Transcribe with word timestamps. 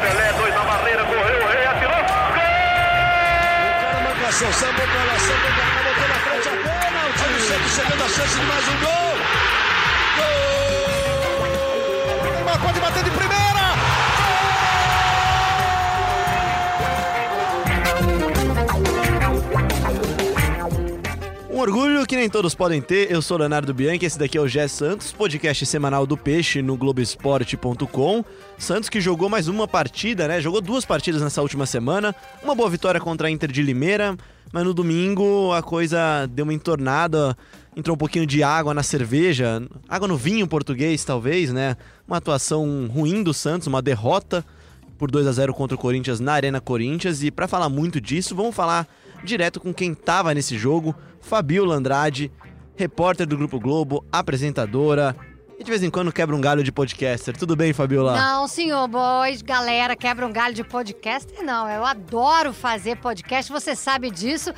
Pelé, 0.00 0.32
dois 0.38 0.54
na 0.54 0.62
barreira, 0.62 1.04
correu, 1.04 1.42
o 1.42 1.48
rei 1.48 1.66
atirou. 1.66 2.04
Cara, 3.80 4.00
marcação, 4.02 4.52
sambou 4.52 4.86
pra 4.86 5.04
lá, 5.04 5.18
sambou 5.18 5.50
pra 5.50 5.64
cá, 5.64 5.82
botou 5.82 6.08
na 6.08 6.14
frente 6.14 6.48
a 6.48 6.50
pênalti. 6.52 7.24
O 7.24 7.40
Santos 7.40 7.72
chegando 7.74 8.04
a 8.04 8.08
chance 8.08 8.38
de 8.38 8.46
mais 8.46 8.68
um 8.68 8.78
gol. 8.78 9.14
Gol! 10.62 12.32
Neymar 12.32 12.58
pode 12.60 12.78
bater 12.80 13.02
de 13.02 13.10
primeira. 13.10 13.43
Orgulho 21.64 22.06
que 22.06 22.14
nem 22.14 22.28
todos 22.28 22.54
podem 22.54 22.82
ter. 22.82 23.10
Eu 23.10 23.22
sou 23.22 23.38
Leonardo 23.38 23.72
Bianchi, 23.72 24.04
esse 24.04 24.18
daqui 24.18 24.36
é 24.36 24.40
o 24.40 24.46
Gé 24.46 24.68
Santos, 24.68 25.12
podcast 25.12 25.64
semanal 25.64 26.06
do 26.06 26.14
Peixe 26.14 26.60
no 26.60 26.76
Globoesporte.com. 26.76 28.22
Santos 28.58 28.90
que 28.90 29.00
jogou 29.00 29.30
mais 29.30 29.48
uma 29.48 29.66
partida, 29.66 30.28
né? 30.28 30.42
Jogou 30.42 30.60
duas 30.60 30.84
partidas 30.84 31.22
nessa 31.22 31.40
última 31.40 31.64
semana. 31.64 32.14
Uma 32.42 32.54
boa 32.54 32.68
vitória 32.68 33.00
contra 33.00 33.28
a 33.28 33.30
Inter 33.30 33.50
de 33.50 33.62
Limeira, 33.62 34.14
mas 34.52 34.62
no 34.62 34.74
domingo 34.74 35.54
a 35.54 35.62
coisa 35.62 36.26
deu 36.26 36.42
uma 36.42 36.52
entornada. 36.52 37.34
Entrou 37.74 37.94
um 37.94 37.98
pouquinho 37.98 38.26
de 38.26 38.42
água 38.42 38.74
na 38.74 38.82
cerveja, 38.82 39.62
água 39.88 40.06
no 40.06 40.18
vinho 40.18 40.46
português, 40.46 41.02
talvez, 41.02 41.50
né? 41.50 41.78
Uma 42.06 42.18
atuação 42.18 42.90
ruim 42.92 43.22
do 43.22 43.32
Santos, 43.32 43.66
uma 43.66 43.80
derrota 43.80 44.44
por 44.98 45.10
2 45.10 45.26
a 45.26 45.32
0 45.32 45.54
contra 45.54 45.74
o 45.74 45.78
Corinthians 45.78 46.20
na 46.20 46.34
Arena 46.34 46.60
Corinthians. 46.60 47.22
E 47.22 47.30
para 47.30 47.48
falar 47.48 47.70
muito 47.70 48.02
disso, 48.02 48.34
vamos 48.34 48.54
falar 48.54 48.86
direto 49.22 49.60
com 49.60 49.72
quem 49.72 49.94
tava 49.94 50.34
nesse 50.34 50.58
jogo, 50.58 50.94
Fabiola 51.20 51.76
Andrade, 51.76 52.32
repórter 52.76 53.26
do 53.26 53.36
Grupo 53.36 53.60
Globo, 53.60 54.04
apresentadora 54.10 55.16
e 55.58 55.62
de 55.62 55.70
vez 55.70 55.82
em 55.82 55.90
quando 55.90 56.12
quebra 56.12 56.34
um 56.34 56.40
galho 56.40 56.64
de 56.64 56.72
podcaster. 56.72 57.36
Tudo 57.36 57.54
bem, 57.54 57.72
Fabiola? 57.72 58.16
Não, 58.16 58.48
senhor 58.48 58.88
boys, 58.88 59.40
galera, 59.40 59.94
quebra 59.94 60.26
um 60.26 60.32
galho 60.32 60.54
de 60.54 60.64
podcast? 60.64 61.32
Não, 61.42 61.68
eu 61.70 61.84
adoro 61.84 62.52
fazer 62.52 62.96
podcast, 62.96 63.52
você 63.52 63.76
sabe 63.76 64.10
disso. 64.10 64.52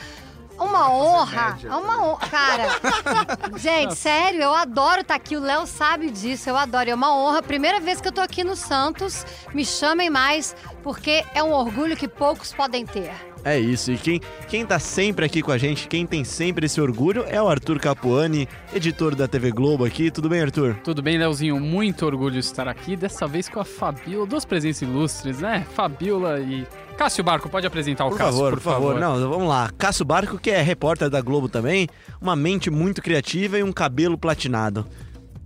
Uma 0.58 0.90
honra, 0.90 1.58
uma 1.64 2.02
honra, 2.02 2.28
cara. 2.28 2.68
Gente, 3.60 3.94
sério, 3.94 4.40
eu 4.40 4.54
adoro 4.54 5.02
estar 5.02 5.14
aqui. 5.14 5.36
O 5.36 5.40
Léo 5.40 5.66
sabe 5.66 6.10
disso, 6.10 6.48
eu 6.48 6.56
adoro. 6.56 6.88
É 6.88 6.94
uma 6.94 7.14
honra. 7.14 7.42
Primeira 7.42 7.78
vez 7.78 8.00
que 8.00 8.08
eu 8.08 8.12
tô 8.12 8.22
aqui 8.22 8.42
no 8.42 8.56
Santos, 8.56 9.26
me 9.52 9.66
chamem 9.66 10.08
mais, 10.08 10.56
porque 10.82 11.26
é 11.34 11.42
um 11.42 11.52
orgulho 11.52 11.94
que 11.94 12.08
poucos 12.08 12.54
podem 12.54 12.86
ter. 12.86 13.12
É 13.46 13.56
isso, 13.60 13.92
e 13.92 13.96
quem, 13.96 14.20
quem 14.48 14.66
tá 14.66 14.76
sempre 14.76 15.24
aqui 15.24 15.40
com 15.40 15.52
a 15.52 15.56
gente, 15.56 15.86
quem 15.86 16.04
tem 16.04 16.24
sempre 16.24 16.66
esse 16.66 16.80
orgulho 16.80 17.24
é 17.28 17.40
o 17.40 17.46
Arthur 17.46 17.78
Capuani, 17.78 18.48
editor 18.74 19.14
da 19.14 19.28
TV 19.28 19.52
Globo 19.52 19.84
aqui. 19.84 20.10
Tudo 20.10 20.28
bem, 20.28 20.40
Arthur? 20.42 20.74
Tudo 20.82 21.00
bem, 21.00 21.16
Leozinho? 21.16 21.60
Muito 21.60 22.04
orgulho 22.04 22.32
de 22.32 22.40
estar 22.40 22.66
aqui, 22.66 22.96
dessa 22.96 23.24
vez 23.24 23.48
com 23.48 23.60
a 23.60 23.64
Fabiola, 23.64 24.26
duas 24.26 24.44
presenças 24.44 24.82
ilustres, 24.82 25.38
né? 25.38 25.64
Fabiola 25.74 26.40
e 26.40 26.66
Cássio 26.98 27.22
Barco, 27.22 27.48
pode 27.48 27.64
apresentar 27.64 28.06
o 28.06 28.08
Por 28.08 28.18
Cássio, 28.18 28.32
favor, 28.32 28.50
por 28.54 28.60
por 28.60 28.72
favor. 28.72 28.98
Não, 28.98 29.30
vamos 29.30 29.46
lá. 29.46 29.70
Cássio 29.78 30.04
Barco, 30.04 30.38
que 30.38 30.50
é 30.50 30.60
repórter 30.60 31.08
da 31.08 31.20
Globo 31.20 31.48
também, 31.48 31.86
uma 32.20 32.34
mente 32.34 32.68
muito 32.68 33.00
criativa 33.00 33.56
e 33.56 33.62
um 33.62 33.70
cabelo 33.70 34.18
platinado. 34.18 34.84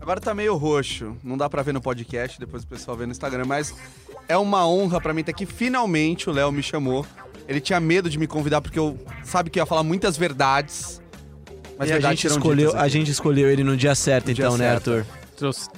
Agora 0.00 0.18
tá 0.22 0.32
meio 0.32 0.56
roxo, 0.56 1.18
não 1.22 1.36
dá 1.36 1.50
pra 1.50 1.62
ver 1.62 1.74
no 1.74 1.82
podcast, 1.82 2.40
depois 2.40 2.62
o 2.62 2.66
pessoal 2.66 2.96
vê 2.96 3.04
no 3.04 3.12
Instagram, 3.12 3.44
mas 3.44 3.74
é 4.26 4.38
uma 4.38 4.66
honra 4.66 4.98
pra 5.02 5.12
mim 5.12 5.20
estar 5.20 5.32
aqui. 5.32 5.44
Finalmente 5.44 6.30
o 6.30 6.32
Léo 6.32 6.50
me 6.50 6.62
chamou. 6.62 7.04
Ele 7.48 7.60
tinha 7.60 7.80
medo 7.80 8.08
de 8.08 8.18
me 8.18 8.26
convidar 8.26 8.60
porque 8.60 8.78
eu 8.78 8.98
sabe 9.24 9.50
que 9.50 9.58
eu 9.58 9.62
ia 9.62 9.66
falar 9.66 9.82
muitas 9.82 10.16
verdades. 10.16 11.00
Mas 11.78 11.88
e 11.90 11.92
a 11.94 12.00
gente, 12.00 12.26
escolheu, 12.26 12.76
a 12.76 12.88
gente 12.88 13.10
escolheu 13.10 13.48
ele 13.50 13.64
no 13.64 13.76
dia 13.76 13.94
certo, 13.94 14.28
No 14.28 14.34
dia 14.34 14.44
então, 14.44 14.56
né, 14.58 14.70
certo. 14.70 14.90
Arthur? 14.92 15.06
Trouxe. 15.36 15.68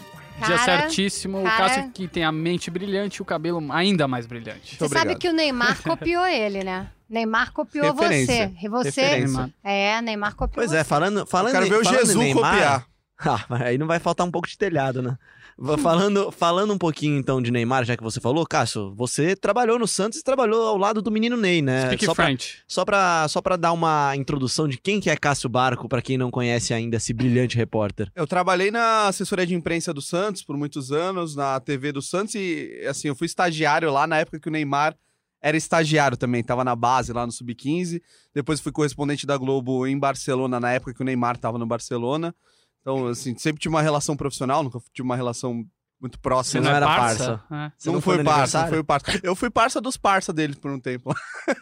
Dia 0.45 0.57
Cara, 0.59 0.81
certíssimo, 0.83 1.41
o 1.41 1.45
cara. 1.45 1.57
Cássio 1.69 1.91
que 1.93 2.09
tem 2.09 2.25
a 2.25 2.33
mente 2.33 2.71
brilhante 2.71 3.19
e 3.19 3.23
o 3.23 3.25
cabelo 3.25 3.65
ainda 3.71 4.09
mais 4.09 4.27
brilhante. 4.27 4.77
Você 4.77 4.85
obrigado. 4.85 5.07
sabe 5.09 5.21
que 5.21 5.29
o 5.29 5.33
Neymar 5.33 5.81
copiou 5.83 6.27
ele, 6.27 6.65
né? 6.65 6.89
Neymar 7.09 7.53
copiou 7.53 7.93
Referência. 7.95 8.49
você. 8.49 8.67
E 8.67 8.69
você. 8.69 9.01
Referência. 9.03 9.55
É, 9.63 10.01
Neymar 10.03 10.35
copiou 10.35 10.55
Pois 10.57 10.71
você. 10.71 10.79
é, 10.79 10.85
falando, 10.85 11.25
falando 11.27 11.55
Eu 11.55 11.63
quero 11.63 11.69
ver 11.69 11.77
o 11.81 11.85
Jesus 11.85 12.17
Neymar- 12.17 12.51
copiar. 12.53 12.87
Ah, 13.25 13.47
aí 13.51 13.79
não 13.79 13.87
vai 13.87 14.01
faltar 14.01 14.27
um 14.27 14.31
pouco 14.33 14.49
de 14.49 14.59
telhado, 14.59 15.01
né? 15.01 15.17
Va- 15.65 15.79
Falando, 15.79 16.33
falando 16.33 16.73
um 16.75 16.79
pouquinho 16.79 17.17
então 17.19 17.41
de 17.41 17.51
Neymar, 17.53 17.85
já 17.85 17.97
que 17.97 18.03
você 18.03 18.21
falou, 18.21 18.45
Cássio, 18.45 18.93
você 18.97 19.37
trabalhou 19.37 19.79
no 19.79 19.87
Santos 19.87 20.19
e 20.19 20.23
trabalhou 20.25 20.67
ao 20.67 20.77
lado 20.77 21.01
do 21.01 21.11
menino 21.11 21.37
Ney, 21.37 21.63
né? 21.63 21.87
Speak 21.87 22.05
só, 22.05 22.15
pra, 22.15 22.25
French. 22.25 22.59
só, 22.67 22.85
pra, 22.85 23.27
só 23.29 23.41
pra 23.41 23.57
dar 23.57 23.73
uma 23.73 24.17
introdução 24.17 24.67
de 24.67 24.77
quem 24.77 25.01
que 25.01 25.09
é 25.09 25.17
Cássio 25.17 25.49
Barco, 25.49 25.89
pra 25.89 26.03
quem 26.03 26.19
não 26.19 26.31
conhece 26.31 26.75
ainda 26.75 26.97
esse 26.97 27.13
brilhante 27.13 27.57
repórter. 27.57 28.11
Eu 28.17 28.27
trabalhei 28.27 28.71
na 28.73 29.07
assessoria 29.07 29.47
de 29.47 29.55
imprensa 29.55 29.95
do 29.95 30.03
Santos 30.03 30.43
por 30.43 30.57
muitos 30.57 30.91
anos, 30.91 31.37
na 31.37 31.61
TV 31.61 31.93
do 31.93 32.03
Santos, 32.03 32.35
e 32.35 32.85
assim, 32.89 33.07
eu 33.09 33.15
fui 33.15 33.27
estagiário 33.27 33.93
lá 33.93 34.05
na 34.07 34.19
época 34.19 34.41
que 34.41 34.49
o 34.49 34.53
Neymar 34.53 34.97
era 35.41 35.57
estagiário 35.57 36.17
também, 36.17 36.43
tava 36.43 36.65
na 36.65 36.75
base 36.75 37.13
lá 37.13 37.25
no 37.27 37.33
Sub-15. 37.33 38.01
Depois 38.35 38.61
fui 38.61 38.71
correspondente 38.73 39.27
da 39.27 39.37
Globo 39.37 39.87
em 39.87 39.99
Barcelona, 39.99 40.59
na 40.61 40.73
época 40.73 40.95
que 40.95 41.03
o 41.03 41.05
Neymar 41.05 41.37
tava 41.37 41.59
no 41.59 41.67
Barcelona. 41.67 42.35
Então, 42.83 43.07
assim, 43.07 43.35
sempre 43.39 43.61
tive 43.61 43.75
uma 43.75 43.81
relação 43.83 44.17
profissional, 44.17 44.63
nunca 44.63 44.79
tive 44.93 45.07
uma 45.07 45.17
relação 45.17 45.65
muito 46.01 46.17
Você 46.17 46.21
próxima. 46.21 46.65
não 46.65 46.71
não, 46.71 46.77
era 46.77 46.87
é 46.87 46.89
parça? 46.89 47.39
parça? 47.49 47.55
É. 47.55 47.73
Você 47.79 47.89
não, 47.89 47.95
não 47.95 48.01
foi 48.01 48.25
parça, 48.25 48.63
não 48.63 48.69
foi 48.69 48.85
parça. 48.85 49.21
Eu 49.23 49.37
fui 49.37 49.51
parça 49.51 49.81
dos 49.81 49.97
parça 49.97 50.33
deles 50.33 50.57
por 50.59 50.71
um 50.71 50.81
tempo. 50.81 51.15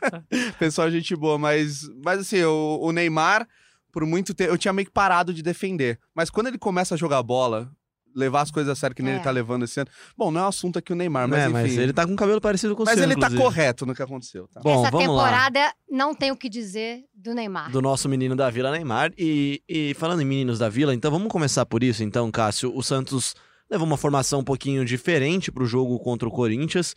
Pessoal, 0.58 0.90
gente 0.90 1.14
boa, 1.14 1.38
mas, 1.38 1.82
mas 2.02 2.20
assim, 2.20 2.42
o, 2.42 2.78
o 2.80 2.90
Neymar, 2.90 3.46
por 3.92 4.06
muito 4.06 4.32
tempo, 4.32 4.50
eu 4.50 4.58
tinha 4.58 4.72
meio 4.72 4.86
que 4.86 4.92
parado 4.92 5.34
de 5.34 5.42
defender. 5.42 6.00
Mas 6.14 6.30
quando 6.30 6.46
ele 6.46 6.58
começa 6.58 6.94
a 6.94 6.98
jogar 6.98 7.22
bola, 7.22 7.70
levar 8.14 8.42
as 8.42 8.50
coisas 8.50 8.70
a 8.70 8.74
sério 8.74 8.94
que 8.96 9.02
nem 9.02 9.12
É. 9.12 9.16
ele 9.16 9.24
tá 9.24 9.30
levando 9.30 9.64
esse 9.64 9.78
ano. 9.80 9.88
Bom, 10.16 10.30
não 10.30 10.40
é 10.40 10.44
um 10.44 10.48
assunto 10.48 10.78
aqui 10.78 10.92
o 10.92 10.96
Neymar, 10.96 11.28
mas 11.28 11.38
é, 11.38 11.42
enfim. 11.44 11.52
mas 11.52 11.78
ele 11.78 11.92
tá 11.92 12.06
com 12.06 12.12
um 12.12 12.16
cabelo 12.16 12.40
parecido 12.40 12.74
com 12.76 12.82
o 12.82 12.86
Mas 12.86 12.94
seu, 12.94 13.04
ele 13.04 13.14
tá 13.14 13.26
inclusive. 13.28 13.42
correto 13.42 13.86
no 13.86 13.94
que 13.94 14.02
aconteceu. 14.02 14.48
Tá? 14.48 14.60
Bom, 14.60 14.80
Essa 14.82 14.90
vamos 14.90 15.08
lá. 15.14 15.24
temporada 15.24 15.74
não 15.90 16.14
tem 16.14 16.30
o 16.30 16.36
que 16.36 16.48
dizer 16.48 17.04
do 17.14 17.32
Neymar. 17.34 17.70
do 17.70 17.80
nosso 17.82 18.08
menino 18.08 18.34
da 18.34 18.50
Vila 18.50 18.70
Neymar. 18.70 19.12
E, 19.16 19.62
e 19.68 19.94
falando 19.94 20.20
em 20.22 20.24
meninos 20.24 20.58
da 20.58 20.68
Vila, 20.68 20.94
então 20.94 21.10
vamos 21.10 21.28
começar 21.28 21.64
por 21.66 21.82
isso, 21.82 22.02
então, 22.02 22.30
Cássio. 22.30 22.72
O 22.76 22.82
Santos 22.82 23.34
levou 23.70 23.86
uma 23.86 23.96
formação 23.96 24.40
um 24.40 24.44
pouquinho 24.44 24.84
diferente 24.84 25.52
pro 25.52 25.64
jogo 25.66 25.98
contra 26.00 26.28
o 26.28 26.32
Corinthians. 26.32 26.94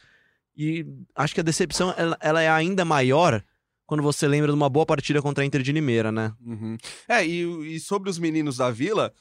E 0.55 0.85
acho 1.15 1.33
que 1.33 1.39
a 1.39 1.43
decepção 1.43 1.93
ela, 1.97 2.17
ela 2.19 2.41
é 2.41 2.49
ainda 2.49 2.83
maior 2.85 3.43
quando 3.85 4.01
você 4.01 4.27
lembra 4.27 4.47
de 4.51 4.55
uma 4.55 4.69
boa 4.69 4.85
partida 4.85 5.21
contra 5.21 5.43
a 5.43 5.45
Inter 5.45 5.61
de 5.61 5.71
Limeira, 5.71 6.11
né? 6.11 6.31
Uhum. 6.43 6.77
É, 7.07 7.25
e, 7.25 7.75
e 7.75 7.79
sobre 7.79 8.09
os 8.09 8.17
meninos 8.17 8.57
da 8.57 8.71
Vila, 8.71 9.11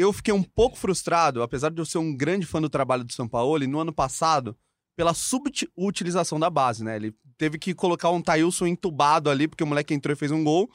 eu 0.00 0.12
fiquei 0.12 0.32
um 0.32 0.42
pouco 0.42 0.76
frustrado, 0.76 1.42
apesar 1.42 1.70
de 1.70 1.80
eu 1.80 1.84
ser 1.84 1.98
um 1.98 2.16
grande 2.16 2.46
fã 2.46 2.60
do 2.60 2.70
trabalho 2.70 3.04
do 3.04 3.12
São 3.12 3.28
Paulo, 3.28 3.66
no 3.66 3.80
ano 3.80 3.92
passado, 3.92 4.56
pela 4.96 5.14
subutilização 5.14 6.40
da 6.40 6.48
base, 6.50 6.82
né? 6.82 6.96
Ele 6.96 7.14
teve 7.36 7.58
que 7.58 7.74
colocar 7.74 8.10
um 8.10 8.20
Thailson 8.20 8.66
entubado 8.66 9.30
ali, 9.30 9.46
porque 9.46 9.64
o 9.64 9.66
moleque 9.66 9.94
entrou 9.94 10.12
e 10.12 10.16
fez 10.16 10.30
um 10.30 10.42
gol, 10.42 10.70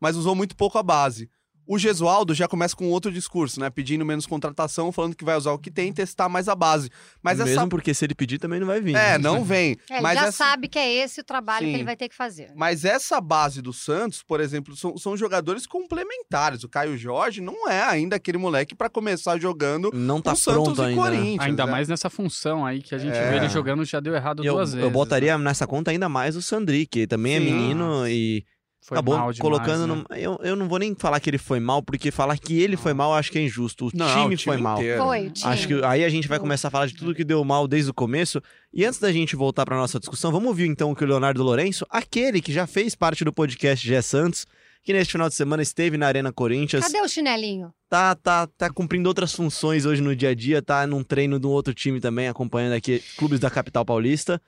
mas 0.00 0.16
usou 0.16 0.34
muito 0.34 0.56
pouco 0.56 0.78
a 0.78 0.82
base. 0.82 1.28
O 1.70 1.78
Gesualdo 1.78 2.32
já 2.34 2.48
começa 2.48 2.74
com 2.74 2.88
outro 2.88 3.12
discurso, 3.12 3.60
né? 3.60 3.68
Pedindo 3.68 4.02
menos 4.02 4.24
contratação, 4.24 4.90
falando 4.90 5.14
que 5.14 5.22
vai 5.24 5.36
usar 5.36 5.52
o 5.52 5.58
que 5.58 5.70
tem 5.70 5.90
e 5.90 5.92
testar 5.92 6.26
mais 6.26 6.48
a 6.48 6.54
base. 6.54 6.88
Mas 7.22 7.38
Mesmo 7.38 7.52
essa. 7.52 7.68
porque 7.68 7.92
se 7.92 8.06
ele 8.06 8.14
pedir 8.14 8.38
também 8.38 8.58
não 8.58 8.66
vai 8.66 8.80
vir. 8.80 8.96
É, 8.96 9.12
né? 9.12 9.18
não 9.18 9.44
vem. 9.44 9.76
É, 9.90 9.94
ele 9.96 10.02
mas 10.02 10.14
já 10.18 10.26
essa... 10.28 10.32
sabe 10.32 10.66
que 10.66 10.78
é 10.78 10.90
esse 10.90 11.20
o 11.20 11.24
trabalho 11.24 11.66
Sim. 11.66 11.70
que 11.72 11.76
ele 11.76 11.84
vai 11.84 11.94
ter 11.94 12.08
que 12.08 12.14
fazer. 12.16 12.50
Mas 12.56 12.86
essa 12.86 13.20
base 13.20 13.60
do 13.60 13.70
Santos, 13.72 14.22
por 14.22 14.40
exemplo, 14.40 14.74
são, 14.74 14.96
são 14.96 15.14
jogadores 15.14 15.66
complementares. 15.66 16.64
O 16.64 16.68
Caio 16.70 16.96
Jorge 16.96 17.42
não 17.42 17.68
é 17.68 17.82
ainda 17.82 18.16
aquele 18.16 18.38
moleque 18.38 18.74
pra 18.74 18.88
começar 18.88 19.38
jogando 19.38 19.90
Não 19.92 20.22
tá 20.22 20.30
com 20.30 20.36
Santos 20.36 20.62
pronto 20.74 20.82
e 20.82 20.84
ainda. 20.86 21.02
né? 21.02 21.08
Corinthians. 21.10 21.40
Ainda 21.46 21.66
né? 21.66 21.70
mais 21.72 21.86
nessa 21.86 22.08
função 22.08 22.64
aí 22.64 22.80
que 22.80 22.94
a 22.94 22.98
gente 22.98 23.14
É. 23.14 23.30
vê 23.30 23.36
ele 23.36 23.48
jogando 23.50 23.84
já 23.84 24.00
deu 24.00 24.14
errado 24.14 24.42
Eu, 24.42 24.54
duas 24.54 24.72
vezes. 24.72 24.84
eu 24.84 24.90
botaria 24.90 25.36
nessa 25.36 25.66
conta 25.66 25.90
ainda 25.90 26.08
mais 26.08 26.34
o 26.34 26.40
Sandri, 26.40 26.86
que 26.86 27.06
também 27.06 27.34
é 27.34 27.38
Sim. 27.40 27.44
menino 27.44 28.08
e 28.08 28.42
Foi 28.80 28.96
acabou 28.96 29.16
mal 29.16 29.32
demais, 29.32 29.38
colocando 29.38 29.86
né? 29.86 30.04
no. 30.08 30.16
Eu, 30.16 30.38
eu 30.42 30.56
não 30.56 30.68
vou 30.68 30.78
nem 30.78 30.94
falar 30.94 31.20
que 31.20 31.28
ele 31.28 31.36
foi 31.38 31.60
mal, 31.60 31.82
porque 31.82 32.10
falar 32.10 32.38
que 32.38 32.58
ele 32.60 32.76
foi 32.76 32.94
mal 32.94 33.10
eu 33.10 33.16
acho 33.16 33.30
que 33.30 33.38
é 33.38 33.42
injusto. 33.42 33.88
O 33.88 33.90
Não, 33.92 34.22
time, 34.22 34.34
o 34.34 34.38
foi 34.38 34.56
mal. 34.56 34.78
Foi, 34.78 35.26
o 35.26 35.30
time. 35.30 35.52
Acho 35.52 35.68
que 35.68 35.84
aí 35.84 36.04
a 36.04 36.08
gente 36.08 36.26
vai 36.28 36.38
começar 36.38 36.68
a 36.68 36.70
falar 36.70 36.86
de 36.86 36.94
tudo 36.94 37.14
que 37.14 37.24
deu 37.24 37.44
mal 37.44 37.68
desde 37.68 37.90
o 37.90 37.94
começo. 37.94 38.40
E 38.72 38.84
antes 38.84 38.98
da 38.98 39.12
gente 39.12 39.36
voltar 39.36 39.66
para 39.66 39.76
nossa 39.76 39.98
discussão, 39.98 40.32
vamos 40.32 40.48
ouvir 40.48 40.66
então 40.68 40.90
o 40.90 40.96
que 40.96 41.04
o 41.04 41.06
Leonardo 41.06 41.42
Lourenço, 41.42 41.84
aquele 41.90 42.40
que 42.40 42.52
já 42.52 42.66
fez 42.66 42.94
parte 42.94 43.24
do 43.24 43.32
podcast 43.32 43.86
Gé 43.86 44.00
Santos, 44.00 44.46
que 44.82 44.92
neste 44.92 45.12
final 45.12 45.28
de 45.28 45.34
semana 45.34 45.62
esteve 45.62 45.98
na 45.98 46.06
Arena 46.06 46.32
Corinthians, 46.32 46.84
Cadê 46.84 47.00
o 47.02 47.08
chinelinho? 47.08 47.74
tá, 47.90 48.14
tá, 48.14 48.46
tá 48.46 48.70
cumprindo 48.70 49.08
outras 49.08 49.34
funções 49.34 49.84
hoje 49.84 50.00
no 50.00 50.16
dia 50.16 50.30
a 50.30 50.34
dia, 50.34 50.62
tá 50.62 50.86
num 50.86 51.02
treino 51.02 51.38
de 51.38 51.46
um 51.46 51.50
outro 51.50 51.74
time 51.74 52.00
também, 52.00 52.28
acompanhando 52.28 52.72
aqui 52.74 53.02
clubes 53.18 53.38
da 53.40 53.50
capital 53.50 53.84
paulista. 53.84 54.40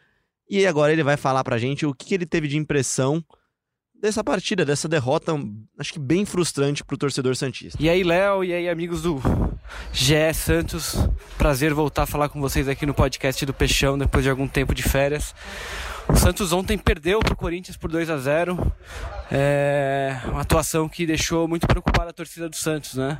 E 0.49 0.66
agora 0.66 0.93
ele 0.93 1.02
vai 1.02 1.16
falar 1.16 1.44
pra 1.44 1.58
gente 1.58 1.84
o 1.84 1.93
que, 1.93 2.06
que 2.06 2.14
ele 2.14 2.26
teve 2.26 2.49
de 2.49 2.56
impressão 2.56 3.22
dessa 4.00 4.25
partida, 4.25 4.64
dessa 4.64 4.88
derrota, 4.88 5.32
acho 5.79 5.93
que 5.93 5.99
bem 5.99 6.25
frustrante 6.25 6.82
pro 6.82 6.97
torcedor 6.97 7.37
santista. 7.37 7.81
E 7.81 7.88
aí, 7.88 8.02
Léo, 8.02 8.43
e 8.43 8.52
aí, 8.52 8.69
amigos 8.69 9.02
do 9.02 9.20
GE 9.93 10.32
Santos. 10.35 10.97
Prazer 11.37 11.75
voltar 11.75 12.05
a 12.05 12.06
falar 12.06 12.29
com 12.29 12.41
vocês 12.41 12.69
aqui 12.69 12.87
no 12.87 12.94
podcast 12.94 13.44
do 13.44 13.52
Peixão 13.52 13.99
depois 13.99 14.25
de 14.25 14.31
algum 14.31 14.49
tempo 14.49 14.75
de 14.75 14.82
férias. 14.82 15.35
O 16.08 16.17
Santos 16.17 16.52
ontem 16.52 16.76
perdeu 16.76 17.20
pro 17.20 17.37
Corinthians 17.37 17.76
por 17.76 17.91
2 17.91 18.11
a 18.11 18.19
0 18.19 18.73
É 19.31 20.19
uma 20.26 20.41
atuação 20.41 20.88
que 20.88 21.06
deixou 21.06 21.46
muito 21.46 21.67
preocupada 21.67 22.11
a 22.11 22.12
torcida 22.12 22.49
do 22.49 22.56
Santos, 22.56 22.94
né? 22.94 23.19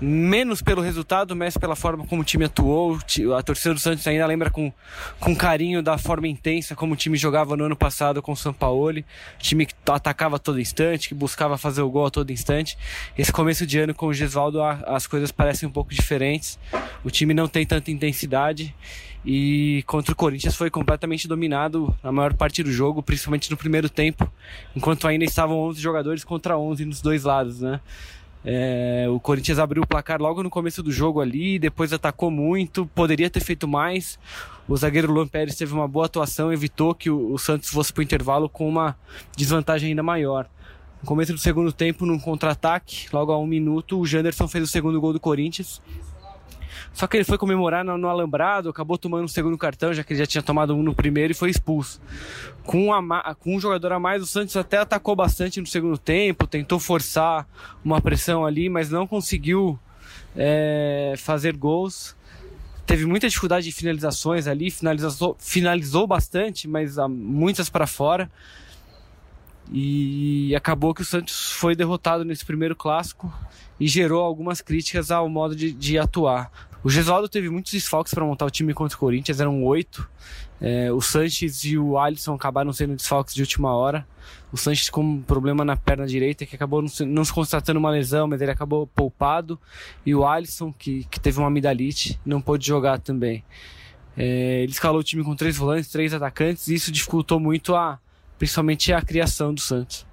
Menos 0.00 0.62
pelo 0.62 0.80
resultado, 0.80 1.36
mais 1.36 1.56
pela 1.56 1.76
forma 1.76 2.06
como 2.06 2.22
o 2.22 2.24
time 2.24 2.44
atuou. 2.44 2.98
A 3.36 3.42
torcida 3.42 3.74
do 3.74 3.80
Santos 3.80 4.06
ainda 4.06 4.26
lembra 4.26 4.50
com, 4.50 4.72
com 5.18 5.36
carinho 5.36 5.82
da 5.82 5.98
forma 5.98 6.26
intensa 6.26 6.74
como 6.74 6.94
o 6.94 6.96
time 6.96 7.16
jogava 7.16 7.56
no 7.56 7.64
ano 7.64 7.76
passado 7.76 8.22
com 8.22 8.32
o 8.32 8.36
São 8.36 8.52
Paulo. 8.52 8.80
Time 9.38 9.66
que 9.66 9.74
atacava 9.86 10.36
a 10.36 10.38
todo 10.38 10.60
instante, 10.60 11.08
que 11.08 11.14
buscava 11.14 11.58
fazer 11.58 11.82
o 11.82 11.90
gol 11.90 12.06
a 12.06 12.10
todo 12.10 12.30
instante. 12.30 12.78
Esse 13.16 13.32
começo 13.32 13.66
de 13.66 13.78
ano 13.78 13.94
com 13.94 14.06
o 14.06 14.14
Gesualdo 14.14 14.62
as 14.62 15.06
coisas 15.06 15.30
parecem 15.30 15.68
um 15.68 15.72
pouco 15.72 15.92
diferentes. 15.92 16.58
O 17.04 17.10
time 17.10 17.34
não 17.34 17.46
tem 17.46 17.66
tanta 17.66 17.90
intensidade 17.90 18.74
e 19.24 19.84
contra 19.86 20.12
o 20.12 20.16
Corinthians 20.16 20.56
foi 20.56 20.70
completamente 20.70 21.28
dominado 21.28 21.94
na 22.02 22.10
maior 22.10 22.32
parte 22.32 22.62
do 22.62 22.72
jogo, 22.72 23.02
principalmente 23.02 23.50
no 23.50 23.56
primeiro 23.56 23.88
tempo, 23.88 24.30
enquanto 24.74 25.06
ainda 25.06 25.24
estavam 25.24 25.58
11 25.58 25.80
jogadores 25.80 26.24
contra 26.24 26.56
11 26.56 26.86
nos 26.86 27.02
dois 27.02 27.24
lados, 27.24 27.60
né? 27.60 27.80
É, 28.44 29.06
o 29.10 29.20
Corinthians 29.20 29.58
abriu 29.58 29.82
o 29.82 29.86
placar 29.86 30.20
logo 30.20 30.42
no 30.42 30.48
começo 30.48 30.82
do 30.82 30.90
jogo 30.90 31.20
ali, 31.20 31.58
depois 31.58 31.92
atacou 31.92 32.30
muito, 32.30 32.86
poderia 32.94 33.28
ter 33.28 33.40
feito 33.40 33.68
mais. 33.68 34.18
O 34.66 34.76
zagueiro 34.76 35.12
Luan 35.12 35.26
Pérez 35.26 35.56
teve 35.56 35.74
uma 35.74 35.86
boa 35.86 36.06
atuação, 36.06 36.52
evitou 36.52 36.94
que 36.94 37.10
o, 37.10 37.32
o 37.32 37.38
Santos 37.38 37.68
fosse 37.68 37.92
para 37.92 38.00
o 38.00 38.04
intervalo 38.04 38.48
com 38.48 38.68
uma 38.68 38.96
desvantagem 39.36 39.90
ainda 39.90 40.02
maior. 40.02 40.48
No 41.02 41.06
começo 41.06 41.32
do 41.32 41.38
segundo 41.38 41.72
tempo, 41.72 42.04
num 42.04 42.18
contra-ataque, 42.18 43.08
logo 43.12 43.32
a 43.32 43.38
um 43.38 43.46
minuto, 43.46 43.98
o 43.98 44.06
Janderson 44.06 44.46
fez 44.46 44.64
o 44.64 44.66
segundo 44.66 45.00
gol 45.00 45.12
do 45.12 45.20
Corinthians. 45.20 45.80
Só 46.92 47.06
que 47.06 47.16
ele 47.16 47.24
foi 47.24 47.38
comemorar 47.38 47.84
no, 47.84 47.96
no, 47.96 48.08
alambrado, 48.08 48.68
acabou 48.68 48.98
tomando 48.98 49.24
um 49.24 49.28
segundo 49.28 49.56
cartão, 49.56 49.92
já 49.94 50.02
que 50.02 50.12
ele 50.12 50.20
já 50.20 50.26
tinha 50.26 50.42
tomado 50.42 50.74
um 50.74 50.82
no 50.82 50.94
primeiro 50.94 51.32
e 51.32 51.34
foi 51.34 51.50
expulso. 51.50 52.00
Com, 52.64 52.92
a, 52.92 53.34
com 53.34 53.56
um 53.56 53.60
jogador 53.60 53.92
a 53.92 53.98
mais, 53.98 54.22
o 54.22 54.26
Santos 54.26 54.56
até 54.56 54.78
atacou 54.78 55.14
bastante 55.14 55.60
no 55.60 55.66
segundo 55.66 55.96
tempo, 55.96 56.46
tentou 56.46 56.78
forçar 56.78 57.46
uma 57.84 58.00
pressão 58.00 58.44
ali, 58.44 58.68
mas 58.68 58.90
não 58.90 59.06
conseguiu 59.06 59.78
é, 60.36 61.14
fazer 61.16 61.56
gols. 61.56 62.16
Teve 62.84 63.06
muita 63.06 63.28
dificuldade 63.28 63.66
de 63.66 63.72
finalizações 63.72 64.48
ali, 64.48 64.68
finalizou, 64.70 65.36
finalizou 65.38 66.06
bastante, 66.08 66.66
mas 66.66 66.96
muitas 67.08 67.70
para 67.70 67.86
fora. 67.86 68.28
E 69.72 70.52
acabou 70.56 70.92
que 70.92 71.02
o 71.02 71.04
Santos 71.04 71.52
foi 71.52 71.76
derrotado 71.76 72.24
nesse 72.24 72.44
primeiro 72.44 72.74
clássico 72.74 73.32
e 73.78 73.86
gerou 73.86 74.22
algumas 74.22 74.60
críticas 74.60 75.12
ao 75.12 75.28
modo 75.28 75.54
de, 75.54 75.70
de 75.70 75.96
atuar. 75.96 76.50
O 76.82 76.88
Gesualdo 76.88 77.28
teve 77.28 77.50
muitos 77.50 77.72
desfalques 77.72 78.14
para 78.14 78.24
montar 78.24 78.46
o 78.46 78.50
time 78.50 78.72
contra 78.72 78.96
o 78.96 78.98
Corinthians, 78.98 79.38
eram 79.38 79.62
oito. 79.64 80.08
É, 80.60 80.90
o 80.90 81.00
Sanches 81.00 81.62
e 81.64 81.76
o 81.76 81.98
Alisson 81.98 82.34
acabaram 82.34 82.72
sendo 82.72 82.96
desfalques 82.96 83.34
de 83.34 83.42
última 83.42 83.74
hora. 83.74 84.06
O 84.50 84.56
Sanches 84.56 84.88
com 84.88 85.02
um 85.02 85.22
problema 85.22 85.62
na 85.64 85.76
perna 85.76 86.06
direita, 86.06 86.46
que 86.46 86.56
acabou 86.56 86.80
não 86.80 87.24
se, 87.24 87.32
constatando 87.32 87.78
uma 87.78 87.90
lesão, 87.90 88.26
mas 88.26 88.40
ele 88.40 88.50
acabou 88.50 88.86
poupado. 88.86 89.60
E 90.06 90.14
o 90.14 90.26
Alisson, 90.26 90.72
que, 90.72 91.04
que 91.04 91.20
teve 91.20 91.38
uma 91.38 91.48
amidalite, 91.48 92.18
não 92.24 92.40
pôde 92.40 92.66
jogar 92.66 92.98
também. 92.98 93.44
É, 94.16 94.62
ele 94.62 94.72
escalou 94.72 95.00
o 95.00 95.04
time 95.04 95.22
com 95.22 95.36
três 95.36 95.56
volantes, 95.56 95.90
três 95.90 96.14
atacantes, 96.14 96.68
e 96.68 96.74
isso 96.74 96.90
dificultou 96.90 97.38
muito 97.38 97.74
a, 97.74 97.98
principalmente 98.38 98.90
a 98.92 99.02
criação 99.02 99.52
do 99.52 99.60
Santos. 99.60 100.06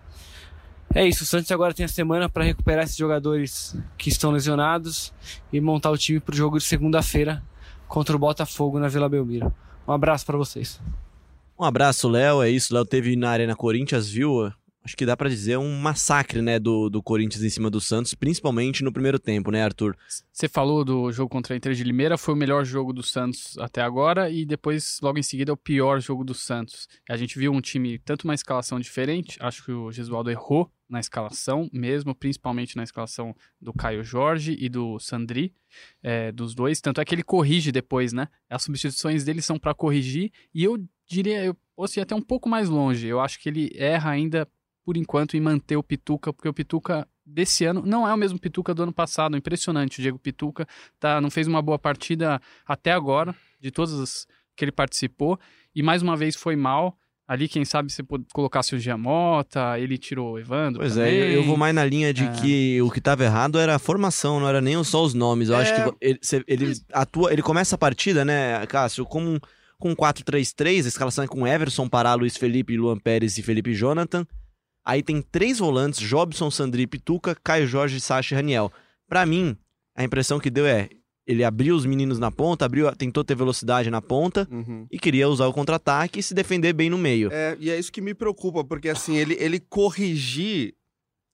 É 0.93 1.05
isso, 1.05 1.23
o 1.23 1.27
Santos 1.27 1.51
agora 1.51 1.73
tem 1.73 1.85
a 1.85 1.89
semana 1.89 2.29
para 2.29 2.43
recuperar 2.43 2.83
esses 2.83 2.95
jogadores 2.95 3.77
que 3.97 4.09
estão 4.09 4.31
lesionados 4.31 5.13
e 5.51 5.59
montar 5.61 5.91
o 5.91 5.97
time 5.97 6.19
para 6.19 6.33
o 6.33 6.37
jogo 6.37 6.57
de 6.57 6.63
segunda-feira 6.63 7.43
contra 7.87 8.15
o 8.15 8.19
Botafogo 8.19 8.79
na 8.79 8.87
Vila 8.87 9.09
Belmiro. 9.09 9.53
Um 9.87 9.91
abraço 9.91 10.25
para 10.25 10.37
vocês. 10.37 10.79
Um 11.59 11.63
abraço, 11.63 12.07
Léo. 12.07 12.41
É 12.41 12.49
isso, 12.49 12.73
Léo 12.73 12.85
teve 12.85 13.15
na 13.15 13.29
Arena 13.29 13.55
Corinthians, 13.55 14.09
viu? 14.09 14.51
Acho 14.83 14.95
que 14.95 15.05
dá 15.05 15.17
para 15.17 15.27
dizer 15.27 15.57
um 15.57 15.77
massacre, 15.81 16.41
né, 16.41 16.57
do, 16.57 16.89
do 16.89 17.03
Corinthians 17.03 17.43
em 17.43 17.49
cima 17.49 17.69
do 17.69 17.81
Santos, 17.81 18.13
principalmente 18.13 18.85
no 18.85 18.91
primeiro 18.91 19.19
tempo, 19.19 19.51
né, 19.51 19.61
Arthur? 19.61 19.97
Você 20.31 20.47
falou 20.47 20.85
do 20.85 21.11
jogo 21.11 21.29
contra 21.29 21.53
a 21.53 21.57
Inter 21.57 21.73
de 21.73 21.83
Limeira, 21.83 22.17
foi 22.17 22.33
o 22.33 22.37
melhor 22.37 22.63
jogo 22.63 22.93
do 22.93 23.03
Santos 23.03 23.57
até 23.57 23.81
agora 23.81 24.29
e 24.29 24.45
depois, 24.45 24.97
logo 25.01 25.19
em 25.19 25.23
seguida, 25.23 25.51
o 25.51 25.57
pior 25.57 25.99
jogo 25.99 26.23
do 26.23 26.33
Santos. 26.33 26.87
A 27.09 27.17
gente 27.17 27.37
viu 27.37 27.51
um 27.51 27.59
time 27.59 27.99
tanto 27.99 28.23
uma 28.23 28.33
escalação 28.33 28.79
diferente, 28.79 29.37
acho 29.41 29.65
que 29.65 29.73
o 29.73 29.91
Gesualdo 29.91 30.31
errou 30.31 30.71
na 30.89 30.99
escalação 30.99 31.69
mesmo, 31.71 32.15
principalmente 32.15 32.75
na 32.77 32.83
escalação 32.83 33.35
do 33.61 33.73
Caio 33.73 34.03
Jorge 34.03 34.55
e 34.59 34.69
do 34.69 34.99
Sandri, 34.99 35.53
é, 36.01 36.31
dos 36.31 36.55
dois. 36.55 36.79
Tanto 36.79 37.01
é 37.01 37.05
que 37.05 37.13
ele 37.13 37.23
corrige 37.23 37.71
depois, 37.71 38.13
né? 38.13 38.27
As 38.49 38.63
substituições 38.63 39.23
dele 39.23 39.41
são 39.41 39.59
para 39.59 39.73
corrigir 39.73 40.31
e 40.53 40.63
eu 40.63 40.77
diria, 41.07 41.45
eu 41.45 41.57
ir 41.95 42.01
até 42.01 42.15
um 42.15 42.21
pouco 42.21 42.49
mais 42.49 42.69
longe. 42.69 43.07
Eu 43.07 43.19
acho 43.19 43.39
que 43.39 43.49
ele 43.49 43.71
erra 43.75 44.11
ainda 44.11 44.47
por 44.83 44.95
enquanto, 44.95 45.35
em 45.35 45.41
manter 45.41 45.75
o 45.75 45.83
Pituca, 45.83 46.31
porque 46.31 46.47
o 46.47 46.53
Pituca 46.53 47.05
desse 47.25 47.65
ano 47.65 47.83
não 47.85 48.07
é 48.07 48.13
o 48.13 48.17
mesmo 48.17 48.39
Pituca 48.39 48.73
do 48.73 48.83
ano 48.83 48.93
passado. 48.93 49.35
Impressionante. 49.35 49.99
O 49.99 50.01
Diego 50.01 50.17
Pituca 50.17 50.65
tá, 50.97 51.19
não 51.19 51.29
fez 51.29 51.45
uma 51.45 51.61
boa 51.61 51.77
partida 51.77 52.41
até 52.65 52.93
agora, 52.93 53.35
de 53.59 53.69
todas 53.69 53.99
as 53.99 54.27
que 54.55 54.65
ele 54.65 54.71
participou, 54.71 55.39
e 55.75 55.83
mais 55.83 56.01
uma 56.01 56.17
vez 56.17 56.35
foi 56.35 56.55
mal. 56.55 56.97
Ali, 57.27 57.49
quem 57.49 57.65
sabe, 57.65 57.91
você 57.91 58.01
colocasse 58.31 58.73
o 58.73 58.79
Giamota, 58.79 59.77
ele 59.77 59.97
tirou 59.97 60.33
o 60.33 60.39
Evandro. 60.39 60.79
Pois 60.79 60.95
também. 60.95 61.13
é, 61.13 61.35
eu 61.35 61.43
vou 61.43 61.57
mais 61.57 61.75
na 61.75 61.83
linha 61.83 62.13
de 62.13 62.23
é. 62.23 62.31
que 62.31 62.81
o 62.81 62.89
que 62.89 62.99
estava 62.99 63.25
errado 63.25 63.59
era 63.59 63.75
a 63.75 63.79
formação, 63.79 64.39
não 64.39 64.47
era 64.47 64.61
nem 64.61 64.81
só 64.81 65.03
os 65.03 65.13
nomes. 65.13 65.49
Eu 65.49 65.57
é. 65.57 65.61
acho 65.61 65.73
que 65.73 65.97
ele, 65.99 66.19
ele, 66.47 66.73
atua, 66.93 67.33
ele 67.33 67.41
começa 67.41 67.75
a 67.75 67.77
partida, 67.77 68.23
né, 68.23 68.65
Cássio, 68.67 69.05
com, 69.05 69.37
com 69.77 69.93
4-3-3, 69.93 70.85
a 70.85 70.87
escalação 70.87 71.25
é 71.25 71.27
com 71.27 71.45
Everson, 71.45 71.89
Pará, 71.89 72.13
Luiz 72.13 72.37
Felipe, 72.37 72.77
Luan 72.77 72.97
Pérez 72.97 73.37
e 73.37 73.43
Felipe 73.43 73.73
Jonathan. 73.73 74.25
Aí 74.85 75.03
tem 75.03 75.21
três 75.21 75.59
volantes, 75.59 75.99
Jobson, 75.99 76.49
Sandri, 76.49 76.87
Pituca, 76.87 77.35
Caio 77.43 77.67
Jorge, 77.67 77.99
Sacha 77.99 78.33
e 78.33 78.37
Raniel. 78.37 78.71
Para 79.05 79.25
mim, 79.25 79.57
a 79.93 80.01
impressão 80.01 80.39
que 80.39 80.49
deu 80.49 80.65
é, 80.65 80.87
ele 81.27 81.43
abriu 81.43 81.75
os 81.75 81.85
meninos 81.85 82.17
na 82.17 82.31
ponta, 82.31 82.65
abriu, 82.65 82.89
tentou 82.95 83.21
ter 83.21 83.35
velocidade 83.35 83.91
na 83.91 84.01
ponta 84.01 84.47
uhum. 84.49 84.87
e 84.89 84.97
queria 84.97 85.27
usar 85.27 85.45
o 85.47 85.53
contra-ataque 85.53 86.19
e 86.19 86.23
se 86.23 86.33
defender 86.33 86.71
bem 86.71 86.89
no 86.89 86.97
meio. 86.97 87.29
É, 87.33 87.57
e 87.59 87.69
é 87.69 87.77
isso 87.77 87.91
que 87.91 87.99
me 87.99 88.13
preocupa, 88.13 88.63
porque 88.63 88.87
assim, 88.87 89.17
ele, 89.17 89.35
ele 89.37 89.59
corrigir 89.59 90.73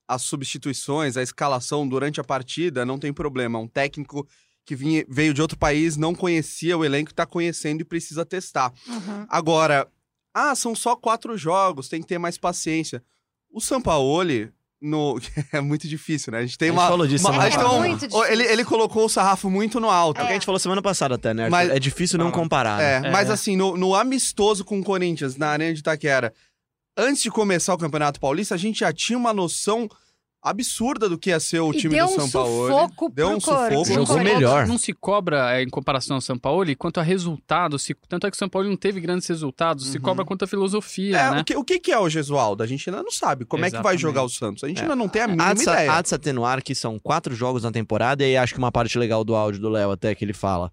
as 0.08 0.24
substituições, 0.24 1.16
a 1.16 1.22
escalação 1.22 1.88
durante 1.88 2.20
a 2.20 2.24
partida, 2.24 2.84
não 2.84 2.98
tem 2.98 3.14
problema. 3.14 3.60
Um 3.60 3.68
técnico 3.68 4.28
que 4.66 4.76
vinha, 4.76 5.06
veio 5.08 5.34
de 5.34 5.42
outro 5.42 5.58
país, 5.58 5.96
não 5.96 6.16
conhecia 6.16 6.76
o 6.76 6.84
elenco, 6.84 7.12
está 7.12 7.26
conhecendo 7.26 7.82
e 7.82 7.86
precisa 7.86 8.26
testar. 8.26 8.74
Uhum. 8.88 9.26
Agora, 9.30 9.88
ah, 10.34 10.56
são 10.56 10.74
só 10.74 10.96
quatro 10.96 11.38
jogos, 11.38 11.88
tem 11.88 12.02
que 12.02 12.08
ter 12.08 12.18
mais 12.18 12.38
paciência. 12.38 13.04
O 13.52 13.62
Sampaoli, 13.62 14.52
no... 14.84 15.20
é 15.52 15.62
muito 15.62 15.88
difícil, 15.88 16.32
né? 16.32 16.40
A 16.40 16.42
gente 16.42 16.58
tem 16.58 16.70
uma. 16.70 16.82
A 16.82 16.86
gente 16.86 16.92
falou 16.92 17.08
disso 17.08 17.26
uma... 17.26 17.32
semana 17.32 17.50
é 17.50 17.58
passada. 17.58 17.80
muito 17.80 18.00
difícil. 18.08 18.26
Ele, 18.26 18.44
ele 18.44 18.66
colocou 18.66 19.06
o 19.06 19.10
sarrafo 19.10 19.50
muito 19.50 19.80
no 19.80 19.90
alto. 19.90 20.20
É 20.20 20.24
o 20.24 20.26
que 20.28 20.32
a 20.32 20.36
gente 20.36 20.46
falou 20.46 20.60
semana 20.60 20.82
passada 20.82 21.16
até, 21.16 21.34
né? 21.34 21.50
Mas... 21.50 21.70
É 21.70 21.80
difícil 21.80 22.20
não 22.20 22.30
comparar. 22.30 22.82
É, 22.82 23.00
né? 23.00 23.10
mas 23.10 23.30
assim, 23.30 23.56
no, 23.56 23.78
no 23.78 23.96
amistoso 23.96 24.66
com 24.66 24.80
o 24.80 24.84
Corinthians, 24.84 25.38
na 25.38 25.48
Arena 25.50 25.74
de 25.74 25.80
Itaquera, 25.80 26.34
antes 26.98 27.24
de 27.24 27.32
começar 27.32 27.74
o 27.74 27.78
Campeonato 27.78 28.20
Paulista, 28.20 28.54
a 28.54 28.58
gente 28.58 28.82
já 28.82 28.92
tinha 28.92 29.18
uma 29.18 29.34
noção 29.34 29.90
absurda 30.44 31.08
do 31.08 31.18
que 31.18 31.30
ia 31.30 31.40
ser 31.40 31.62
o 31.62 31.72
e 31.72 31.78
time 31.78 31.98
do 31.98 32.04
um 32.04 32.08
São 32.10 32.30
Paulo. 32.30 32.68
Sufoco 32.68 33.10
deu 33.10 33.30
um 33.30 33.40
sufoco. 33.40 33.86
Jogou 33.86 34.20
melhor. 34.20 34.68
Não 34.68 34.78
se 34.78 34.92
cobra 34.92 35.58
é, 35.58 35.64
em 35.64 35.70
comparação 35.70 36.16
ao 36.16 36.22
São 36.22 36.38
Paulo 36.38 36.76
quanto 36.76 37.00
a 37.00 37.04
resultados. 37.04 37.84
Se, 37.84 37.96
tanto 38.10 38.28
é 38.28 38.32
que 38.32 38.36
o 38.36 38.38
São 38.38 38.50
Paulo 38.50 38.68
não 38.68 38.76
teve 38.76 39.00
grandes 39.00 39.28
resultados. 39.28 39.86
Uhum. 39.86 39.92
Se 39.94 40.00
cobra 40.00 40.26
quanto 40.26 40.44
a 40.44 40.48
filosofia, 40.48 41.18
é, 41.18 41.32
né? 41.32 41.42
O 41.42 41.44
que, 41.44 41.56
o 41.56 41.64
que 41.64 41.92
é 41.92 41.98
o 41.98 42.10
Gesualdo? 42.10 42.62
A 42.62 42.68
gente 42.68 42.90
ainda 42.90 43.02
não 43.02 43.12
sabe. 43.12 43.46
Como 43.46 43.64
Exatamente. 43.64 43.76
é 43.76 43.78
que 43.80 43.84
vai 43.84 43.98
jogar 43.98 44.24
o 44.24 44.30
Santos? 44.30 44.64
A 44.64 44.68
gente 44.68 44.80
é. 44.80 44.82
ainda 44.82 44.96
não 44.96 45.08
tem 45.08 45.22
a 45.22 45.28
mínima 45.28 45.50
há 45.50 45.54
de, 45.54 45.62
ideia. 45.62 45.92
Há 45.94 46.02
de 46.02 46.10
se 46.10 46.16
atenuar 46.16 46.62
que 46.62 46.76
são 46.76 47.00
quatro 47.00 47.34
jogos 47.34 47.64
na 47.64 47.72
temporada 47.72 48.26
e 48.26 48.36
acho 48.36 48.54
que 48.54 48.60
uma 48.60 48.72
parte 48.72 48.98
legal 49.00 49.24
do 49.24 49.36
áudio 49.36 49.62
do 49.62 49.70
Léo 49.70 49.92
até 49.92 50.14
que 50.14 50.26
ele 50.26 50.34
fala. 50.34 50.72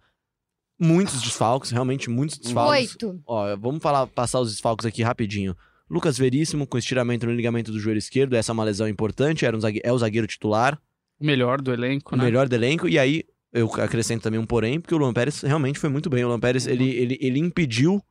Muitos 0.79 1.21
desfalques, 1.21 1.71
realmente 1.71 2.09
muitos 2.09 2.39
desfalques. 2.39 2.93
Oito. 2.93 3.21
Ó, 3.27 3.55
vamos 3.57 3.83
falar, 3.83 4.07
passar 4.07 4.41
os 4.41 4.51
desfalques 4.51 4.87
aqui 4.87 5.03
rapidinho. 5.03 5.55
Lucas 5.91 6.17
Veríssimo 6.17 6.67
com 6.67 6.79
estiramento 6.79 7.27
no 7.27 7.33
ligamento 7.33 7.73
do 7.73 7.81
joelho 7.81 7.99
esquerdo, 7.99 8.35
essa 8.35 8.53
é 8.53 8.55
uma 8.55 8.63
lesão 8.63 8.89
importante, 8.89 9.45
era 9.45 9.57
um 9.57 9.61
zagueiro, 9.61 9.87
é 9.87 9.93
o 9.93 9.99
zagueiro 9.99 10.27
titular. 10.27 10.81
O 11.19 11.27
melhor 11.27 11.61
do 11.61 11.73
elenco, 11.73 12.15
o 12.15 12.17
né? 12.17 12.23
O 12.23 12.27
melhor 12.27 12.49
do 12.49 12.55
elenco, 12.55 12.89
e 12.89 12.99
aí 12.99 13.25
eu 13.53 13.69
acrescento 13.75 14.23
também 14.23 14.39
um 14.39 14.47
porém, 14.47 14.81
porque 14.81 14.95
o 14.95 14.99
Luan 14.99 15.13
Pérez 15.13 15.41
realmente 15.41 15.79
foi 15.79 15.91
muito 15.91 16.09
bem. 16.09 16.25
O 16.25 16.29
Luan 16.29 16.39
Pérez, 16.39 16.67
uhum. 16.67 16.73
ele, 16.73 16.91
ele, 16.91 17.19
ele 17.21 17.39
impediu 17.41 18.03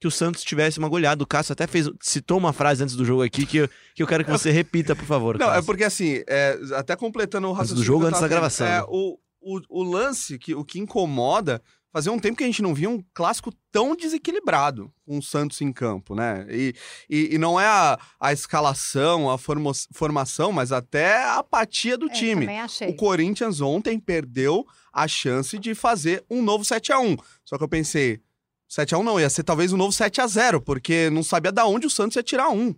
que 0.00 0.06
o 0.06 0.10
Santos 0.10 0.44
tivesse 0.44 0.78
uma 0.78 0.88
goleada. 0.88 1.22
O 1.24 1.26
Cássio 1.26 1.52
até 1.52 1.66
fez, 1.66 1.90
citou 2.00 2.38
uma 2.38 2.52
frase 2.52 2.84
antes 2.84 2.94
do 2.94 3.04
jogo 3.04 3.22
aqui 3.22 3.44
que 3.44 3.56
eu, 3.58 3.68
que 3.96 4.02
eu 4.02 4.06
quero 4.06 4.24
que 4.24 4.30
você 4.30 4.52
repita, 4.52 4.94
por 4.94 5.04
favor. 5.04 5.36
Não, 5.36 5.46
Cássio. 5.46 5.60
é 5.60 5.62
porque 5.64 5.84
assim, 5.84 6.22
é, 6.28 6.56
até 6.76 6.94
completando 6.94 7.48
o 7.48 7.52
raciocínio. 7.52 7.80
Antes 7.80 7.84
do 7.84 7.84
jogo, 7.84 8.06
antes 8.06 8.20
da 8.20 8.28
gravação. 8.28 8.66
É, 8.66 8.84
o, 8.84 9.18
o, 9.40 9.60
o 9.68 9.82
lance, 9.82 10.38
que, 10.38 10.54
o 10.54 10.64
que 10.64 10.78
incomoda 10.78 11.60
Fazia 11.90 12.12
um 12.12 12.18
tempo 12.18 12.36
que 12.36 12.44
a 12.44 12.46
gente 12.46 12.60
não 12.60 12.74
via 12.74 12.90
um 12.90 13.02
clássico 13.14 13.50
tão 13.72 13.96
desequilibrado 13.96 14.92
com 15.06 15.18
o 15.18 15.22
Santos 15.22 15.60
em 15.62 15.72
campo, 15.72 16.14
né? 16.14 16.46
E, 16.50 16.74
e, 17.08 17.34
e 17.34 17.38
não 17.38 17.58
é 17.58 17.66
a, 17.66 17.98
a 18.20 18.32
escalação, 18.32 19.30
a 19.30 19.38
formo, 19.38 19.72
formação, 19.92 20.52
mas 20.52 20.70
até 20.70 21.16
a 21.24 21.38
apatia 21.38 21.96
do 21.96 22.06
é, 22.06 22.12
time. 22.12 22.46
O 22.90 22.94
Corinthians 22.94 23.62
ontem 23.62 23.98
perdeu 23.98 24.66
a 24.92 25.08
chance 25.08 25.58
de 25.58 25.74
fazer 25.74 26.22
um 26.28 26.42
novo 26.42 26.64
7 26.64 26.92
a 26.92 27.00
1 27.00 27.16
Só 27.44 27.56
que 27.56 27.64
eu 27.64 27.68
pensei, 27.68 28.20
7 28.68 28.94
a 28.94 28.98
1 28.98 29.02
não, 29.02 29.18
ia 29.18 29.30
ser 29.30 29.42
talvez 29.42 29.72
um 29.72 29.78
novo 29.78 29.92
7 29.92 30.20
a 30.20 30.26
0 30.26 30.60
porque 30.60 31.08
não 31.08 31.22
sabia 31.22 31.50
da 31.50 31.64
onde 31.64 31.86
o 31.86 31.90
Santos 31.90 32.16
ia 32.16 32.22
tirar 32.22 32.50
um. 32.50 32.74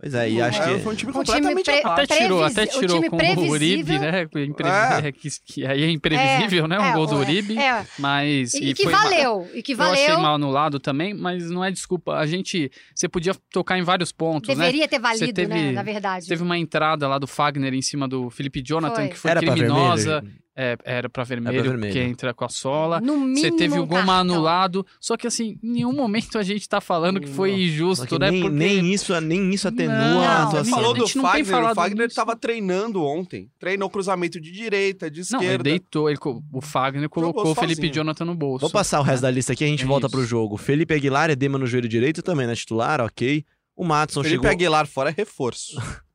Pois 0.00 0.14
é, 0.14 0.30
e 0.30 0.40
acho 0.40 0.62
É, 0.62 0.74
que. 0.76 0.80
Foi 0.84 0.92
um 0.92 0.96
time 0.96 1.10
Um 1.10 1.12
time 1.12 1.12
completamente 1.12 1.64
pre- 1.64 1.78
apático. 1.80 2.12
Até 2.12 2.22
tirou, 2.22 2.44
até 2.44 2.62
o 2.62 2.66
tirou 2.68 2.96
time 2.96 3.10
com 3.10 3.16
o 3.16 3.18
Uribe, 3.50 3.84
previsível. 3.84 4.00
né? 4.12 4.22
Imprevi- 4.46 5.08
É. 5.08 5.10
que, 5.12 5.28
que 5.44 5.66
aí 5.66 5.82
é 5.82 5.90
imprevisível, 5.90 6.68
né? 6.68 6.78
Um 6.78 6.84
é, 6.84 6.92
gol 6.92 7.06
do 7.06 7.14
é, 7.14 7.18
Uribe. 7.18 7.58
é. 7.58 7.84
Mas. 7.98 8.54
E, 8.54 8.74
que 8.74 8.84
foi 8.84 8.92
ma- 8.92 9.02
valeu, 9.02 9.50
e 9.52 9.60
que 9.60 9.72
Eu 9.72 9.82
achei 9.82 10.06
valeu. 10.06 10.20
mal 10.20 10.34
anulado 10.36 10.78
também, 10.78 11.12
mas 11.14 11.50
não 11.50 11.64
é 11.64 11.70
desculpa. 11.72 12.14
A 12.14 12.26
gente. 12.26 12.70
Você 12.94 13.08
podia 13.08 13.34
tocar 13.50 13.76
em 13.76 13.82
vários 13.82 14.12
pontos, 14.12 14.48
né? 14.56 14.66
Deveria 14.66 14.86
ter 14.86 15.00
valido, 15.00 15.32
teve- 15.32 15.52
né? 15.52 15.72
Na 15.72 15.82
verdade. 15.82 16.28
Teve 16.28 16.44
uma 16.44 16.56
entrada 16.56 17.08
lá 17.08 17.18
do 17.18 17.26
Fagner 17.26 17.74
em 17.74 17.82
cima 17.82 18.06
do 18.06 18.30
Felipe 18.30 18.62
Jonathan, 18.64 18.94
Foi. 18.94 19.08
que 19.08 19.16
foi 19.16 19.30
Era 19.32 19.40
criminosa. 19.40 20.22
É, 20.60 20.76
era 20.84 21.08
pra 21.08 21.22
vermelho, 21.22 21.62
vermelho. 21.62 21.92
porque 21.92 22.00
entra 22.04 22.34
com 22.34 22.44
a 22.44 22.48
sola. 22.48 23.00
No 23.00 23.16
mínimo 23.20 23.36
Você 23.38 23.52
teve 23.52 23.78
o 23.78 23.86
gol 23.86 23.98
cartão. 23.98 24.12
anulado. 24.14 24.84
Só 24.98 25.16
que 25.16 25.24
assim, 25.28 25.56
em 25.62 25.70
nenhum 25.74 25.92
momento 25.92 26.36
a 26.36 26.42
gente 26.42 26.68
tá 26.68 26.80
falando 26.80 27.20
que 27.20 27.28
foi 27.28 27.52
injusto, 27.62 28.04
que 28.08 28.18
né? 28.18 28.28
nem, 28.32 28.40
Porque 28.42 28.56
nem 28.56 28.92
isso, 28.92 29.20
nem 29.20 29.50
isso 29.54 29.68
atenua 29.68 29.94
Não, 29.94 30.20
a 30.20 30.42
atuação. 30.42 30.74
Falou 30.74 30.94
A 30.94 30.98
do 30.98 31.06
Fagner, 31.06 31.64
o 31.70 31.74
Fagner 31.76 32.04
nisso. 32.06 32.16
tava 32.16 32.34
treinando 32.34 33.04
ontem. 33.04 33.48
Treinou 33.56 33.88
cruzamento 33.88 34.40
de 34.40 34.50
direita, 34.50 35.08
de 35.08 35.20
Não, 35.30 35.38
ele 35.38 35.44
esquerda. 35.46 35.62
deitou. 35.62 36.10
Ele, 36.10 36.18
o 36.52 36.60
Fagner 36.60 37.08
colocou 37.08 37.52
o 37.52 37.54
Felipe 37.54 37.76
sozinho. 37.76 37.94
Jonathan 37.94 38.24
no 38.24 38.34
bolso. 38.34 38.62
Vou 38.62 38.70
passar 38.70 38.98
o 38.98 39.04
resto 39.04 39.22
da 39.22 39.30
lista 39.30 39.52
aqui, 39.52 39.62
a 39.62 39.68
gente 39.68 39.84
É 39.84 39.86
volta 39.86 40.08
isso. 40.08 40.16
pro 40.16 40.26
jogo. 40.26 40.56
Felipe 40.56 40.92
Aguilar, 40.92 41.30
edema 41.30 41.56
no 41.56 41.68
joelho 41.68 41.88
direito 41.88 42.20
também, 42.20 42.48
né? 42.48 42.56
Titular, 42.56 43.00
ok. 43.00 43.44
O 43.76 43.84
Matson 43.84 44.24
Felipe 44.24 44.38
chegou. 44.42 44.50
Aguilar 44.50 44.88
fora 44.88 45.10
é 45.10 45.14
reforço. 45.16 45.80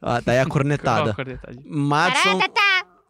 Ah, 0.00 0.20
daí 0.24 0.38
a 0.38 0.46
cornetada. 0.46 1.12
Cornetada. 1.12 1.58
Matson, 1.66 2.38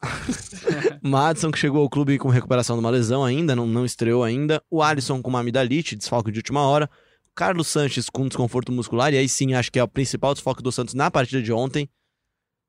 Madison, 1.03 1.51
que 1.51 1.59
chegou 1.59 1.83
ao 1.83 1.91
clube 1.91 2.19
com 2.19 2.29
recuperação 2.29 2.77
de 2.77 2.81
uma 2.81 2.91
lesão 2.91 3.25
ainda, 3.25 3.55
não, 3.55 3.67
não 3.67 3.85
estreou 3.85 4.23
ainda. 4.23 4.63
O 4.71 4.83
Alisson 4.83 5.21
com 5.21 5.31
uma 5.31 5.41
amidalite, 5.41 5.97
desfalque 5.97 6.31
de 6.31 6.39
última 6.39 6.63
hora. 6.63 6.89
Carlos 7.35 7.69
Sanches 7.69 8.11
com 8.11 8.27
desconforto 8.27 8.73
muscular, 8.73 9.13
e 9.15 9.19
aí 9.19 9.29
sim 9.29 9.55
acho 9.55 9.71
que 9.71 9.79
é 9.79 9.83
o 9.83 9.89
principal 9.89 10.35
desfalque 10.35 10.63
do 10.63 10.73
Santos 10.73 10.95
na 10.95 11.11
partida 11.11 11.41
de 11.41 11.53
ontem. 11.53 11.89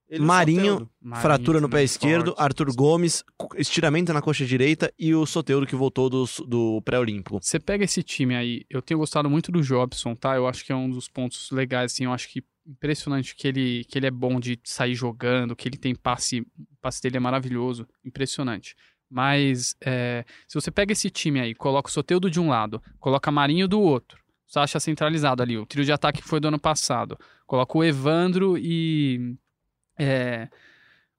Ele 0.10 0.26
Marinho. 0.26 0.90
Marinho 1.00 1.22
fratura 1.22 1.62
no 1.62 1.70
pé 1.70 1.84
esquerdo, 1.84 2.32
forte. 2.32 2.42
Arthur 2.42 2.76
Gomes, 2.76 3.24
estiramento 3.58 4.12
na 4.12 4.22
coxa 4.22 4.44
direita 4.44 4.92
e 4.98 5.14
o 5.14 5.26
Soteudo 5.26 5.68
que 5.68 5.76
voltou 5.76 6.10
do, 6.10 6.26
do 6.48 6.82
pré-olímpico. 6.82 7.40
Você 7.42 7.60
pega 7.60 7.84
esse 7.84 8.02
time 8.02 8.36
aí, 8.36 8.66
eu 8.70 8.82
tenho 8.82 9.00
gostado 9.00 9.30
muito 9.30 9.52
do 9.52 9.62
Jobson, 9.62 10.16
tá? 10.16 10.36
Eu 10.36 10.48
acho 10.48 10.66
que 10.66 10.72
é 10.72 10.76
um 10.76 10.90
dos 10.90 11.08
pontos 11.08 11.52
legais, 11.52 11.94
assim, 11.94 12.06
eu 12.06 12.14
acho 12.14 12.28
que 12.30 12.44
impressionante 12.70 13.36
que 13.36 13.48
ele, 13.48 13.84
que 13.86 13.98
ele 13.98 14.06
é 14.06 14.12
bom 14.12 14.40
de 14.40 14.60
sair 14.64 14.94
jogando, 14.94 15.56
que 15.56 15.68
ele 15.68 15.78
tem 15.78 15.96
passe, 15.96 16.42
o 16.42 16.78
passe 16.80 17.02
dele 17.02 17.18
é 17.18 17.20
maravilhoso, 17.20 17.88
impressionante. 18.06 18.76
Mas 19.10 19.76
é, 19.82 20.24
se 20.48 20.54
você 20.54 20.70
pega 20.70 20.94
esse 20.94 21.10
time 21.10 21.40
aí, 21.40 21.56
coloca 21.56 21.90
o 21.90 21.92
Soteudo 21.92 22.30
de 22.30 22.40
um 22.40 22.50
lado, 22.50 22.82
coloca 23.00 23.32
Marinho 23.32 23.68
do 23.68 23.82
outro, 23.82 24.24
Sacha 24.46 24.80
centralizado 24.80 25.42
ali, 25.42 25.58
o 25.58 25.66
trio 25.66 25.84
de 25.84 25.92
ataque 25.92 26.22
que 26.22 26.28
foi 26.28 26.40
do 26.40 26.48
ano 26.48 26.60
passado, 26.60 27.18
coloca 27.46 27.78
o 27.78 27.84
Evandro 27.84 28.58
e 28.58 29.36
é, 29.98 30.48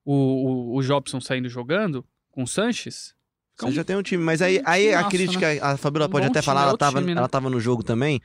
o, 0.04 0.14
o, 0.14 0.76
o 0.76 0.82
Jobson 0.82 1.20
saindo 1.20 1.48
jogando 1.48 2.04
com 2.30 2.44
o 2.44 2.46
Sanches. 2.46 3.14
Você 3.56 3.72
já 3.72 3.84
tem 3.84 3.94
um 3.94 4.02
time, 4.02 4.22
mas 4.22 4.40
aí, 4.40 4.62
aí 4.64 4.94
a 4.94 5.04
crítica, 5.04 5.46
a 5.62 5.76
Fabiola 5.76 6.06
Um 6.06 6.10
pode 6.10 6.26
até 6.26 6.40
falar, 6.40 6.62
é 6.62 6.64
ela 6.64 6.74
o 6.74 6.78
tava, 6.78 7.00
time, 7.00 7.14
né? 7.14 7.18
ela 7.18 7.28
tava 7.28 7.50
no 7.50 7.60
jogo 7.60 7.82
também. 7.82 8.20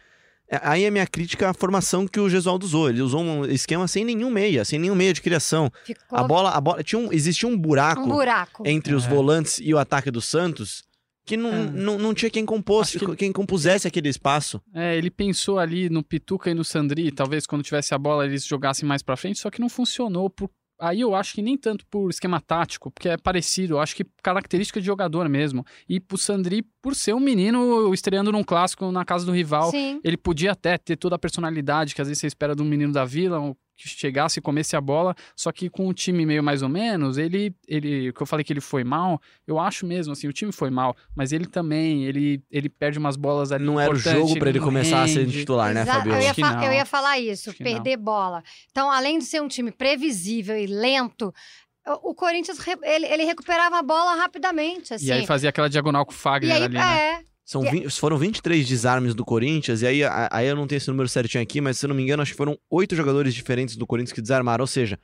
É, 0.50 0.60
Aí 0.64 0.86
a 0.86 0.92
minha 0.92 1.08
crítica 1.08 1.46
é 1.46 1.50
a 1.50 1.54
formação 1.54 2.08
que 2.08 2.20
o 2.20 2.30
Gesualdo 2.30 2.66
usou. 2.66 2.90
Ele 2.90 3.02
usou 3.02 3.22
um 3.22 3.46
esquema 3.46 3.88
sem 3.88 4.06
nenhum 4.06 4.30
meia, 4.30 4.64
sem 4.64 4.78
nenhum 4.80 4.96
meia 4.96 5.14
de 5.14 5.22
criação. 5.22 5.72
Ficou 5.84 6.18
A 6.20 6.24
bola, 6.24 6.52
a 6.52 6.62
bola 6.62 6.84
tinha 6.84 7.00
um, 7.00 7.12
existia 7.12 7.48
um 7.50 7.58
buraco, 7.58 8.02
um 8.02 8.08
buraco. 8.08 8.64
entre 8.66 8.94
os 8.94 9.06
É. 9.06 9.10
volantes 9.10 9.60
e 9.62 9.74
o 9.74 9.78
ataque 9.80 10.12
do 10.12 10.22
Santos 10.22 10.84
que 11.28 11.36
não, 11.36 11.50
É. 11.52 11.72
não, 11.72 11.98
não 11.98 12.14
tinha 12.14 12.30
quem 12.30 12.46
compôs, 12.46 12.92
que- 12.92 13.16
quem 13.16 13.32
compusesse 13.32 13.88
aquele 13.88 14.10
espaço. 14.10 14.62
É, 14.72 14.96
ele 14.96 15.10
pensou 15.10 15.58
ali 15.58 15.90
no 15.90 16.04
Pituca 16.04 16.52
e 16.52 16.54
no 16.54 16.64
Sandri, 16.64 17.12
talvez 17.12 17.48
quando 17.48 17.64
tivesse 17.64 17.96
a 17.96 17.98
bola 17.98 18.26
eles 18.26 18.46
jogassem 18.46 18.88
mais 18.88 19.02
pra 19.02 19.18
frente, 19.18 19.40
só 19.40 19.50
que 19.50 19.60
não 19.60 19.68
funcionou. 19.68 20.30
Por... 20.30 20.52
Aí 20.80 21.02
eu 21.02 21.16
acho 21.16 21.34
que 21.34 21.42
nem 21.42 21.58
tanto 21.58 21.86
por 21.88 22.10
esquema 22.10 22.42
tático, 22.42 22.92
porque 22.92 23.08
é 23.10 23.18
parecido, 23.18 23.76
eu 23.76 23.80
acho 23.80 23.96
que 23.96 24.06
característica 24.22 24.80
de 24.80 24.86
jogador 24.86 25.30
mesmo. 25.30 25.64
E 25.88 26.00
pro 26.00 26.18
Sandri, 26.18 26.64
por 26.82 26.94
ser 26.96 27.14
um 27.14 27.20
menino 27.20 27.94
estreando 27.94 28.32
num 28.32 28.44
clássico 28.44 28.92
na 28.92 29.06
casa 29.06 29.26
do 29.26 29.32
rival, 29.32 29.72
Sim. 29.72 30.02
ele 30.04 30.18
podia 30.18 30.52
até 30.52 30.78
ter 30.78 30.98
toda 30.98 31.16
a 31.16 31.20
personalidade 31.20 31.96
que 31.96 32.02
às 32.02 32.08
vezes 32.08 32.20
você 32.20 32.28
espera 32.28 32.56
de 32.56 32.62
um 32.62 32.66
menino 32.66 32.92
da 32.92 33.06
vila, 33.06 33.40
um- 33.40 33.56
que 33.76 33.90
chegasse 33.90 34.40
e 34.40 34.42
comesse 34.42 34.76
a 34.76 34.82
bola, 34.82 35.14
só 35.36 35.52
que 35.52 35.70
com 35.70 35.88
o 35.88 35.94
time 35.94 36.26
meio 36.26 36.42
mais 36.44 36.62
ou 36.62 36.70
menos, 36.70 37.18
ele, 37.18 37.54
ele, 37.68 38.10
o 38.10 38.14
que 38.14 38.22
eu 38.22 38.26
falei 38.26 38.44
que 38.44 38.54
ele 38.54 38.62
foi 38.62 38.84
mal, 38.84 39.22
eu 39.46 39.60
acho 39.60 39.86
mesmo, 39.86 40.14
assim, 40.14 40.28
o 40.28 40.34
time 40.34 40.52
foi 40.52 40.70
mal, 40.70 40.96
mas 41.16 41.32
ele 41.34 41.46
também, 41.46 42.06
ele, 42.06 42.42
ele 42.50 42.70
perde 42.70 42.98
umas 42.98 43.16
bolas 43.18 43.52
ali 43.52 43.66
Não 43.66 43.80
era 43.80 43.92
o 43.94 43.96
jogo 43.98 44.40
pra 44.40 44.50
ele 44.50 44.60
não 44.60 44.66
começar 44.66 45.04
a 45.04 45.08
ser 45.08 45.20
rende. 45.26 45.40
titular, 45.40 45.74
né, 45.74 45.86
Fabiola? 45.86 46.20
eu, 46.22 46.26
ia 46.26 46.34
fa- 46.34 46.56
não. 46.56 46.64
eu 46.64 46.74
ia 46.74 46.86
falar 46.86 47.20
isso, 47.20 47.54
perder 47.54 47.98
bola. 47.98 48.42
Então, 48.72 48.90
além 48.90 49.20
de 49.20 49.26
ser 49.26 49.42
um 49.42 49.48
time 49.48 49.72
previsível 49.72 50.58
e 50.58 50.66
lento, 50.68 51.34
o 52.02 52.16
Corinthians 52.16 52.58
ele, 52.84 53.06
ele 53.06 53.24
recuperava 53.26 53.78
a 53.78 53.84
bola 53.84 54.16
rapidamente, 54.16 54.94
assim. 54.94 55.06
E 55.06 55.12
aí 55.12 55.26
fazia 55.28 55.50
aquela 55.50 55.70
diagonal 55.70 56.06
com 56.06 56.12
o 56.12 56.16
E 56.16 56.18
Fagner 56.18 56.56
aí, 56.56 56.64
ali, 56.64 56.74
né? 56.76 56.98
é, 56.98 57.20
São 57.46 57.64
E- 57.64 57.70
20 57.70 58.00
foram 58.00 58.18
23 58.18 58.68
desarmes 58.68 59.14
do 59.14 59.24
Corinthians, 59.24 59.84
e 59.84 59.88
aí, 59.88 60.04
a- 60.04 60.28
aí 60.32 60.48
eu 60.48 60.56
não 60.56 60.66
tenho 60.66 60.78
esse 60.78 60.88
número 60.90 61.08
certinho 61.08 61.44
aqui, 61.44 61.62
mas 61.62 61.78
se 61.78 61.86
eu 61.86 61.90
não 61.90 61.96
me 61.96 62.02
engano, 62.02 62.24
acho 62.24 62.32
que 62.32 62.38
foram 62.38 62.58
oito 62.72 62.96
jogadores 62.96 63.36
diferentes 63.36 63.76
do 63.76 63.86
Corinthians 63.86 64.12
que 64.14 64.22
desarmaram. 64.22 64.64
Ou 64.64 64.68
seja, 64.68 65.00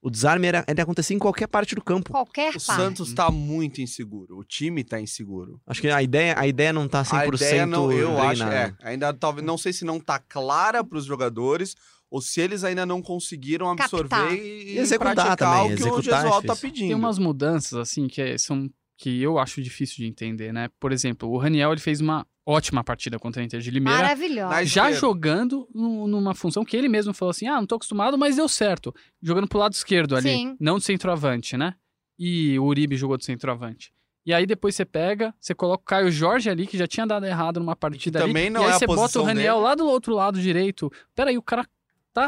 o 0.00 0.08
desarme 0.08 0.46
era, 0.46 0.64
ele 0.68 0.80
acontecia 0.80 1.16
em 1.16 1.18
qualquer 1.18 1.48
parte 1.48 1.74
do 1.74 1.82
campo. 1.82 2.12
qualquer 2.12 2.50
O 2.50 2.64
parte. 2.64 2.80
Santos 2.80 3.12
tá 3.12 3.28
muito 3.30 3.80
inseguro. 3.80 4.38
O 4.38 4.44
time 4.44 4.84
tá 4.84 5.00
inseguro. 5.00 5.60
Acho 5.66 5.80
que 5.80 5.88
a 5.90 6.00
ideia, 6.00 6.34
a 6.38 6.46
ideia 6.46 6.72
não 6.72 6.86
tá 6.88 7.02
100% 7.04 7.42
a 7.42 7.46
ideia 7.46 7.66
não, 7.66 7.90
eu 7.92 8.16
acho, 8.22 8.42
treinada. 8.46 8.76
é, 8.82 8.88
ainda 8.88 9.12
talvez, 9.12 9.44
não 9.44 9.58
sei 9.58 9.72
se 9.72 9.84
não 9.84 9.98
tá 9.98 10.18
clara 10.20 10.84
pros 10.84 11.04
jogadores 11.04 11.74
ou 12.08 12.20
se 12.22 12.40
eles 12.40 12.62
ainda 12.64 12.86
não 12.86 13.02
conseguiram 13.02 13.68
absorver 13.70 14.08
Captar. 14.08 14.32
e, 14.34 14.74
E 14.74 14.78
executar 14.78 15.14
praticar 15.14 15.36
também, 15.36 15.64
o 15.72 15.76
que 15.76 15.82
executar 15.82 15.96
o 15.96 15.98
é 16.00 16.22
Gesualdo 16.22 16.46
tá 16.46 16.54
difícil. 16.54 16.70
pedindo. 16.72 16.86
Tem 16.88 16.96
umas 16.96 17.18
mudanças, 17.18 17.74
assim, 17.74 18.06
que 18.08 18.22
é- 18.22 18.38
são 18.38 18.70
que 19.00 19.22
eu 19.22 19.38
acho 19.38 19.62
difícil 19.62 19.96
de 19.96 20.04
entender, 20.06 20.52
né? 20.52 20.68
Por 20.78 20.92
exemplo, 20.92 21.26
o 21.30 21.38
Raniel 21.38 21.72
ele 21.72 21.80
fez 21.80 22.02
uma 22.02 22.26
ótima 22.44 22.84
partida 22.84 23.18
contra 23.18 23.40
a 23.40 23.44
Inter 23.44 23.58
de 23.60 23.70
Limeira. 23.70 23.98
Maravilhosa. 23.98 24.64
Já 24.66 24.92
jogando 24.92 25.66
nu- 25.74 26.06
numa 26.06 26.34
função 26.34 26.66
que 26.66 26.76
ele 26.76 26.86
mesmo 26.86 27.14
falou 27.14 27.30
assim: 27.30 27.46
ah, 27.48 27.56
não 27.56 27.66
tô 27.66 27.76
acostumado, 27.76 28.18
mas 28.18 28.36
deu 28.36 28.46
certo. 28.46 28.94
Jogando 29.22 29.48
pro 29.48 29.58
lado 29.58 29.72
esquerdo 29.72 30.14
ali, 30.14 30.28
Sim. 30.28 30.56
não 30.60 30.76
de 30.76 30.84
centroavante, 30.84 31.56
né? 31.56 31.74
E 32.18 32.58
o 32.58 32.64
Uribe 32.64 32.94
jogou 32.94 33.16
de 33.16 33.24
centroavante. 33.24 33.90
E 34.26 34.34
aí 34.34 34.44
depois 34.44 34.74
você 34.76 34.84
pega, 34.84 35.34
você 35.40 35.54
coloca 35.54 35.82
o 35.82 35.86
Caio 35.86 36.10
Jorge 36.12 36.50
ali, 36.50 36.66
que 36.66 36.76
já 36.76 36.86
tinha 36.86 37.06
dado 37.06 37.24
errado 37.24 37.58
numa 37.58 37.74
partida 37.74 38.18
ali. 38.22 38.28
também 38.28 38.50
não 38.50 38.60
e 38.60 38.66
aí 38.66 38.70
é 38.72 38.78
você 38.78 38.86
bota 38.86 39.18
o 39.18 39.22
Raniel 39.24 39.54
dele. 39.54 39.64
lá 39.66 39.74
do 39.74 39.86
outro 39.86 40.14
lado 40.14 40.38
direito. 40.38 40.92
Peraí, 41.14 41.38
o 41.38 41.42
cara 41.42 41.66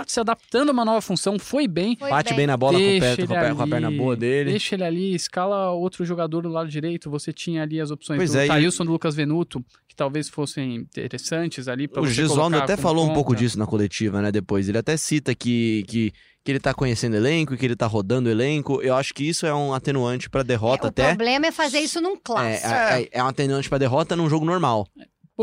tá 0.01 0.05
se 0.07 0.21
adaptando 0.21 0.69
a 0.71 0.73
uma 0.73 0.85
nova 0.85 1.01
função, 1.01 1.39
foi 1.39 1.67
bem. 1.69 1.97
Foi 1.99 2.09
Bate 2.11 2.35
bem 2.35 2.47
na 2.47 2.57
bola 2.57 2.79
com, 2.79 2.85
o 2.85 2.89
Deixa 2.89 3.17
pé, 3.17 3.27
com, 3.27 3.35
a 3.35 3.55
com 3.55 3.63
a 3.63 3.67
perna 3.69 3.89
ali, 3.89 3.97
boa 3.97 4.17
dele. 4.17 4.51
Deixa 4.51 4.75
ele 4.75 4.85
ali, 4.85 5.15
escala 5.15 5.71
outro 5.73 6.05
jogador 6.05 6.43
do 6.43 6.49
lado 6.49 6.69
direito. 6.69 7.11
Você 7.11 7.33
tinha 7.33 7.63
ali 7.63 7.81
as 7.81 7.91
opções 7.91 8.17
Pois 8.19 8.33
do 8.33 8.39
é, 8.39 8.45
e- 8.45 8.49
Thailson 8.49 8.85
do 8.85 8.93
Lucas 8.93 9.15
Venuto, 9.15 9.65
que 9.89 9.95
talvez 9.95 10.29
fossem 10.29 10.77
interessantes 10.77 11.69
ali 11.69 11.89
O 11.97 12.07
Gesualdo 12.07 12.57
até 12.57 12.77
falou 12.77 13.05
um 13.05 13.09
ponta. 13.09 13.15
pouco 13.17 13.37
disso 13.37 13.59
na 13.59 13.67
coletiva, 13.67 14.23
né? 14.23 14.33
Depois. 14.33 14.69
Ele 14.69 14.79
até 14.79 14.97
cita 14.97 15.35
que, 15.35 15.85
que, 15.89 16.13
que 16.45 16.51
ele 16.53 16.59
tá 16.61 16.73
conhecendo 16.73 17.15
elenco, 17.17 17.57
que 17.57 17.65
ele 17.67 17.77
tá 17.77 17.87
rodando 17.87 18.31
elenco. 18.31 18.81
Eu 18.83 18.95
acho 18.95 19.13
que 19.13 19.23
isso 19.29 19.45
é 19.47 19.55
um 19.55 19.75
atenuante 19.75 20.31
pra 20.31 20.43
derrota 20.43 20.85
o 20.87 20.89
até. 20.89 21.09
problema 21.09 21.47
é 21.47 21.53
fazer 21.53 21.81
isso 21.81 22.01
num 22.01 22.15
É, 22.15 22.21
clássico. 22.23 22.69
é, 22.69 23.09
é 23.13 23.23
um 23.23 23.27
atenuante 23.27 23.69
pra 23.69 23.79
derrota 23.79 24.17
num 24.17 24.29
jogo 24.29 24.45
normal. 24.47 24.87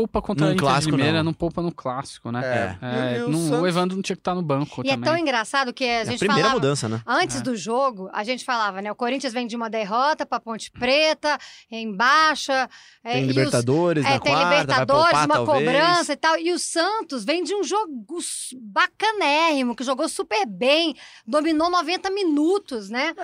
Poupa 0.00 0.22
contra 0.22 0.46
Num 0.46 0.50
a 0.52 0.54
Inter 0.54 0.64
de 0.66 0.70
clássico, 0.72 0.96
Limeira, 0.96 1.18
não. 1.18 1.24
não 1.24 1.32
poupa 1.34 1.60
no 1.60 1.70
clássico, 1.72 2.30
né? 2.32 2.40
É. 2.82 2.86
É, 2.86 3.16
E- 3.16 3.18
e 3.18 3.22
o 3.24 3.28
não- 3.28 3.60
o 3.62 3.66
Evandro 3.66 3.96
não 3.96 4.02
tinha 4.02 4.16
que 4.16 4.20
estar 4.20 4.34
no 4.34 4.42
banco 4.42 4.82
E 4.84 4.88
é 4.88 4.92
também. 4.92 5.10
tão 5.10 5.18
engraçado 5.18 5.72
que 5.74 5.84
a 5.84 5.86
É 5.86 6.00
a 6.00 6.04
gente 6.06 6.18
primeira 6.18 6.42
falava... 6.48 6.54
mudança, 6.60 6.88
né? 6.88 7.02
Antes 7.06 7.36
É. 7.36 7.40
do 7.42 7.54
jogo, 7.54 8.08
a 8.12 8.24
gente 8.24 8.44
falava, 8.44 8.80
né? 8.80 8.90
O 8.90 8.94
Corinthians 8.94 9.32
vem 9.32 9.46
de 9.46 9.54
uma 9.56 9.68
derrota 9.68 10.24
pra 10.24 10.40
Ponte 10.40 10.70
Preta, 10.70 11.36
em 11.70 11.94
baixa. 11.94 12.68
é, 13.04 13.12
Tem 13.12 13.20
e 13.22 13.22
os- 13.22 13.28
Libertadores 13.36 14.04
é, 14.04 14.10
na 14.10 14.18
tem 14.20 14.32
quarta, 14.32 14.48
vai 14.48 14.60
Libertadores, 14.60 15.02
poupar 15.10 15.26
uma 15.26 15.34
talvez. 15.34 15.58
cobrança 15.70 16.12
e 16.12 16.16
tal. 16.16 16.38
E 16.38 16.52
o 16.52 16.58
Santos 16.58 17.24
vem 17.24 17.42
de 17.44 17.54
um 17.54 17.62
jogo 17.62 18.18
s- 18.18 18.56
bacanérrimo, 18.60 19.74
que 19.76 19.84
jogou 19.84 20.08
super 20.08 20.46
bem, 20.46 20.94
dominou 21.26 21.70
90 21.70 22.10
minutos, 22.10 22.90
né? 22.90 23.14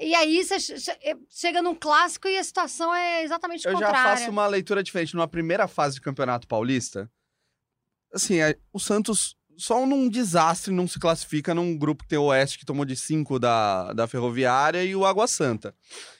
E 0.00 0.14
aí 0.14 0.42
você 0.44 0.58
che- 0.58 0.98
chega 1.28 1.60
num 1.60 1.74
clássico 1.74 2.26
e 2.26 2.38
a 2.38 2.44
situação 2.44 2.94
é 2.94 3.22
exatamente 3.24 3.66
Eu 3.66 3.72
já 3.72 3.86
contrária. 3.86 4.16
faço 4.18 4.30
uma 4.30 4.46
leitura 4.46 4.82
diferente. 4.82 5.14
Numa 5.14 5.28
primeira 5.28 5.68
fase 5.68 5.96
de 5.96 6.00
Campeonato 6.00 6.48
Paulista, 6.48 7.10
assim, 8.12 8.40
é, 8.40 8.56
o 8.72 8.78
Santos 8.80 9.36
só 9.56 9.84
num 9.86 10.08
desastre 10.08 10.72
não 10.72 10.88
se 10.88 10.98
classifica 10.98 11.54
num 11.54 11.76
grupo 11.76 12.04
que 12.04 12.08
tem 12.08 12.18
o 12.18 12.24
Oeste, 12.24 12.58
que 12.58 12.64
tomou 12.64 12.84
de 12.86 12.96
5 12.96 13.38
da, 13.38 13.92
da 13.92 14.06
Ferroviária, 14.08 14.82
e 14.82 14.96
o 14.96 15.04
Água 15.04 15.26
Santa. 15.26 15.74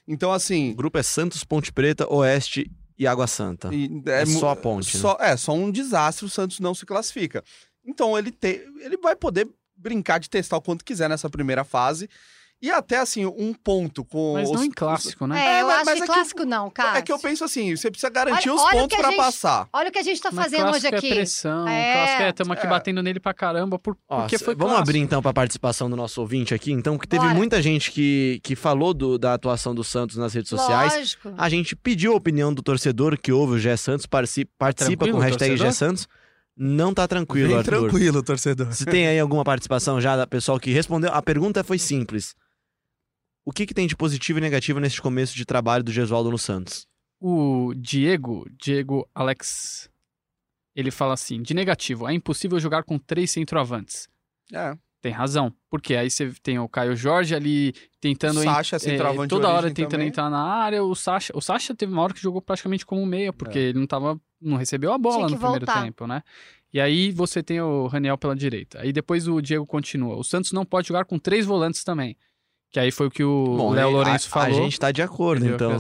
Então, 0.07 0.31
O 0.31 0.35
assim... 0.35 0.75
grupo 0.75 0.99
é 0.99 1.03
Santos, 1.03 1.43
Ponte 1.43 1.73
Preta, 1.73 2.07
Oeste 2.13 2.71
e 2.99 3.07
Água 3.07 3.27
Santa. 3.27 3.75
e- 3.75 3.89
É 4.07 4.25
mu- 4.27 4.39
só 4.39 4.51
a 4.51 4.57
ponte, 4.57 4.95
né? 4.97 5.01
Só, 5.01 5.17
É, 5.19 5.35
só 5.37 5.53
um 5.55 5.71
desastre 5.73 6.27
o 6.27 6.29
Santos 6.29 6.61
não 6.61 6.75
se 6.75 6.85
classifica. 6.85 7.43
Então, 7.85 8.17
ele, 8.19 8.31
te, 8.31 8.69
ele 8.81 8.99
vai 8.99 9.17
poder 9.17 9.49
brincar 9.75 10.19
de 10.21 10.29
testar 10.29 10.59
o 10.59 10.63
quanto 10.63 10.85
quiser 10.85 11.09
nessa 11.09 11.29
primeira 11.31 11.65
fase. 11.65 12.09
E 12.63 12.71
até, 12.71 12.99
assim, 12.99 13.27
um 13.27 13.53
ponto 13.53 14.05
com 14.05 14.35
Mas 14.35 14.49
os... 14.49 14.55
não 14.55 14.63
em 14.65 14.71
clássico, 14.71 15.27
né? 15.27 15.37
É, 15.37 15.45
É, 15.59 15.63
eu 15.63 15.67
mas- 15.67 15.77
acho 15.79 15.85
mas 15.87 15.95
que 15.99 16.03
é 16.03 16.07
que 16.07 16.13
clássico 16.13 16.45
não, 16.45 16.71
cara. 16.71 16.99
É 16.99 17.03
que 17.03 17.11
eu 17.13 17.19
penso 17.19 17.43
assim, 17.43 17.75
você 17.77 17.91
precisa 17.91 18.09
garantir 18.09 18.49
Olha- 18.51 18.55
os 18.57 18.63
olha 18.63 18.69
o 18.69 18.79
pontos 18.83 18.89
que 18.89 18.95
a 18.95 18.99
pra 19.01 19.09
gente- 19.11 19.17
passar. 19.19 19.69
Olha 19.73 19.89
o 19.89 19.93
que 19.93 19.99
a 19.99 20.03
gente 20.05 20.21
tá 20.21 20.31
Mas 20.33 20.45
fazendo 20.45 20.61
hoje 20.71 20.71
clássico 20.89 20.95
aqui. 20.97 21.11
é 21.11 21.15
pressão, 21.17 21.67
É. 21.69 21.93
clássico 21.93 22.23
é, 22.23 22.29
estamos 22.31 22.57
aqui 22.57 22.67
É. 22.67 22.71
batendo 22.71 23.03
nele 23.03 23.19
pra 23.19 23.35
caramba 23.35 23.81
por, 23.81 23.97
Ó, 24.09 24.21
porque 24.21 24.39
foi 24.39 24.55
vamos 24.55 24.75
clássico. 24.75 24.89
abrir 24.91 24.99
então 25.01 25.21
para 25.21 25.33
a 25.33 25.35
participação 25.35 25.91
do 25.91 25.97
nosso 25.97 26.21
ouvinte 26.21 26.55
aqui, 26.55 26.71
então, 26.71 26.97
que 26.97 27.09
teve 27.09 27.25
Bora. 27.25 27.35
muita 27.35 27.61
gente 27.61 27.91
que, 27.91 28.39
que 28.45 28.55
falou 28.55 28.95
do- 28.95 29.19
da 29.19 29.35
atuação 29.35 29.75
do 29.75 29.83
Santos 29.83 30.17
nas 30.17 30.33
redes 30.33 30.49
sociais. 30.49 30.95
Lógico. 30.95 31.35
A 31.37 31.49
gente 31.49 31.75
pediu 31.75 32.13
a 32.13 32.17
opinião 32.17 32.55
do 32.55 32.63
torcedor 32.63 33.19
que 33.21 33.33
ouve 33.33 33.55
o 33.55 33.59
Gé 33.59 33.77
Santos, 33.77 34.07
participa 34.07 34.73
tranquilo 34.73 35.13
com 35.15 35.19
o 35.19 35.21
hashtag? 35.21 35.57
Gé 35.57 35.73
Santos. 35.73 36.07
Não 36.57 36.95
tá 36.95 37.09
tranquilo, 37.09 37.49
Bem 37.49 37.57
Arthur. 37.59 37.81
tranquilo, 37.89 38.23
torcedor. 38.23 38.73
Se 38.73 38.85
tem 38.85 39.09
aí 39.09 39.19
alguma 39.19 39.43
participação 39.43 40.01
já 40.01 40.17
da 40.17 40.27
pessoal 40.29 40.61
que 40.61 40.71
respondeu, 40.71 41.11
a 41.13 41.21
pergunta 41.23 41.65
foi 41.65 41.79
simples. 41.79 42.37
O 43.45 43.53
que, 43.53 43.67
que 43.67 43.75
tem 43.75 43.87
de 43.87 43.97
positivo 43.97 44.39
e 44.39 44.43
negativo 44.43 44.79
nesse 44.81 45.01
começo 45.01 45.35
de 45.35 45.45
trabalho 45.45 45.83
do 45.83 45.93
Gesualdo 45.93 46.31
no 46.31 46.39
Santos? 46.39 46.87
O 47.21 47.73
Diego, 47.77 48.47
Diego 48.61 49.09
Alex, 49.15 49.89
ele 50.75 50.91
fala 50.91 51.15
assim: 51.15 51.43
de 51.43 51.55
negativo, 51.55 52.09
é 52.09 52.13
impossível 52.13 52.59
jogar 52.61 52.83
com 52.85 52.99
três 52.99 53.31
centroavantes. 53.31 54.09
É. 54.53 54.77
Tem 55.01 55.11
razão. 55.11 55.53
Porque 55.69 55.97
aí 55.97 56.09
você 56.09 56.33
tem 56.45 56.61
o 56.61 56.69
Caio 56.69 56.95
Jorge 56.95 57.35
ali 57.35 57.75
tentando. 58.01 58.39
O 58.39 58.43
Sacha, 58.45 58.79
centroavante 58.79 59.25
de 59.25 59.29
toda 59.31 59.49
hora 59.49 59.69
tentando 59.69 59.91
também. 59.93 60.09
entrar 60.09 60.31
na 60.31 60.41
área. 60.41 60.85
O 60.85 60.95
Sacha, 60.95 61.33
o 61.37 61.41
Sacha 61.41 61.75
teve 61.75 61.93
uma 61.93 62.03
hora 62.03 62.15
que 62.15 62.21
jogou 62.23 62.41
praticamente 62.41 62.87
como 62.87 63.05
meia, 63.05 63.33
porque 63.33 63.59
É. 63.59 63.63
ele 63.63 63.79
não 63.81 63.87
tava. 63.87 64.21
não 64.41 64.57
recebeu 64.57 64.93
a 64.93 64.99
bola 64.99 65.29
no 65.29 65.37
primeiro 65.39 65.67
voltar. 65.67 65.83
tempo, 65.83 66.07
né? 66.07 66.23
E 66.73 66.81
aí 66.81 67.11
você 67.11 67.43
tem 67.43 67.61
o 67.61 67.87
Raniel 67.89 68.17
pela 68.17 68.35
direita. 68.37 68.81
Aí 68.81 68.93
depois 68.93 69.27
o 69.27 69.41
Diego 69.41 69.67
continua. 69.67 70.17
O 70.17 70.23
Santos 70.25 70.53
não 70.53 70.65
pode 70.65 70.87
jogar 70.89 71.05
com 71.05 71.19
três 71.19 71.45
volantes 71.47 71.83
também. 71.85 72.17
Que 72.73 72.81
aí 72.81 72.91
foi 72.91 73.07
o 73.07 73.11
que 73.11 73.23
o 73.23 73.71
Léo 73.71 73.89
aí 73.89 73.93
Lourenço 73.93 74.29
a, 74.29 74.31
falou. 74.31 74.59
A 74.59 74.63
gente 74.63 74.81
tá 74.81 74.91
de 74.91 75.03
acordo, 75.03 75.45
então. 75.47 75.79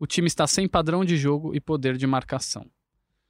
O 0.00 0.06
time 0.06 0.26
está 0.26 0.46
sem 0.46 0.68
padrão 0.68 1.04
de 1.04 1.16
jogo 1.16 1.54
e 1.54 1.60
poder 1.60 1.96
de 1.96 2.06
marcação. 2.06 2.66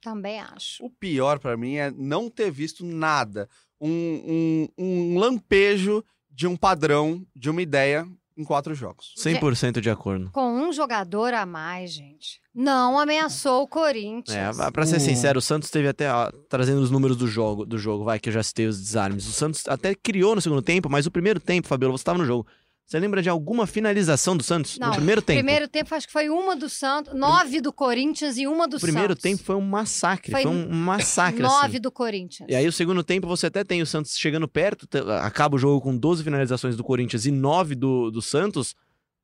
Também 0.01 0.39
acho. 0.39 0.83
O 0.83 0.89
pior 0.89 1.39
pra 1.39 1.55
mim 1.57 1.75
é 1.75 1.91
não 1.91 2.29
ter 2.29 2.49
visto 2.51 2.85
nada. 2.85 3.47
Um, 3.81 4.67
um, 4.77 4.83
um 5.13 5.19
lampejo 5.19 6.03
de 6.29 6.47
um 6.47 6.55
padrão, 6.55 7.25
de 7.35 7.49
uma 7.49 7.61
ideia 7.61 8.07
em 8.37 8.43
quatro 8.43 8.73
jogos. 8.73 9.13
100% 9.17 9.81
de 9.81 9.89
acordo. 9.89 10.29
Com 10.31 10.53
um 10.53 10.71
jogador 10.71 11.33
a 11.33 11.45
mais, 11.45 11.91
gente. 11.91 12.39
Não 12.55 12.97
ameaçou 12.97 13.63
o 13.63 13.67
Corinthians. 13.67 14.57
É, 14.59 14.71
pra 14.71 14.85
ser 14.85 14.97
O- 14.97 14.99
sincero, 15.01 15.39
o 15.39 15.41
Santos 15.41 15.69
teve 15.69 15.87
até, 15.89 16.11
ó, 16.11 16.31
trazendo 16.47 16.79
os 16.81 16.89
números 16.89 17.17
do 17.17 17.27
jogo, 17.27 17.65
do 17.65 17.77
jogo, 17.77 18.03
vai, 18.05 18.19
que 18.19 18.29
eu 18.29 18.33
já 18.33 18.41
citei 18.43 18.65
os 18.67 18.79
desarmes. 18.79 19.27
O 19.27 19.31
Santos 19.31 19.63
até 19.67 19.93
criou 19.93 20.35
no 20.35 20.41
segundo 20.41 20.61
tempo, 20.61 20.89
mas 20.89 21.05
o 21.05 21.11
primeiro 21.11 21.39
tempo, 21.39 21.67
Fabiola, 21.67 21.97
você 21.97 22.03
tava 22.03 22.17
no 22.19 22.25
jogo. 22.25 22.47
Você 22.89 22.99
lembra 22.99 23.21
de 23.21 23.29
alguma 23.29 23.67
finalização 23.67 24.35
do 24.35 24.41
Santos 24.41 24.79
Não, 24.79 24.87
no 24.87 24.95
primeiro 24.95 25.21
tempo? 25.21 25.37
Primeiro 25.37 25.67
tempo, 25.67 25.93
acho 25.93 26.07
que 26.07 26.11
foi 26.11 26.27
uma 26.27 26.55
do 26.55 26.67
Santos, 26.67 27.13
nove 27.13 27.61
do 27.61 27.71
Corinthians 27.71 28.35
e 28.35 28.47
uma 28.47 28.67
do 28.67 28.77
o 28.77 28.79
primeiro 28.79 29.09
Santos. 29.09 29.21
tempo 29.21 29.43
foi 29.43 29.55
um 29.55 29.61
massacre, 29.61 30.31
foi, 30.31 30.41
Foi 30.41 30.51
um 30.51 30.67
massacre 30.73 31.39
Nove 31.39 31.67
assim. 31.67 31.79
do 31.79 31.91
Corinthians. 31.91 32.49
E 32.49 32.55
aí 32.55 32.67
o 32.67 32.71
segundo 32.71 33.03
tempo 33.03 33.27
você 33.27 33.45
até 33.45 33.63
tem 33.63 33.79
o 33.83 33.85
Santos 33.85 34.17
chegando 34.17 34.47
perto, 34.47 34.87
acaba 35.21 35.55
o 35.55 35.59
jogo 35.59 35.79
com 35.79 35.95
12 35.95 36.23
finalizações 36.23 36.75
do 36.75 36.83
Corinthians 36.83 37.27
e 37.27 37.31
9 37.31 37.75
do, 37.75 38.09
do 38.09 38.23
Santos, 38.23 38.75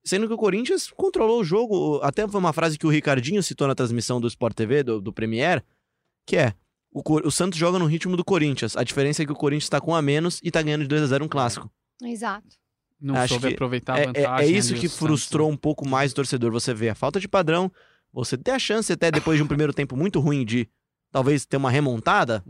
sendo 0.05 0.27
que 0.27 0.33
o 0.35 0.37
Corinthians 0.37 0.91
controlou 0.91 1.41
o 1.41 1.43
jogo. 1.43 1.99
Até 2.03 2.27
foi 2.27 2.39
uma 2.39 2.53
frase 2.53 2.77
que 2.77 2.85
o 2.85 2.91
Ricardinho 2.91 3.41
citou 3.41 3.67
na 3.67 3.73
transmissão 3.73 4.21
do 4.21 4.27
Sport 4.27 4.55
TV, 4.55 4.83
do, 4.83 5.01
do 5.01 5.11
Premier, 5.11 5.65
que 6.23 6.37
é, 6.37 6.53
o, 6.91 7.01
o 7.27 7.31
Santos 7.31 7.57
joga 7.57 7.79
no 7.79 7.87
ritmo 7.87 8.15
do 8.15 8.23
Corinthians, 8.23 8.77
a 8.77 8.83
diferença 8.83 9.23
é 9.23 9.25
que 9.25 9.31
o 9.31 9.35
Corinthians 9.35 9.69
tá 9.69 9.81
com 9.81 9.95
a 9.95 10.03
menos 10.03 10.39
e 10.43 10.51
tá 10.51 10.61
ganhando 10.61 10.83
de 10.83 10.87
2 10.87 11.01
a 11.01 11.07
0 11.07 11.25
um 11.25 11.27
clássico. 11.27 11.67
Exato. 12.03 12.63
Não 13.05 13.15
Acho 13.17 13.35
soube 13.35 13.47
que 13.49 13.53
aproveitar 13.53 13.93
a 13.93 13.99
É, 13.99 14.01
é- 14.01 14.05
vantagem. 14.07 14.55
é 14.55 14.57
isso 14.57 14.73
que 14.73 14.89
Santos, 14.89 14.97
frustrou 14.97 15.47
né? 15.47 15.53
um 15.53 15.57
pouco 15.57 15.87
mais 15.87 16.11
o 16.11 16.15
torcedor. 16.15 16.51
Você 16.51 16.73
vê 16.73 16.89
a 16.89 16.95
falta 16.95 17.19
de 17.19 17.27
padrão, 17.27 17.71
você 18.11 18.35
ter 18.35 18.51
a 18.51 18.57
chance 18.59 18.91
até 18.91 19.11
depois 19.11 19.37
de 19.37 19.43
um 19.43 19.47
primeiro 19.47 19.71
tempo 19.71 19.95
muito 19.95 20.19
ruim 20.19 20.43
de 20.43 20.67
talvez 21.11 21.45
ter 21.45 21.57
uma 21.57 21.69
remontada, 21.69 22.43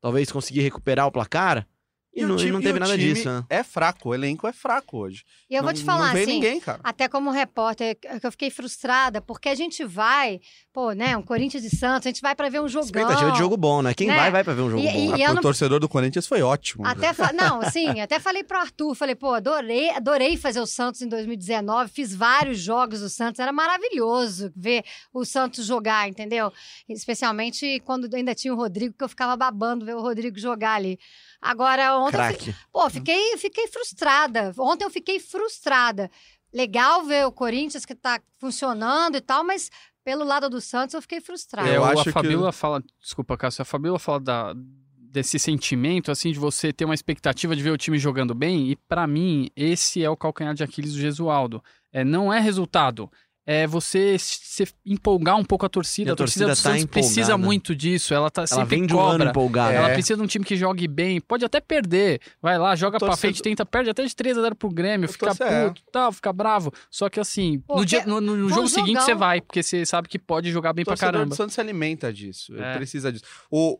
talvez 0.00 0.32
conseguir 0.32 0.62
recuperar 0.62 1.06
o 1.06 1.12
placar. 1.12 1.66
E, 2.12 2.24
o 2.24 2.28
não, 2.28 2.34
e 2.34 2.38
time- 2.38 2.50
não 2.50 2.60
teve 2.60 2.76
o 2.76 2.80
nada 2.80 2.98
disso, 2.98 3.28
né? 3.30 3.44
É 3.48 3.62
fraco, 3.62 4.08
o 4.08 4.14
elenco 4.14 4.46
é 4.48 4.52
fraco 4.52 4.98
hoje. 4.98 5.24
E 5.48 5.54
eu 5.54 5.62
vou 5.62 5.70
Não- 5.70 5.78
te 5.78 5.84
falar 5.84 6.06
não 6.08 6.12
vem 6.14 6.22
assim, 6.24 6.32
ninguém, 6.34 6.58
cara. 6.60 6.80
até 6.82 7.06
como 7.08 7.30
repórter, 7.30 7.96
que 7.96 8.26
eu 8.26 8.32
fiquei 8.32 8.50
frustrada, 8.50 9.20
porque 9.20 9.48
a 9.48 9.54
gente 9.54 9.84
vai, 9.84 10.40
pô, 10.72 10.90
né, 10.90 11.16
um 11.16 11.22
Corinthians 11.22 11.62
e 11.62 11.70
Santos, 11.70 12.06
a 12.06 12.10
gente 12.10 12.20
vai 12.20 12.34
pra 12.34 12.48
ver 12.48 12.60
um 12.60 12.66
jogão. 12.68 12.86
Expectativa 12.86 13.30
de 13.30 13.38
jogo 13.38 13.56
bom, 13.56 13.80
né? 13.80 13.94
Quem 13.94 14.08
Né? 14.08 14.16
vai, 14.16 14.30
vai 14.32 14.42
pra 14.42 14.52
ver 14.54 14.62
um 14.62 14.70
jogo 14.70 14.82
E- 14.82 14.86
bom. 14.92 15.16
e- 15.16 15.22
Ah, 15.22 15.26
pro 15.26 15.34
não- 15.36 15.42
torcedor 15.42 15.78
do 15.78 15.88
Corinthians 15.88 16.26
foi 16.26 16.42
ótimo. 16.42 16.84
Até 16.84 17.12
fa- 17.12 17.32
Não, 17.32 17.60
assim, 17.60 18.00
até 18.00 18.18
falei 18.18 18.42
pro 18.42 18.58
Arthur, 18.58 18.94
falei, 18.96 19.14
pô, 19.14 19.32
adorei, 19.32 19.90
adorei 19.90 20.36
fazer 20.36 20.60
o 20.60 20.66
Santos 20.66 21.02
em 21.02 21.08
2019, 21.08 21.90
fiz 21.92 22.12
vários 22.12 22.58
jogos 22.58 23.00
do 23.00 23.08
Santos, 23.08 23.38
era 23.38 23.52
maravilhoso 23.52 24.52
ver 24.56 24.82
o 25.14 25.24
Santos 25.24 25.64
jogar, 25.64 26.08
entendeu? 26.08 26.52
Especialmente 26.88 27.80
quando 27.84 28.12
ainda 28.14 28.34
tinha 28.34 28.52
o 28.52 28.56
Rodrigo, 28.56 28.94
que 28.98 29.04
eu 29.04 29.08
ficava 29.08 29.36
babando 29.36 29.84
ver 29.86 29.94
o 29.94 30.00
Rodrigo 30.00 30.38
jogar 30.38 30.74
ali. 30.74 30.98
Agora, 31.42 31.96
ontem 31.98 32.09
Craque. 32.10 32.54
Pô, 32.72 32.88
fiquei, 32.90 33.36
fiquei 33.38 33.66
frustrada. 33.68 34.52
Ontem 34.58 34.84
eu 34.84 34.90
fiquei 34.90 35.18
frustrada. 35.20 36.10
Legal 36.52 37.04
ver 37.04 37.26
o 37.26 37.32
Corinthians 37.32 37.84
que 37.86 37.94
tá 37.94 38.20
funcionando 38.38 39.16
e 39.16 39.20
tal, 39.20 39.44
mas 39.44 39.70
pelo 40.04 40.24
lado 40.24 40.48
do 40.50 40.60
Santos 40.60 40.94
eu 40.94 41.02
fiquei 41.02 41.20
frustrada. 41.20 41.68
É, 41.68 41.76
Eu 41.76 41.82
o- 41.82 41.84
acho 41.84 42.00
a 42.00 42.04
que- 42.04 42.12
Fabiola 42.12 42.52
fala, 42.52 42.82
desculpa, 43.00 43.36
Cássio, 43.36 43.62
a 43.62 43.64
Fabiola 43.64 43.98
fala 43.98 44.18
da, 44.20 44.54
desse 44.96 45.38
sentimento, 45.38 46.10
assim, 46.10 46.32
de 46.32 46.38
você 46.38 46.72
ter 46.72 46.84
uma 46.84 46.94
expectativa 46.94 47.54
de 47.54 47.62
ver 47.62 47.70
o 47.70 47.76
time 47.78 47.98
jogando 47.98 48.34
bem, 48.34 48.70
e 48.70 48.76
pra 48.76 49.06
mim, 49.06 49.48
esse 49.54 50.02
é 50.02 50.10
o 50.10 50.16
calcanhar 50.16 50.54
de 50.54 50.64
Aquiles 50.64 50.92
do 50.92 50.98
Gesualdo. 51.00 51.62
É, 51.92 52.02
não 52.04 52.32
é 52.32 52.38
resultado. 52.40 53.10
É 53.46 53.66
você 53.66 54.16
se 54.18 54.64
empolgar 54.86 55.36
um 55.36 55.44
pouco 55.44 55.64
a 55.66 55.68
torcida. 55.68 56.10
E 56.10 56.12
a 56.12 56.12
a 56.12 56.16
torcida, 56.16 56.46
torcida 56.46 56.70
do 56.70 56.74
tá 56.74 56.78
Santos 56.78 56.84
precisa 56.92 57.36
muito 57.38 57.74
disso. 57.74 58.12
Ela 58.14 58.30
tá 58.30 58.42
Ela 58.42 58.46
sempre 58.46 58.76
vem 58.76 58.86
de 58.86 58.94
um 58.94 59.00
ano 59.00 59.24
empolgada. 59.24 59.72
Ela 59.74 59.88
É. 59.90 59.92
precisa 59.94 60.16
de 60.18 60.22
um 60.22 60.26
time 60.26 60.44
que 60.44 60.56
jogue 60.56 60.86
bem. 60.86 61.20
Pode 61.20 61.44
até 61.44 61.58
perder. 61.60 62.20
Vai 62.40 62.58
lá, 62.58 62.76
joga 62.76 62.98
pra 62.98 63.08
torcedor- 63.08 63.18
frente, 63.18 63.42
tenta, 63.42 63.64
perde 63.66 63.90
até 63.90 64.04
de 64.04 64.14
3 64.14 64.36
a 64.38 64.42
0 64.42 64.54
pro 64.54 64.68
Grêmio, 64.68 65.08
O 65.08 65.12
fica 65.12 65.26
torcedor- 65.34 65.68
puto, 65.70 65.82
tal, 65.90 66.12
fica 66.12 66.32
bravo. 66.32 66.70
Só 66.90 67.08
que 67.08 67.18
assim, 67.18 67.60
Pô, 67.66 67.76
no, 67.78 67.84
dia- 67.86 68.04
no- 68.06 68.20
no- 68.20 68.48
jogo 68.50 68.68
seguinte 68.68 69.02
você 69.02 69.14
vai, 69.14 69.40
porque 69.40 69.62
você 69.62 69.84
sabe 69.86 70.06
que 70.06 70.18
pode 70.18 70.50
jogar 70.52 70.72
bem 70.74 70.82
O 70.82 70.84
pra 70.84 70.92
torcedor 70.92 71.12
caramba. 71.14 71.30
do 71.30 71.36
Santos 71.36 71.54
se 71.54 71.60
alimenta 71.60 72.12
disso, 72.12 72.52
ele 72.52 72.62
É. 72.62 72.74
precisa 72.76 73.10
disso. 73.10 73.24
O, 73.50 73.74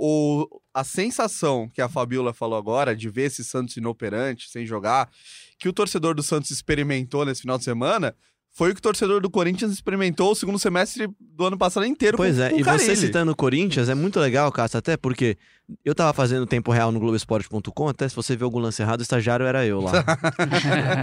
o, 0.45 0.61
a 0.75 0.83
sensação 0.83 1.69
que 1.73 1.83
a 1.83 1.89
Fabiola 1.89 2.33
falou 2.33 2.59
agora 2.59 2.97
de 2.97 3.09
ver 3.11 3.25
esse 3.25 3.45
Santos 3.45 3.77
inoperante, 3.77 4.49
sem 4.49 4.65
jogar, 4.67 5.09
que 5.59 5.69
o 5.69 5.73
torcedor 5.73 6.15
do 6.15 6.23
Santos 6.23 6.51
experimentou 6.51 7.25
nesse 7.27 7.43
final 7.43 7.59
de 7.59 7.65
semana, 7.65 8.17
foi 8.53 8.71
o 8.71 8.75
que 8.75 8.81
o 8.81 8.83
torcedor 8.83 9.21
do 9.21 9.31
Corinthians 9.31 9.73
experimentou 9.73 10.33
o 10.33 10.35
segundo 10.35 10.59
semestre 10.59 11.09
do 11.21 11.45
ano 11.47 11.57
passado 11.57 11.87
inteiro 11.87 12.17
Pois 12.17 12.37
com, 12.37 12.43
é, 12.43 12.51
com 12.51 12.57
e 12.59 12.63
você 12.63 12.97
citando 12.97 13.33
o 13.33 13.37
Corinthians 13.37 13.89
é 13.89 13.95
muito 13.95 14.19
legal, 14.21 14.51
Cássio, 14.53 14.79
até 14.79 14.97
porque 14.97 15.39
eu 15.85 15.95
tava 15.95 16.13
fazendo 16.13 16.45
tempo 16.47 16.73
real 16.73 16.91
no 16.91 16.99
Globoesporte.com, 16.99 17.89
até 17.89 18.09
se 18.09 18.15
você 18.17 18.35
vê 18.37 18.43
algum 18.45 18.59
lance 18.59 18.83
errado, 18.83 19.01
o 19.01 19.03
estagiário 19.03 19.47
era 19.47 19.65
eu 19.65 19.81
lá. 19.81 19.93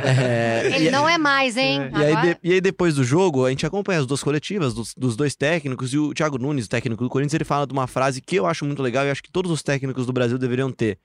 É, 0.05 0.69
Ele 0.75 0.87
e- 0.87 0.91
não 0.91 1.07
é 1.07 1.17
mais, 1.17 1.55
hein? 1.57 1.89
E 1.97 2.03
aí, 2.03 2.15
de- 2.33 2.37
e 2.43 2.53
aí, 2.53 2.61
depois 2.61 2.95
do 2.95 3.03
jogo, 3.03 3.45
a 3.45 3.49
gente 3.49 3.65
acompanha 3.65 3.99
as 3.99 4.05
duas 4.05 4.21
coletivas 4.23 4.73
dos, 4.73 4.93
dos 4.95 5.15
dois 5.15 5.35
técnicos 5.35 5.93
e 5.93 5.97
o 5.97 6.13
Thiago 6.13 6.37
Nunes, 6.37 6.65
o 6.65 6.69
técnico 6.69 7.03
do 7.03 7.09
Corinthians, 7.09 7.33
ele 7.33 7.45
fala 7.45 7.65
de 7.65 7.73
uma 7.73 7.87
frase 7.87 8.21
que 8.21 8.35
eu 8.35 8.45
acho 8.45 8.65
muito 8.65 8.81
legal 8.81 9.05
e 9.05 9.09
acho 9.11 9.23
que 9.23 9.31
todos 9.31 9.51
os 9.51 9.63
técnicos 9.63 10.05
do 10.05 10.13
Brasil 10.13 10.37
deveriam 10.37 10.71
ter. 10.71 10.97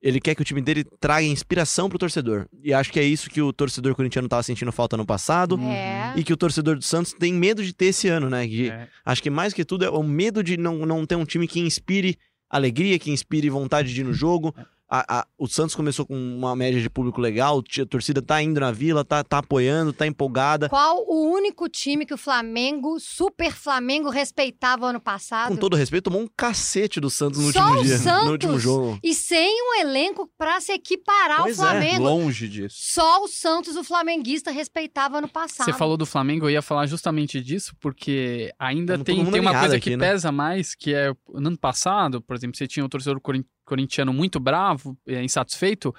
Ele 0.00 0.20
quer 0.20 0.34
que 0.34 0.42
o 0.42 0.44
time 0.44 0.60
dele 0.60 0.84
traga 1.00 1.26
inspiração 1.26 1.88
pro 1.88 1.98
torcedor. 1.98 2.46
E 2.62 2.72
acho 2.72 2.92
que 2.92 3.00
é 3.00 3.02
isso 3.02 3.28
que 3.28 3.42
o 3.42 3.52
torcedor 3.52 3.94
corintiano 3.94 4.28
tava 4.28 4.42
sentindo 4.42 4.70
falta 4.70 4.96
no 4.96 5.04
passado. 5.04 5.58
É. 5.60 6.12
E 6.16 6.22
que 6.22 6.32
o 6.32 6.36
torcedor 6.36 6.76
do 6.76 6.84
Santos 6.84 7.12
tem 7.12 7.32
medo 7.32 7.64
de 7.64 7.72
ter 7.72 7.86
esse 7.86 8.08
ano, 8.08 8.30
né? 8.30 8.46
Que 8.46 8.70
É. 8.70 8.88
Acho 9.04 9.22
que 9.22 9.30
mais 9.30 9.52
que 9.52 9.64
tudo 9.64 9.84
é 9.84 9.90
o 9.90 10.02
medo 10.02 10.42
de 10.42 10.56
não, 10.56 10.86
não 10.86 11.04
ter 11.04 11.16
um 11.16 11.24
time 11.24 11.48
que 11.48 11.60
inspire 11.60 12.16
alegria, 12.48 12.98
que 12.98 13.10
inspire 13.10 13.50
vontade 13.50 13.92
de 13.92 14.00
ir 14.00 14.04
no 14.04 14.12
jogo. 14.12 14.54
A- 14.90 15.18
a- 15.20 15.26
o 15.36 15.46
Santos 15.46 15.74
começou 15.74 16.06
com 16.06 16.14
uma 16.16 16.56
média 16.56 16.80
de 16.80 16.88
público 16.88 17.20
legal, 17.20 17.58
a 17.82 17.86
torcida 17.86 18.22
tá 18.22 18.42
indo 18.42 18.58
na 18.58 18.72
vila, 18.72 19.04
tá, 19.04 19.22
tá 19.22 19.38
apoiando, 19.38 19.92
tá 19.92 20.06
empolgada. 20.06 20.68
Qual 20.70 21.04
o 21.06 21.30
único 21.30 21.68
time 21.68 22.06
que 22.06 22.14
o 22.14 22.18
Flamengo, 22.18 22.98
Super 22.98 23.52
Flamengo, 23.52 24.08
respeitava 24.08 24.86
ano 24.86 24.98
passado? 24.98 25.48
Com 25.48 25.56
todo 25.56 25.76
respeito, 25.76 26.04
tomou 26.04 26.22
um 26.22 26.28
cacete 26.34 27.00
do 27.00 27.10
Santos 27.10 27.38
no 27.44 27.52
Só 27.52 27.60
último 27.60 27.80
o 27.80 27.84
dia, 27.84 27.98
Santos? 27.98 28.24
no 28.24 28.30
último 28.32 28.58
jogo. 28.58 28.98
E 29.02 29.12
sem 29.14 29.62
um 29.62 29.80
elenco 29.80 30.26
pra 30.38 30.58
se 30.60 30.72
equiparar 30.72 31.42
Pois 31.42 31.58
é, 31.58 31.62
ao 31.62 31.68
Flamengo. 31.68 32.04
Longe 32.04 32.48
disso. 32.48 32.76
Só 32.80 33.22
o 33.24 33.28
Santos, 33.28 33.76
o 33.76 33.84
flamenguista, 33.84 34.50
respeitava 34.50 35.18
ano 35.18 35.28
passado. 35.28 35.66
Você 35.66 35.72
falou 35.74 35.98
do 35.98 36.06
Flamengo, 36.06 36.46
eu 36.46 36.50
ia 36.50 36.62
falar 36.62 36.86
justamente 36.86 37.42
disso, 37.42 37.74
porque 37.78 38.54
ainda 38.58 38.94
Tamo 38.94 39.04
todo 39.04 39.16
tem, 39.16 39.32
tem 39.32 39.40
uma 39.40 39.58
coisa 39.58 39.76
aqui, 39.76 39.90
que 39.90 39.96
né? 39.98 40.10
pesa 40.12 40.32
mais, 40.32 40.74
que 40.74 40.94
é 40.94 41.12
no 41.34 41.48
ano 41.48 41.58
passado, 41.58 42.22
por 42.22 42.34
exemplo, 42.34 42.56
você 42.56 42.66
tinha 42.66 42.84
um 42.84 42.88
torcedor 42.88 43.20
corintiano 43.68 44.12
muito 44.12 44.40
bravo, 44.40 44.96
é, 45.06 45.22
insatisfeito, 45.22 45.94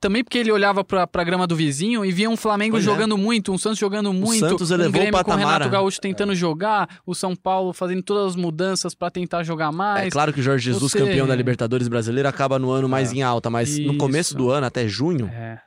também 0.00 0.22
porque 0.22 0.38
ele 0.38 0.52
olhava 0.52 0.84
pra, 0.84 1.06
pra 1.06 1.24
grama 1.24 1.46
do 1.46 1.56
vizinho 1.56 2.04
e 2.04 2.12
via 2.12 2.30
um 2.30 2.36
Flamengo 2.36 2.72
Pois 2.76 2.84
é. 2.84 2.90
jogando 2.90 3.18
muito, 3.18 3.52
um 3.52 3.58
Santos 3.58 3.78
jogando 3.78 4.12
muito, 4.12 4.48
Santos 4.48 4.70
um 4.70 4.74
elevou 4.74 4.90
o 4.90 4.92
Grêmio 4.92 5.12
com 5.12 5.18
o 5.18 5.24
patamar. 5.24 5.52
Renato 5.54 5.70
Gaúcho 5.70 6.00
tentando 6.00 6.34
jogar, 6.34 7.00
o 7.04 7.14
São 7.14 7.34
Paulo 7.34 7.72
fazendo 7.72 8.02
todas 8.02 8.28
as 8.30 8.36
mudanças 8.36 8.94
pra 8.94 9.10
tentar 9.10 9.42
jogar 9.42 9.72
mais. 9.72 10.06
É 10.06 10.10
claro 10.10 10.32
que 10.32 10.38
o 10.40 10.42
Jorge 10.42 10.64
Jesus, 10.66 10.92
você- 10.92 10.98
campeão 11.00 11.26
da 11.26 11.34
Libertadores 11.34 11.88
brasileira, 11.88 12.28
acaba 12.28 12.58
no 12.58 12.70
ano 12.70 12.88
mais 12.88 13.12
É. 13.12 13.16
em 13.16 13.22
alta, 13.22 13.50
mas 13.50 13.76
no 13.78 13.88
Isso. 13.90 13.98
começo 13.98 14.34
do 14.36 14.48
ano, 14.50 14.66
até 14.66 14.86
junho, 14.88 15.26
É. 15.26 15.58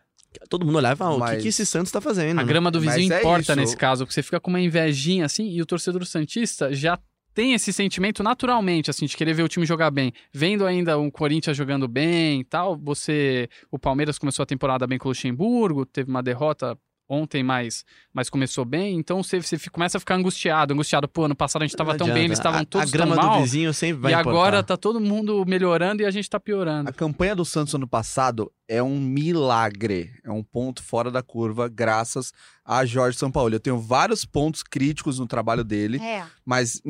Todo 0.50 0.66
mundo 0.66 0.78
olhava, 0.78 1.06
ah, 1.06 1.10
o 1.12 1.14
que, 1.14 1.20
Mas- 1.20 1.42
que 1.44 1.50
esse 1.50 1.64
Santos 1.64 1.92
tá 1.92 2.02
fazendo? 2.02 2.40
A 2.40 2.44
grama 2.44 2.72
do 2.72 2.82
vizinho 2.82 3.14
é 3.14 3.20
importa 3.20 3.52
isso. 3.52 3.56
nesse 3.56 3.78
caso, 3.78 4.04
porque 4.04 4.16
você 4.16 4.24
fica 4.24 4.40
com 4.40 4.50
uma 4.50 4.60
invejinha 4.60 5.26
assim 5.26 5.48
e 5.48 5.62
o 5.62 5.66
torcedor 5.66 6.04
santista 6.08 6.74
já 6.74 6.98
tem 7.34 7.54
esse 7.54 7.72
sentimento 7.74 8.22
naturalmente, 8.24 8.90
assim, 8.90 9.06
de 9.06 9.16
querer 9.18 9.34
ver 9.34 9.44
o 9.44 9.48
time 9.48 9.66
jogar 9.66 9.90
bem. 9.92 10.12
Vendo 10.32 10.66
ainda 10.66 10.98
o 10.98 11.12
Corinthians 11.12 11.58
jogando 11.58 11.88
bem 11.88 12.42
e 12.42 12.44
tal, 12.44 12.78
você. 12.78 13.50
O 13.72 13.80
Palmeiras 13.80 14.18
começou 14.18 14.44
a 14.44 14.46
temporada 14.46 14.86
bem 14.88 14.98
com 14.98 15.08
o 15.08 15.12
Luxemburgo, 15.12 15.86
teve 15.86 16.10
uma 16.10 16.22
derrota 16.24 16.78
ontem, 17.10 17.44
mas, 17.44 17.84
mas 18.14 18.30
começou 18.30 18.64
bem, 18.66 18.96
então 18.98 19.22
você, 19.22 19.40
você 19.40 19.58
fica- 19.60 19.72
começa 19.72 19.98
a 19.98 20.00
ficar 20.00 20.16
angustiado, 20.16 20.74
angustiado, 20.74 21.08
pô, 21.08 21.26
ano 21.26 21.36
passado 21.36 21.62
a 21.62 21.66
gente 21.68 21.76
tava 21.76 21.92
Não 21.92 21.98
tão 21.98 22.08
bem, 22.08 22.24
eles 22.26 22.40
estavam 22.40 22.64
todos 22.66 22.88
A 22.88 22.92
grama 22.92 23.14
tão 23.16 23.24
mal, 23.26 23.38
do 23.38 23.44
vizinho 23.44 23.74
sempre 23.74 24.02
vai 24.02 24.14
e 24.14 24.16
importar. 24.16 24.30
agora 24.32 24.64
tá 24.64 24.78
todo 24.78 25.00
mundo 25.02 25.44
melhorando 25.46 26.02
e 26.02 26.06
a 26.06 26.10
gente 26.12 26.28
tá 26.30 26.40
piorando. 26.40 26.90
A 26.90 26.94
campanha 26.94 27.36
do 27.36 27.44
Santos 27.46 27.76
ano 27.76 27.86
passado 27.88 28.52
é 28.70 28.82
um 28.82 29.00
milagre, 29.00 30.12
é 30.24 30.32
um 30.32 30.42
ponto 30.42 30.82
fora 30.82 31.12
da 31.12 31.22
curva, 31.22 31.68
graças 31.68 32.32
a 32.66 32.86
Jorge 32.86 33.18
Sampaoli. 33.18 33.56
Eu 33.56 33.60
tenho 33.60 33.78
vários 33.80 34.24
pontos 34.26 34.64
críticos 34.64 35.20
no 35.20 35.28
trabalho 35.28 35.64
dele, 35.64 36.00
É. 36.02 36.24
mas 36.46 36.82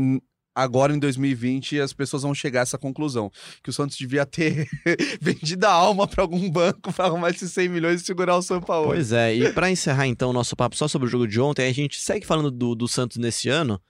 agora 0.55 0.93
em 0.93 0.99
2020 0.99 1.79
as 1.79 1.93
pessoas 1.93 2.23
vão 2.23 2.33
chegar 2.33 2.61
a 2.61 2.63
essa 2.63 2.77
conclusão, 2.77 3.31
que 3.63 3.69
o 3.69 3.73
Santos 3.73 3.97
devia 3.97 4.25
ter 4.25 4.67
vendido 5.21 5.65
a 5.65 5.71
alma 5.71 6.07
para 6.07 6.23
algum 6.23 6.49
banco 6.49 6.91
para 6.93 7.05
arrumar 7.05 7.29
esses 7.29 7.51
100 7.51 7.69
milhões 7.69 8.01
e 8.01 8.05
segurar 8.05 8.37
o 8.37 8.41
Sampaoli. 8.41 8.87
Pois 8.87 9.11
é, 9.11 9.35
e 9.35 9.53
pra 9.53 9.71
encerrar 9.71 10.07
então 10.07 10.29
o 10.29 10.33
nosso 10.33 10.55
papo 10.55 10.75
só 10.75 10.87
sobre 10.87 11.07
o 11.07 11.11
jogo 11.11 11.27
de 11.27 11.39
ontem, 11.39 11.67
a 11.67 11.73
gente 11.73 11.99
segue 11.99 12.25
falando 12.25 12.51
do, 12.51 12.75
do 12.75 12.87
Santos 12.87 13.17
nesse 13.17 13.49
ano. 13.49 13.81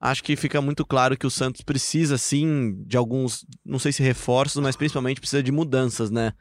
Acho 0.00 0.24
que 0.24 0.34
fica 0.34 0.60
muito 0.60 0.84
claro 0.84 1.16
que 1.16 1.26
o 1.26 1.30
Santos 1.30 1.60
precisa, 1.60 2.18
sim, 2.18 2.74
de 2.86 2.96
alguns, 2.96 3.46
não 3.64 3.78
sei 3.78 3.92
se 3.92 4.02
reforços, 4.02 4.60
mas 4.60 4.74
principalmente 4.74 5.20
precisa 5.20 5.42
de 5.42 5.52
mudanças, 5.52 6.10
né? 6.10 6.32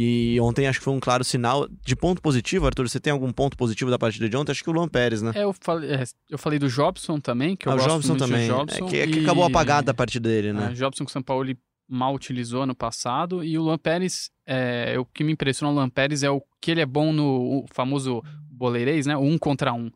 E 0.00 0.38
ontem 0.40 0.68
acho 0.68 0.78
que 0.78 0.84
foi 0.84 0.94
um 0.94 1.00
claro 1.00 1.24
sinal 1.24 1.66
de 1.84 1.96
ponto 1.96 2.22
positivo, 2.22 2.66
Arthur. 2.66 2.88
Você 2.88 3.00
tem 3.00 3.12
algum 3.12 3.32
ponto 3.32 3.56
positivo 3.56 3.90
da 3.90 3.98
partida 3.98 4.28
de 4.28 4.36
ontem? 4.36 4.52
Acho 4.52 4.62
que 4.62 4.70
o 4.70 4.72
Luan 4.72 4.86
Pérez, 4.86 5.22
né? 5.22 5.32
É, 5.34 5.42
eu 5.42 5.52
falei, 5.52 5.90
é, 5.90 6.04
eu 6.30 6.38
falei 6.38 6.56
do 6.56 6.68
Jobson 6.68 7.18
também, 7.18 7.56
que 7.56 7.66
eu 7.66 7.72
Ah, 7.72 7.74
o 7.74 7.78
gosto 7.78 7.90
Jobson 7.90 8.08
muito 8.10 8.24
também. 8.24 8.46
do 8.48 8.54
Jobson. 8.54 8.86
é 8.86 8.88
que, 8.90 8.96
é 8.98 9.06
que 9.08 9.18
e- 9.18 9.22
acabou 9.24 9.42
apagada 9.44 9.90
a 9.90 9.94
partida 9.94 10.28
dele, 10.28 10.48
É, 10.48 10.52
né? 10.52 10.72
Jobson 10.72 11.04
que 11.04 11.10
o 11.10 11.12
São 11.12 11.20
Paulo 11.22 11.52
mal 11.88 12.14
utilizou 12.14 12.62
ano 12.62 12.76
passado. 12.76 13.42
E 13.42 13.58
o 13.58 13.62
Luan 13.62 13.76
Pérez, 13.78 14.30
é, 14.46 14.94
o 15.00 15.04
que 15.04 15.24
me 15.24 15.32
impressiona 15.32 15.72
no 15.72 15.78
Luan 15.80 15.90
Pérez 15.90 16.22
é 16.22 16.30
o 16.30 16.40
que 16.60 16.70
ele 16.70 16.80
é 16.80 16.86
bom 16.86 17.12
no 17.12 17.64
famoso 17.72 18.22
boleirês, 18.48 19.04
né? 19.04 19.16
O 19.16 19.22
um 19.22 19.36
contra 19.36 19.72
um. 19.72 19.90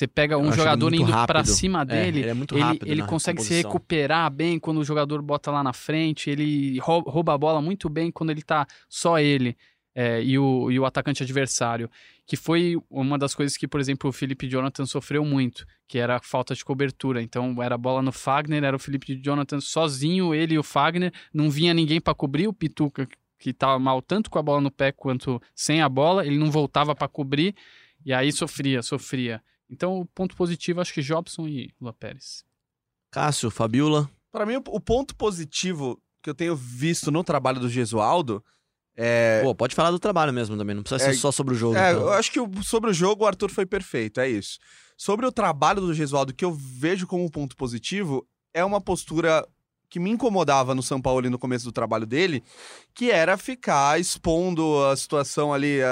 Você 0.00 0.06
pega 0.06 0.38
um 0.38 0.50
jogador 0.50 0.86
ele 0.88 1.02
indo 1.02 1.10
pra 1.12 1.18
rápido. 1.18 1.46
cima 1.46 1.82
É, 1.82 1.84
dele, 1.84 2.20
ele 2.20 2.28
é 2.30 2.32
ele, 2.32 2.60
rápido 2.60 2.86
ele 2.86 3.00
na 3.02 3.06
consegue 3.06 3.42
se 3.42 3.52
recuperar 3.54 4.30
bem 4.30 4.58
quando 4.58 4.78
o 4.78 4.84
jogador 4.84 5.20
bota 5.20 5.50
lá 5.50 5.62
na 5.62 5.74
frente, 5.74 6.30
ele 6.30 6.78
rou- 6.78 7.02
rouba 7.02 7.34
a 7.34 7.38
bola 7.38 7.60
muito 7.60 7.86
bem 7.90 8.10
quando 8.10 8.30
ele 8.30 8.40
tá 8.40 8.66
só 8.88 9.18
ele 9.18 9.54
é, 9.94 10.22
e, 10.22 10.38
o, 10.38 10.70
e 10.70 10.78
o 10.80 10.86
atacante 10.86 11.22
adversário. 11.22 11.90
Que 12.26 12.34
foi 12.34 12.78
uma 12.88 13.18
das 13.18 13.34
coisas 13.34 13.58
que, 13.58 13.68
por 13.68 13.78
exemplo, 13.78 14.08
o 14.08 14.12
Felipe 14.12 14.48
Jonathan 14.48 14.86
sofreu 14.86 15.22
muito, 15.22 15.66
que 15.86 15.98
era 15.98 16.16
a 16.16 16.20
falta 16.22 16.54
de 16.54 16.64
cobertura. 16.64 17.20
Então 17.20 17.62
era 17.62 17.74
a 17.74 17.78
bola 17.78 18.00
no 18.00 18.12
Fagner, 18.12 18.64
era 18.64 18.76
o 18.76 18.78
Felipe 18.78 19.20
Jonathan 19.20 19.60
sozinho, 19.60 20.34
ele 20.34 20.54
e 20.54 20.58
o 20.58 20.62
Fagner, 20.62 21.12
não 21.34 21.50
vinha 21.50 21.74
ninguém 21.74 22.00
para 22.00 22.14
cobrir 22.14 22.48
o 22.48 22.52
Pituca. 22.54 23.06
Que 23.38 23.52
tava 23.52 23.78
mal 23.78 24.00
tanto 24.00 24.30
com 24.30 24.38
a 24.38 24.42
bola 24.42 24.60
no 24.60 24.70
pé 24.70 24.92
quanto 24.92 25.42
sem 25.54 25.82
a 25.82 25.88
bola, 25.88 26.26
ele 26.26 26.38
não 26.38 26.50
voltava 26.50 26.94
para 26.94 27.08
cobrir, 27.08 27.54
e 28.04 28.12
aí 28.12 28.30
sofria, 28.32 28.82
sofria. 28.82 29.42
Então, 29.70 30.00
o 30.00 30.04
ponto 30.04 30.36
positivo, 30.36 30.80
acho 30.80 30.92
que 30.92 31.00
Jobson 31.00 31.46
e 31.46 31.72
Lua 31.80 31.92
Pérez. 31.92 32.44
Cássio, 33.10 33.50
Fabiola. 33.50 34.10
Para 34.32 34.44
mim, 34.44 34.56
o, 34.56 34.80
ponto 34.80 35.14
positivo 35.14 36.00
que 36.22 36.28
eu 36.28 36.34
tenho 36.34 36.56
visto 36.56 37.10
no 37.10 37.22
trabalho 37.24 37.60
do 37.60 37.68
Gesualdo 37.68 38.44
é. 38.96 39.40
Pô, 39.42 39.54
pode 39.54 39.74
falar 39.74 39.90
do 39.90 39.98
trabalho 39.98 40.32
mesmo 40.32 40.56
também, 40.56 40.74
não 40.74 40.82
precisa 40.82 41.10
É, 41.10 41.12
ser 41.12 41.18
só 41.18 41.32
sobre 41.32 41.54
o 41.54 41.56
jogo. 41.56 41.76
É, 41.76 41.92
então. 41.92 42.02
eu 42.02 42.12
acho 42.12 42.30
que 42.30 42.38
sobre 42.62 42.90
o 42.90 42.92
jogo 42.92 43.24
o 43.24 43.26
Arthur 43.26 43.50
foi 43.50 43.64
perfeito, 43.64 44.20
é 44.20 44.28
isso. 44.28 44.58
Sobre 44.96 45.24
o 45.24 45.32
trabalho 45.32 45.80
do 45.80 45.94
Gesualdo, 45.94 46.34
que 46.34 46.44
eu 46.44 46.52
vejo 46.52 47.06
como 47.06 47.24
um 47.24 47.28
ponto 47.28 47.56
positivo, 47.56 48.26
é 48.52 48.64
uma 48.64 48.80
postura 48.80 49.46
que 49.90 49.98
me 50.00 50.08
incomodava 50.08 50.74
no 50.74 50.82
São 50.82 51.02
Paulo 51.02 51.28
no 51.28 51.38
começo 51.38 51.64
do 51.64 51.72
trabalho 51.72 52.06
dele, 52.06 52.42
que 52.94 53.10
era 53.10 53.36
ficar 53.36 53.98
expondo 54.00 54.84
a 54.84 54.96
situação 54.96 55.52
ali, 55.52 55.82
a, 55.82 55.88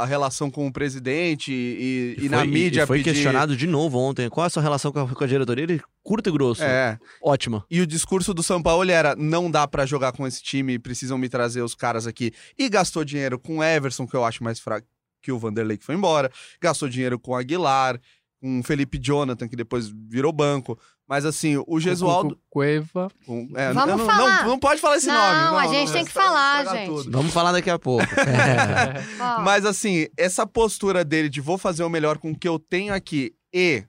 a 0.00 0.04
relação 0.04 0.50
com 0.50 0.66
o 0.66 0.72
presidente 0.72 1.52
e, 1.52 2.16
e, 2.18 2.24
E 2.24 2.28
na 2.28 2.38
foi- 2.38 2.46
mídia 2.48 2.82
e 2.82 2.86
foi 2.86 2.98
pedir... 2.98 3.12
questionado 3.12 3.56
de 3.56 3.66
novo 3.66 3.96
ontem. 3.98 4.28
Qual 4.28 4.42
é 4.44 4.48
a 4.48 4.50
sua 4.50 4.62
relação 4.62 4.90
com 4.90 4.98
a, 5.00 5.08
com 5.08 5.24
a 5.24 5.26
diretoria? 5.26 5.62
Ele 5.62 5.80
curto 6.02 6.28
e 6.28 6.32
grosso. 6.32 6.62
É, 6.64 6.98
Ótima. 7.22 7.64
E 7.70 7.80
o 7.80 7.86
discurso 7.86 8.34
do 8.34 8.42
São 8.42 8.60
Paulo 8.60 8.90
era: 8.90 9.14
não 9.14 9.48
dá 9.50 9.68
pra 9.68 9.86
jogar 9.86 10.10
com 10.12 10.26
esse 10.26 10.42
time, 10.42 10.78
precisam 10.78 11.16
me 11.16 11.28
trazer 11.28 11.62
os 11.62 11.74
caras 11.76 12.06
aqui. 12.08 12.32
E 12.58 12.68
gastou 12.68 13.04
dinheiro 13.04 13.38
com 13.38 13.58
o 13.58 13.62
Everson, 13.62 14.06
que 14.06 14.14
eu 14.16 14.24
acho 14.24 14.42
mais 14.42 14.58
fraco 14.58 14.86
que 15.22 15.30
o 15.30 15.38
Vanderlei 15.38 15.76
que 15.78 15.84
foi 15.84 15.94
embora. 15.94 16.30
Gastou 16.60 16.88
dinheiro 16.88 17.18
com 17.18 17.32
o 17.32 17.36
Aguilar, 17.36 18.00
com 18.40 18.60
o 18.60 18.62
Felipe 18.64 18.98
Jonathan, 19.00 19.46
que 19.48 19.56
depois 19.56 19.88
virou 20.08 20.32
banco. 20.32 20.78
Mas 21.08 21.24
assim, 21.24 21.56
o 21.66 21.80
Gesualdo. 21.80 22.38
Cueva. 22.50 23.10
com- 23.24 23.48
é, 23.54 23.72
Vamos 23.72 23.96
não, 23.96 24.06
falar. 24.06 24.42
Não, 24.42 24.50
não 24.50 24.58
pode 24.58 24.78
falar 24.78 24.98
esse 24.98 25.06
Não, 25.06 25.14
nome. 25.52 25.66
a 25.66 25.66
gente 25.72 25.90
tem 25.90 26.04
que 26.04 26.12
falar, 26.12 26.66
gente. 26.66 26.86
tudo. 26.86 27.10
Vamos 27.10 27.32
falar 27.32 27.50
daqui 27.52 27.70
a 27.70 27.78
pouco. 27.78 28.04
É. 28.18 29.02
Mas 29.42 29.64
assim, 29.64 30.06
essa 30.18 30.46
postura 30.46 31.02
dele 31.04 31.30
de 31.30 31.40
vou 31.40 31.56
fazer 31.56 31.82
o 31.82 31.88
melhor 31.88 32.18
com 32.18 32.32
o 32.32 32.38
que 32.38 32.46
eu 32.46 32.58
tenho 32.58 32.92
aqui 32.92 33.34
e, 33.52 33.84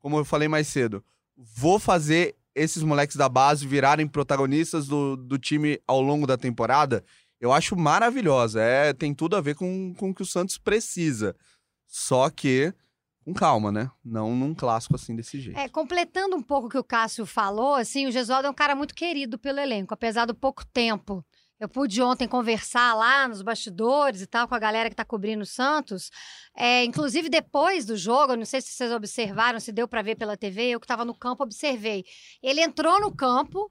como 0.00 0.18
eu 0.18 0.24
falei 0.24 0.48
mais 0.48 0.66
cedo, 0.66 1.02
vou 1.36 1.78
fazer 1.78 2.34
esses 2.56 2.82
moleques 2.82 3.14
da 3.16 3.28
base 3.28 3.64
virarem 3.64 4.08
protagonistas 4.08 4.88
do, 4.88 5.16
do 5.16 5.38
time 5.38 5.80
ao 5.86 6.00
longo 6.02 6.26
da 6.26 6.36
temporada, 6.36 7.04
eu 7.40 7.52
acho 7.52 7.76
maravilhosa. 7.76 8.60
É, 8.60 8.92
tem 8.92 9.14
tudo 9.14 9.36
a 9.36 9.40
ver 9.40 9.54
com, 9.54 9.94
com 9.94 10.10
o 10.10 10.14
que 10.14 10.22
o 10.22 10.26
Santos 10.26 10.58
precisa. 10.58 11.36
Só 11.86 12.28
que, 12.28 12.74
com 13.28 13.34
calma, 13.34 13.70
né? 13.70 13.90
Não 14.02 14.34
num 14.34 14.54
clássico 14.54 14.96
assim 14.96 15.14
desse 15.14 15.38
jeito. 15.38 15.58
É, 15.58 15.68
completando 15.68 16.34
um 16.34 16.42
pouco 16.42 16.66
o 16.66 16.70
que 16.70 16.78
o 16.78 16.84
Cássio 16.84 17.26
falou, 17.26 17.74
assim, 17.74 18.06
o 18.06 18.10
Gesualdo 18.10 18.48
é 18.48 18.50
um 18.50 18.54
cara 18.54 18.74
muito 18.74 18.94
querido 18.94 19.38
pelo 19.38 19.60
elenco, 19.60 19.92
apesar 19.92 20.24
do 20.24 20.34
pouco 20.34 20.64
tempo. 20.66 21.24
Eu 21.60 21.68
pude 21.68 22.00
ontem 22.00 22.28
conversar 22.28 22.94
lá 22.94 23.26
nos 23.28 23.42
bastidores 23.42 24.22
e 24.22 24.26
tal 24.26 24.46
com 24.46 24.54
a 24.54 24.58
galera 24.58 24.88
que 24.88 24.94
tá 24.94 25.04
cobrindo 25.04 25.42
o 25.42 25.46
Santos. 25.46 26.08
É, 26.56 26.84
inclusive, 26.84 27.28
depois 27.28 27.84
do 27.84 27.96
jogo, 27.96 28.36
não 28.36 28.44
sei 28.44 28.60
se 28.60 28.68
vocês 28.68 28.92
observaram, 28.92 29.58
se 29.58 29.72
deu 29.72 29.88
para 29.88 30.00
ver 30.00 30.14
pela 30.14 30.36
TV, 30.36 30.70
eu 30.70 30.80
que 30.80 30.84
estava 30.84 31.04
no 31.04 31.14
campo 31.14 31.42
observei. 31.42 32.04
Ele 32.42 32.60
entrou 32.60 33.00
no 33.00 33.14
campo 33.14 33.68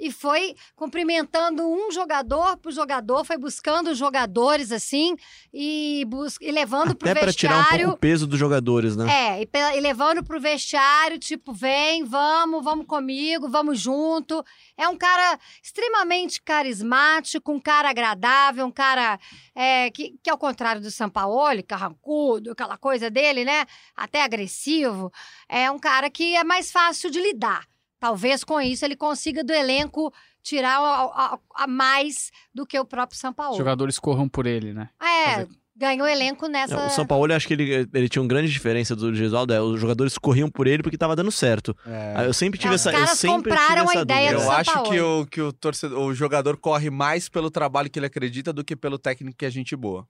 e 0.00 0.10
foi 0.10 0.56
cumprimentando 0.74 1.62
um 1.68 1.92
jogador 1.92 2.56
pro 2.56 2.72
jogador, 2.72 3.24
foi 3.24 3.36
buscando 3.36 3.90
os 3.90 3.98
jogadores 3.98 4.72
assim 4.72 5.14
e, 5.52 6.04
bus 6.08 6.36
e 6.40 6.50
levando 6.50 6.96
pro 6.96 7.08
Até 7.10 7.20
pra 7.20 7.32
tirar 7.32 7.54
um 7.54 7.58
vestiário. 7.58 7.84
pouco 7.88 7.96
o 7.98 8.00
peso 8.00 8.26
dos 8.26 8.38
jogadores, 8.38 8.96
né? 8.96 9.06
É, 9.36 9.42
e, 9.42 9.46
pe- 9.46 9.76
e 9.76 9.80
levando 9.80 10.24
pro 10.24 10.40
vestiário, 10.40 11.18
tipo, 11.18 11.52
vem, 11.52 12.02
vamos, 12.04 12.64
vamos 12.64 12.86
comigo, 12.86 13.48
vamos 13.48 13.78
junto. 13.78 14.42
É 14.76 14.88
um 14.88 14.96
cara 14.96 15.38
extremamente 15.62 16.40
carismático, 16.42 17.52
um 17.52 17.60
cara 17.60 17.90
agradável, 17.90 18.64
um 18.64 18.70
cara 18.70 19.18
é, 19.54 19.90
que, 19.90 20.14
que, 20.22 20.30
ao 20.30 20.38
contrário 20.38 20.80
do 20.80 20.90
Sampaoli, 20.90 21.62
carrancudo, 21.62 22.52
aquela 22.52 22.78
coisa 22.78 23.10
dele, 23.10 23.44
né? 23.44 23.66
Até 23.94 24.22
agressivo, 24.22 25.12
é 25.48 25.70
um 25.70 25.78
cara 25.78 26.08
que 26.08 26.34
é 26.34 26.42
mais 26.42 26.72
fácil 26.72 27.10
de 27.10 27.20
lidar. 27.20 27.68
Talvez 28.00 28.42
com 28.42 28.60
isso 28.60 28.84
ele 28.84 28.96
consiga 28.96 29.44
do 29.44 29.52
elenco 29.52 30.12
tirar 30.42 30.78
a, 30.80 31.34
a- 31.34 31.38
a 31.54 31.66
mais 31.66 32.30
do 32.54 32.66
que 32.66 32.78
o 32.78 32.84
próprio 32.84 33.18
Sampaoli. 33.18 33.52
Os 33.52 33.58
jogadores 33.58 33.98
corram 33.98 34.26
por 34.28 34.46
ele, 34.46 34.72
né? 34.72 34.88
É, 35.02 35.46
ganhou 35.76 36.08
elenco 36.08 36.46
nessa. 36.48 36.86
O 36.86 36.90
São 36.90 37.06
Paulo, 37.06 37.30
eu 37.30 37.36
acho 37.36 37.46
que 37.46 37.52
ele, 37.52 37.86
ele 37.92 38.08
tinha 38.08 38.22
uma 38.22 38.28
grande 38.28 38.50
diferença 38.50 38.96
do 38.96 39.14
Gesualdo. 39.14 39.52
É, 39.52 39.60
os 39.60 39.78
jogadores 39.78 40.16
corriam 40.16 40.50
por 40.50 40.66
ele 40.66 40.82
porque 40.82 40.96
tava 40.96 41.14
dando 41.14 41.30
certo. 41.30 41.76
É. 41.86 42.26
Eu 42.26 42.32
sempre 42.32 42.58
tive 42.58 42.72
É, 42.72 42.76
os 42.76 42.80
essa. 42.86 42.90
Eu 42.96 43.00
caras 43.04 43.18
sempre 43.18 43.50
compraram 43.50 43.86
tive 43.86 43.90
essa 43.90 43.98
a 43.98 44.02
ideia 44.02 44.30
dúvida. 44.32 44.36
do 44.38 44.42
Eu 44.42 44.50
São 44.50 44.56
acho 44.60 44.72
Paulo. 44.72 44.90
que, 44.90 45.00
o, 45.00 45.26
que 45.26 45.40
o, 45.42 45.52
torcedor, 45.52 45.98
o 46.06 46.14
jogador 46.14 46.56
corre 46.56 46.88
mais 46.88 47.28
pelo 47.28 47.50
trabalho 47.50 47.90
que 47.90 47.98
ele 47.98 48.06
acredita 48.06 48.50
do 48.52 48.64
que 48.64 48.74
pelo 48.74 48.98
técnico 48.98 49.36
que 49.36 49.44
é 49.44 49.50
gente 49.50 49.76
boa. 49.76 50.06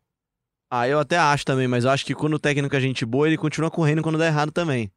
Ah, 0.72 0.86
eu 0.86 1.00
até 1.00 1.18
acho 1.18 1.44
também, 1.44 1.66
mas 1.66 1.84
eu 1.84 1.90
acho 1.90 2.06
que 2.06 2.14
quando 2.14 2.34
o 2.34 2.38
técnico 2.38 2.76
é 2.76 2.80
gente 2.80 3.04
boa, 3.04 3.26
ele 3.26 3.36
continua 3.36 3.68
correndo 3.68 4.02
quando 4.02 4.16
dá 4.16 4.26
errado 4.26 4.52
também. 4.52 4.88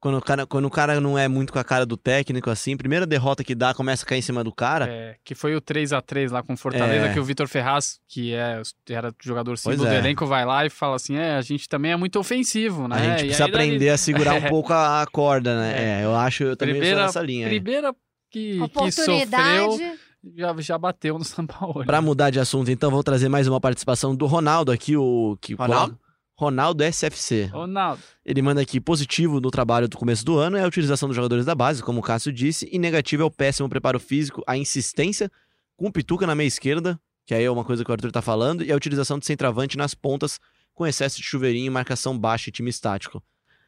Quando 0.00 0.16
o 0.18 0.22
cara, 0.22 0.46
quando 0.46 0.64
o 0.66 0.70
cara 0.70 1.00
não 1.00 1.18
é 1.18 1.26
muito 1.26 1.52
com 1.52 1.58
a 1.58 1.64
cara 1.64 1.84
do 1.84 1.96
técnico, 1.96 2.48
assim, 2.50 2.76
primeira 2.76 3.04
derrota 3.04 3.42
que 3.42 3.52
dá, 3.52 3.74
começa 3.74 4.04
a 4.04 4.06
cair 4.06 4.20
em 4.20 4.22
cima 4.22 4.44
do 4.44 4.52
cara. 4.52 4.86
É, 4.88 5.16
que 5.24 5.34
foi 5.34 5.56
o 5.56 5.60
3 5.60 5.92
a 5.92 6.00
3 6.00 6.30
lá 6.30 6.40
com 6.40 6.56
Fortaleza, 6.56 7.06
É. 7.06 7.12
que 7.12 7.18
o 7.18 7.24
Vitor 7.24 7.48
Ferraz, 7.48 7.98
que 8.08 8.32
é, 8.32 8.62
era 8.88 9.12
jogador 9.20 9.58
símbolo 9.58 9.78
Pois 9.78 9.90
do 9.90 9.94
é. 9.94 9.98
elenco, 9.98 10.24
vai 10.24 10.44
lá 10.44 10.64
e 10.64 10.70
fala 10.70 10.94
assim: 10.94 11.16
é, 11.16 11.34
a 11.34 11.42
gente 11.42 11.68
também 11.68 11.90
é 11.90 11.96
muito 11.96 12.16
ofensivo, 12.18 12.86
né? 12.86 12.94
A 12.96 13.00
gente 13.00 13.10
E 13.10 13.24
precisa 13.26 13.44
aí, 13.46 13.50
daí- 13.50 13.60
aprender 13.66 13.88
a 13.88 13.96
segurar 13.96 14.34
um 14.34 14.36
É. 14.46 14.48
pouco 14.48 14.72
a, 14.72 15.02
a 15.02 15.06
corda, 15.08 15.58
né? 15.60 16.00
É, 16.00 16.04
eu 16.04 16.14
acho, 16.14 16.44
eu 16.44 16.56
também 16.56 16.74
Primeira- 16.76 16.98
sou 16.98 17.06
nessa 17.06 17.22
linha. 17.22 17.48
Primeira 17.48 17.92
que, 18.30 18.52
que 18.56 18.60
oportunidade. 18.62 19.72
sofreu, 19.72 19.96
já, 20.36 20.54
já 20.58 20.78
bateu 20.78 21.18
no 21.18 21.24
São 21.26 21.44
Paulo. 21.44 21.84
Pra 21.84 22.00
mudar 22.00 22.30
de 22.30 22.38
assunto, 22.38 22.70
então, 22.70 22.88
vou 22.88 23.02
trazer 23.02 23.28
mais 23.28 23.48
uma 23.48 23.60
participação 23.60 24.14
do 24.14 24.26
Ronaldo 24.26 24.70
aqui, 24.70 24.96
o 24.96 25.36
que 25.40 25.54
Ronaldo? 25.54 25.98
Ronaldo 26.38 26.84
SFC. 26.84 27.46
Ronaldo. 27.46 28.00
Ele 28.24 28.40
manda 28.40 28.60
aqui 28.60 28.80
positivo 28.80 29.40
no 29.40 29.50
trabalho 29.50 29.88
do 29.88 29.96
começo 29.98 30.24
do 30.24 30.38
ano 30.38 30.56
é 30.56 30.62
a 30.62 30.66
utilização 30.68 31.08
dos 31.08 31.16
jogadores 31.16 31.44
da 31.44 31.52
base, 31.54 31.82
como 31.82 31.98
o 31.98 32.02
Cássio 32.02 32.32
disse, 32.32 32.68
e 32.70 32.78
negativo 32.78 33.24
é 33.24 33.26
o 33.26 33.30
péssimo 33.30 33.68
preparo 33.68 33.98
físico, 33.98 34.42
a 34.46 34.56
insistência 34.56 35.28
com 35.76 35.88
o 35.88 35.92
Pituca 35.92 36.28
na 36.28 36.36
meia 36.36 36.46
esquerda, 36.46 36.98
que 37.26 37.34
aí 37.34 37.42
é 37.42 37.50
uma 37.50 37.64
coisa 37.64 37.84
que 37.84 37.90
o 37.90 37.92
Arthur 37.92 38.12
tá 38.12 38.22
falando, 38.22 38.62
e 38.64 38.70
a 38.70 38.76
utilização 38.76 39.18
de 39.18 39.26
centroavante 39.26 39.76
nas 39.76 39.94
pontas 39.94 40.38
com 40.72 40.86
excesso 40.86 41.16
de 41.16 41.24
chuveirinho, 41.24 41.72
marcação 41.72 42.16
baixa 42.16 42.50
e 42.50 42.52
time 42.52 42.70
estático. 42.70 43.20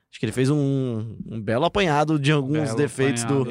Acho 0.09 0.19
que 0.21 0.25
ele 0.27 0.33
fez 0.33 0.49
um, 0.51 1.17
um 1.27 1.41
belo 1.41 1.65
apanhado 1.65 2.19
de 2.21 2.31
alguns 2.33 2.63
Belo 2.65 2.77
defeitos 2.77 3.25
do, 3.25 3.47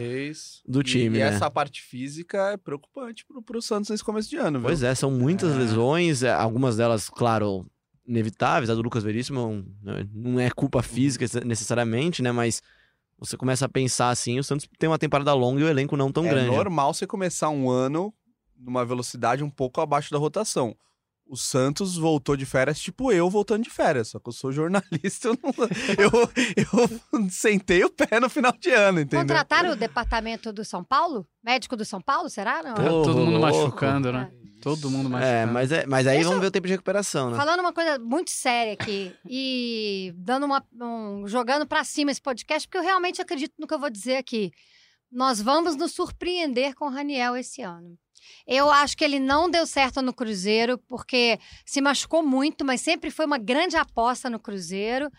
do 0.68 0.82
time, 0.84 1.18
E, 1.18 1.20
né? 1.20 1.28
essa 1.28 1.50
parte 1.52 1.82
física 1.82 2.52
é 2.52 2.58
preocupante 2.58 3.26
pro, 3.26 3.42
pro 3.42 3.62
Santos 3.62 3.90
nesse 3.90 4.04
começo 4.04 4.30
de 4.30 4.38
ano, 4.38 4.60
viu? 4.60 4.68
Pois 4.68 4.82
é, 4.84 4.94
são 4.96 5.10
muitas 5.12 5.54
É. 5.54 5.58
lesões, 5.58 6.24
é, 6.24 6.32
algumas 6.34 6.76
delas, 6.78 7.10
claro, 7.10 7.66
inevitáveis. 8.10 8.70
A 8.70 8.76
do 8.76 8.82
Lucas 8.82 9.04
Veríssimo 9.04 9.64
né, 9.82 10.06
não 10.14 10.40
é 10.40 10.50
culpa 10.50 10.82
física 10.82 11.26
necessariamente, 11.46 12.22
né? 12.22 12.32
Mas 12.32 12.62
você 13.18 13.38
começa 13.38 13.66
a 13.66 13.70
pensar 13.70 14.10
assim, 14.10 14.40
o 14.40 14.44
Santos 14.44 14.68
tem 14.78 14.90
uma 14.90 14.98
temporada 14.98 15.34
longa 15.34 15.62
e 15.62 15.64
o 15.64 15.68
elenco 15.70 15.96
não 15.96 16.12
tão 16.12 16.26
é 16.26 16.30
grande. 16.30 16.56
normal 16.56 16.94
você 16.94 17.06
começar 17.06 17.50
um 17.50 17.70
ano 17.70 18.14
numa 18.58 18.84
velocidade 18.86 19.44
um 19.44 19.50
pouco 19.50 19.80
abaixo 19.80 20.12
da 20.12 20.18
rotação. 20.18 20.76
O 21.32 21.38
Santos 21.38 21.96
voltou 21.96 22.36
de 22.36 22.44
férias, 22.44 22.80
tipo 22.80 23.12
eu 23.12 23.30
voltando 23.30 23.64
de 23.64 23.70
férias. 23.70 24.08
Só 24.08 24.20
que 24.20 24.30
eu 24.30 24.34
sou 24.34 24.52
jornalista, 24.54 25.28
eu, 25.28 25.38
não- 25.44 25.54
eu, 25.98 26.90
eu 27.22 27.30
sentei 27.30 27.84
o 27.84 27.90
pé 27.92 28.20
no 28.20 28.30
final 28.30 28.52
de 28.60 28.72
ano, 28.72 29.02
entendeu? 29.02 29.20
Contrataram 29.20 29.72
o 29.72 29.76
departamento 29.76 30.52
do 30.52 30.66
São 30.66 30.84
Paulo? 30.84 31.28
Médico 31.44 31.76
do 31.78 31.86
São 31.86 32.02
Paulo, 32.02 32.30
será? 32.32 32.64
Não? 32.64 32.74
Pô, 32.74 33.04
Todo 33.04 33.18
mundo 33.20 33.38
louco. 33.38 33.46
machucando, 33.46 34.12
né? 34.12 34.32
Todo 34.62 34.90
mundo 34.90 35.10
machucando. 35.10 35.38
É, 35.38 35.46
mas, 35.46 35.72
é, 35.72 35.86
mas 35.86 36.06
aí 36.08 36.16
Deixa 36.16 36.30
vamos 36.30 36.42
ver 36.42 36.48
o 36.48 36.52
tempo 36.52 36.68
de 36.68 36.74
recuperação, 36.74 37.32
né? 37.32 37.38
Falando 37.38 37.60
uma 37.62 37.74
coisa 37.74 37.98
muito 38.00 38.30
séria 38.32 38.74
aqui 38.74 39.14
e 39.28 40.14
dando 40.18 40.46
uma, 40.46 40.64
um- 40.74 41.28
jogando 41.28 41.66
pra 41.66 41.84
cima 41.84 42.12
esse 42.12 42.22
podcast, 42.22 42.68
porque 42.68 42.78
eu 42.78 42.84
realmente 42.84 43.22
acredito 43.22 43.54
no 43.58 43.66
que 43.68 43.74
eu 43.74 43.80
vou 43.80 43.90
dizer 43.90 44.18
aqui. 44.18 44.52
Nós 45.12 45.42
vamos 45.42 45.76
nos 45.76 45.94
surpreender 45.94 46.76
com 46.76 46.86
o 46.86 46.90
Raniel 46.90 47.36
esse 47.36 47.62
ano. 47.62 47.98
Eu 48.46 48.70
acho 48.70 48.96
que 48.96 49.04
ele 49.04 49.20
não 49.20 49.50
deu 49.50 49.66
certo 49.66 50.02
no 50.02 50.14
Cruzeiro, 50.14 50.78
porque 50.88 51.40
se 51.66 51.82
machucou 51.82 52.22
muito, 52.22 52.64
mas 52.66 52.82
sempre 52.82 53.10
foi 53.10 53.26
uma 53.26 53.38
grande 53.38 53.76
aposta 53.76 54.30
no 54.30 54.40
Cruzeiro. 54.40 55.10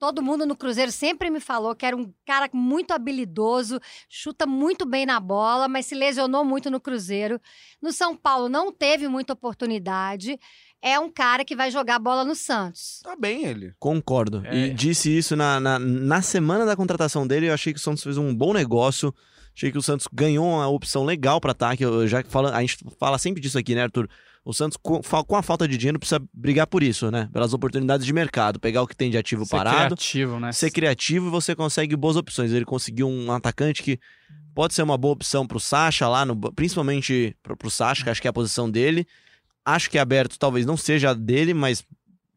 Todo 0.00 0.22
mundo 0.22 0.46
no 0.46 0.56
Cruzeiro 0.56 0.90
sempre 0.90 1.28
me 1.28 1.40
falou 1.40 1.76
que 1.76 1.84
era 1.84 1.94
um 1.94 2.10
cara 2.24 2.48
muito 2.54 2.92
habilidoso, 2.92 3.78
chuta 4.08 4.46
muito 4.46 4.86
bem 4.86 5.04
na 5.04 5.20
bola, 5.20 5.68
mas 5.68 5.84
se 5.84 5.94
lesionou 5.94 6.42
muito 6.42 6.70
no 6.70 6.80
Cruzeiro. 6.80 7.38
No 7.82 7.92
São 7.92 8.16
Paulo 8.16 8.48
não 8.48 8.72
teve 8.72 9.06
muita 9.08 9.34
oportunidade. 9.34 10.40
É 10.80 10.98
um 10.98 11.12
cara 11.12 11.44
que 11.44 11.54
vai 11.54 11.70
jogar 11.70 11.98
bola 11.98 12.24
no 12.24 12.34
Santos. 12.34 13.00
Tá 13.04 13.14
bem 13.14 13.44
ele. 13.44 13.74
Concordo. 13.78 14.42
É. 14.46 14.56
E 14.56 14.70
disse 14.72 15.14
isso 15.14 15.36
na, 15.36 15.60
na, 15.60 15.78
na 15.78 16.22
semana 16.22 16.64
da 16.64 16.74
contratação 16.74 17.26
dele. 17.26 17.50
Eu 17.50 17.52
achei 17.52 17.74
que 17.74 17.78
o 17.78 17.82
Santos 17.82 18.02
fez 18.02 18.16
um 18.16 18.34
bom 18.34 18.54
negócio. 18.54 19.14
Achei 19.54 19.70
que 19.70 19.76
o 19.76 19.82
Santos 19.82 20.08
ganhou 20.10 20.46
uma 20.46 20.66
opção 20.68 21.04
legal 21.04 21.42
para 21.42 21.52
ataque. 21.52 21.84
Eu, 21.84 22.08
já 22.08 22.24
fala, 22.24 22.56
a 22.56 22.62
gente 22.62 22.78
fala 22.98 23.18
sempre 23.18 23.42
disso 23.42 23.58
aqui, 23.58 23.74
né, 23.74 23.82
Arthur? 23.82 24.08
O 24.44 24.54
Santos, 24.54 24.78
com, 24.80 25.36
a 25.36 25.42
falta 25.42 25.68
de 25.68 25.76
dinheiro, 25.76 25.98
precisa 25.98 26.20
brigar 26.32 26.66
por 26.66 26.82
isso, 26.82 27.10
né? 27.10 27.28
Pelas 27.32 27.52
oportunidades 27.52 28.06
de 28.06 28.12
mercado. 28.12 28.58
Pegar 28.58 28.82
o 28.82 28.86
que 28.86 28.96
tem 28.96 29.10
de 29.10 29.18
ativo 29.18 29.44
Ser 29.44 29.56
parado, 29.56 29.94
criativo, 29.96 30.40
né? 30.40 30.50
ser 30.52 30.70
criativo 30.70 31.26
e 31.26 31.30
você 31.30 31.54
consegue 31.54 31.94
boas 31.94 32.16
opções. 32.16 32.50
Ele 32.50 32.64
conseguiu 32.64 33.06
um 33.06 33.30
atacante 33.32 33.82
que 33.82 34.00
pode 34.54 34.72
ser 34.72 34.82
uma 34.82 34.96
boa 34.96 35.12
opção 35.12 35.46
pro 35.46 35.60
Sacha 35.60 36.08
lá, 36.08 36.24
no, 36.24 36.34
principalmente 36.52 37.36
pro, 37.42 37.56
pro 37.56 37.70
Sacha, 37.70 38.02
que 38.02 38.10
acho 38.10 38.20
que 38.20 38.28
é 38.28 38.30
a 38.30 38.32
posição 38.32 38.70
dele. 38.70 39.06
Acho 39.62 39.90
que 39.90 39.98
é 39.98 40.00
aberto, 40.00 40.38
talvez 40.38 40.64
não 40.64 40.76
seja 40.76 41.10
a 41.10 41.14
dele, 41.14 41.52
mas 41.52 41.84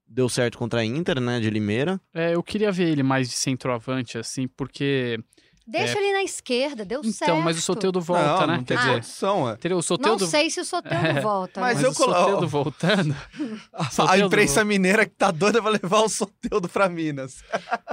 deu 0.05 0.29
certo 0.29 0.57
contra 0.57 0.81
a 0.81 0.85
Inter, 0.85 1.19
né, 1.19 1.39
de 1.39 1.49
Limeira. 1.49 1.99
É, 2.13 2.35
eu 2.35 2.43
queria 2.43 2.71
ver 2.71 2.89
ele 2.89 3.01
mais 3.01 3.29
de 3.29 3.35
centroavante, 3.35 4.17
assim, 4.17 4.47
porque. 4.47 5.17
Deixa 5.65 5.97
ele 5.97 6.11
na 6.11 6.23
esquerda, 6.23 6.83
deu 6.83 7.01
certo. 7.03 7.23
Então, 7.23 7.41
mas 7.41 7.57
o 7.57 7.61
Soteudo 7.61 8.01
volta, 8.01 8.41
não, 8.41 8.47
né? 8.47 8.57
não 8.57 8.63
tem 8.65 8.75
Quer 8.75 8.83
dizer, 8.83 8.93
condição, 8.95 9.49
é. 9.49 9.55
teria 9.55 9.75
o 9.75 9.77
Não 9.77 9.81
Soteudo. 9.81 10.25
sei 10.27 10.49
se 10.49 10.59
o 10.59 10.65
Soteldo 10.65 11.07
É. 11.07 11.19
volta. 11.21 11.61
Mas 11.61 11.79
né? 11.79 11.87
eu 11.87 11.91
o 11.91 11.95
colo- 11.95 12.13
Soteldo 12.13 12.47
voltando. 12.49 13.15
A, 13.71 13.83
a 13.87 13.89
Soteldo- 13.89 14.25
imprensa 14.25 14.65
mineira 14.65 15.05
que 15.05 15.15
tá 15.15 15.31
doida 15.31 15.61
pra 15.61 15.71
levar 15.71 16.01
o 16.01 16.09
Soteudo 16.09 16.67
pra 16.67 16.89
Minas. 16.89 17.43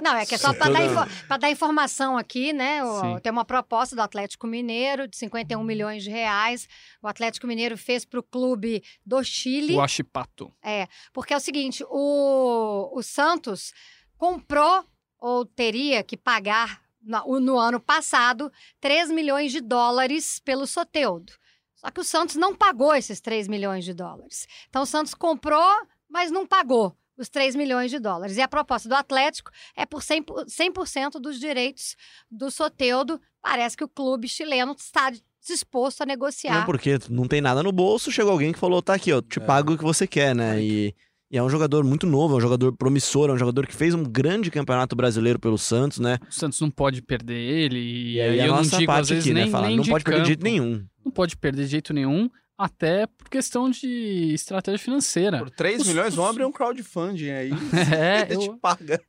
Não, 0.03 0.17
é 0.17 0.27
que 0.27 0.35
é 0.35 0.39
só 0.39 0.53
para 0.53 0.73
dar, 0.73 0.83
info- 0.85 1.27
pra 1.29 1.37
dar 1.37 1.51
informação 1.51 2.19
aqui, 2.19 2.53
né? 2.53 2.83
O- 2.85 3.21
tem 3.21 3.31
uma 3.31 3.45
proposta 3.45 3.95
do 3.95 4.03
Atlético 4.03 4.47
Mineiro 4.49 5.07
de 5.07 5.17
51 5.17 5.63
milhões 5.63 6.03
de 6.03 6.11
reais. 6.11 6.67
O 7.01 7.07
Atlético 7.07 7.47
Mineiro 7.47 7.79
fez 7.79 8.05
para 8.05 8.19
o 8.19 8.23
clube 8.23 8.83
do 9.07 9.23
Chile. 9.23 9.75
O 9.77 9.81
Achipato. 9.81 10.53
É, 10.63 10.89
porque 11.13 11.33
é 11.33 11.37
o 11.37 11.41
seguinte, 11.41 11.85
o, 11.89 12.91
o 12.93 13.03
Santos 13.03 13.73
comprou 14.19 14.85
ou 15.19 15.45
teria 15.45 16.03
que 16.03 16.17
pagar 16.17 16.69
o- 16.77 16.90
no, 17.03 17.59
ano 17.59 17.81
passado 17.81 18.51
3 18.81 19.11
milhões 19.11 19.53
de 19.53 19.61
dólares 19.61 20.39
pelo 20.45 20.67
Soteudo. 20.67 21.33
Só 21.75 21.91
que 21.91 22.01
o 22.01 22.05
Santos 22.05 22.37
não 22.37 22.55
pagou 22.55 22.95
esses 22.95 23.21
3 23.21 23.49
milhões 23.49 23.85
de 23.85 23.95
dólares. 23.95 24.47
Então 24.69 24.83
o 24.83 24.87
Santos 24.87 25.15
comprou, 25.15 25.75
mas 26.09 26.31
não 26.31 26.47
pagou 26.47 26.95
os 27.17 27.29
3 27.29 27.55
milhões 27.57 27.91
de 27.91 27.99
dólares. 27.99 28.37
E 28.37 28.43
a 28.43 28.49
proposta 28.49 28.89
do 28.89 28.95
Atlético 28.95 29.51
é 29.77 29.85
por 29.87 30.03
100%, 30.03 30.25
por- 30.25 30.45
100% 30.47 31.19
dos 31.21 31.39
direitos 31.41 31.97
do 32.31 32.51
Soteudo. 32.51 33.21
Parece 33.43 33.77
que 33.77 33.85
o 33.85 33.89
clube 33.89 34.29
chileno 34.29 34.75
está 34.79 35.11
disposto 35.47 36.03
a 36.03 36.07
negociar. 36.07 36.55
Não, 36.61 36.67
porque 36.67 36.99
não 37.09 37.27
tem 37.27 37.41
nada 37.41 37.63
no 37.63 37.73
bolso, 37.73 38.13
chegou 38.13 38.33
alguém 38.33 38.53
que 38.53 38.59
falou, 38.59 38.83
tá 38.83 38.95
aqui, 38.95 39.11
ó, 39.13 39.23
te 39.23 39.39
É. 39.39 39.43
pago 39.45 39.73
o 39.73 39.79
que 39.79 39.85
você 39.85 40.07
quer, 40.07 40.35
né? 40.35 40.63
E, 40.63 40.95
e 41.31 41.39
é 41.39 41.43
um 41.43 41.49
jogador 41.49 41.85
muito 41.85 42.07
novo, 42.07 42.35
é 42.35 42.37
um 42.39 42.41
jogador 42.41 42.73
promissor, 42.77 43.31
é 43.31 43.33
um 43.33 43.39
jogador 43.39 43.67
que 43.67 43.75
fez 43.75 43.95
um 43.95 44.03
grande 44.03 44.51
campeonato 44.51 44.97
brasileiro 44.97 45.39
pelo 45.39 45.57
Santos, 45.57 45.99
né? 45.99 46.19
O 46.29 46.33
Santos 46.35 46.61
não 46.61 46.71
pode 46.71 47.01
perder 47.03 47.35
ele. 47.39 47.79
E, 47.79 48.15
E 48.17 48.21
aí 48.21 48.29
aí 48.31 48.41
a 48.41 48.45
eu 48.47 48.49
não 48.51 48.57
nossa 48.59 48.79
digo, 48.79 48.91
às 48.91 48.97
parte 48.99 49.09
vezes, 49.11 49.25
aqui, 49.25 49.35
nem, 49.35 49.45
né? 49.47 49.51
Fala, 49.51 49.67
nem 49.69 49.77
não 49.77 49.85
de 49.85 49.91
pode 49.91 50.05
perder 50.05 50.21
de 50.23 50.27
jeito 50.27 50.41
campo. 50.45 50.51
nenhum. 50.51 50.85
Não 51.05 51.13
pode 51.13 51.37
perder 51.37 51.63
de 51.65 51.69
jeito 51.71 51.93
nenhum, 51.95 52.29
até 52.59 53.07
por 53.07 53.29
questão 53.31 53.71
de 53.71 54.33
estratégia 54.35 54.79
financeira. 54.79 55.39
Por 55.39 55.51
3 55.51 55.83
Os- 55.83 55.87
milhões, 55.87 56.09
os- 56.09 56.15
vão 56.17 56.27
abrir 56.27 56.45
um 56.45 56.53
crowdfunding 56.53 57.31
aí. 57.31 57.51
É, 57.97 58.23
e 58.33 58.37
te 58.37 58.47
eu- 58.47 58.59
paga. 58.59 59.01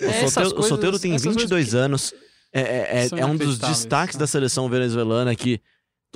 O 0.00 0.28
Soteldo, 0.30 0.60
o 0.60 0.62
Soteldo 0.62 0.98
tem 0.98 1.12
essas 1.14 1.26
22 1.26 1.48
coisas 1.50 1.74
anos, 1.74 2.14
é, 2.52 2.60
é, 2.60 2.88
é, 3.04 3.08
são 3.08 3.18
é 3.18 3.26
um 3.26 3.36
dos 3.36 3.58
destaques 3.58 4.16
né? 4.16 4.20
da 4.20 4.26
seleção 4.26 4.68
venezuelana 4.68 5.34
que 5.36 5.60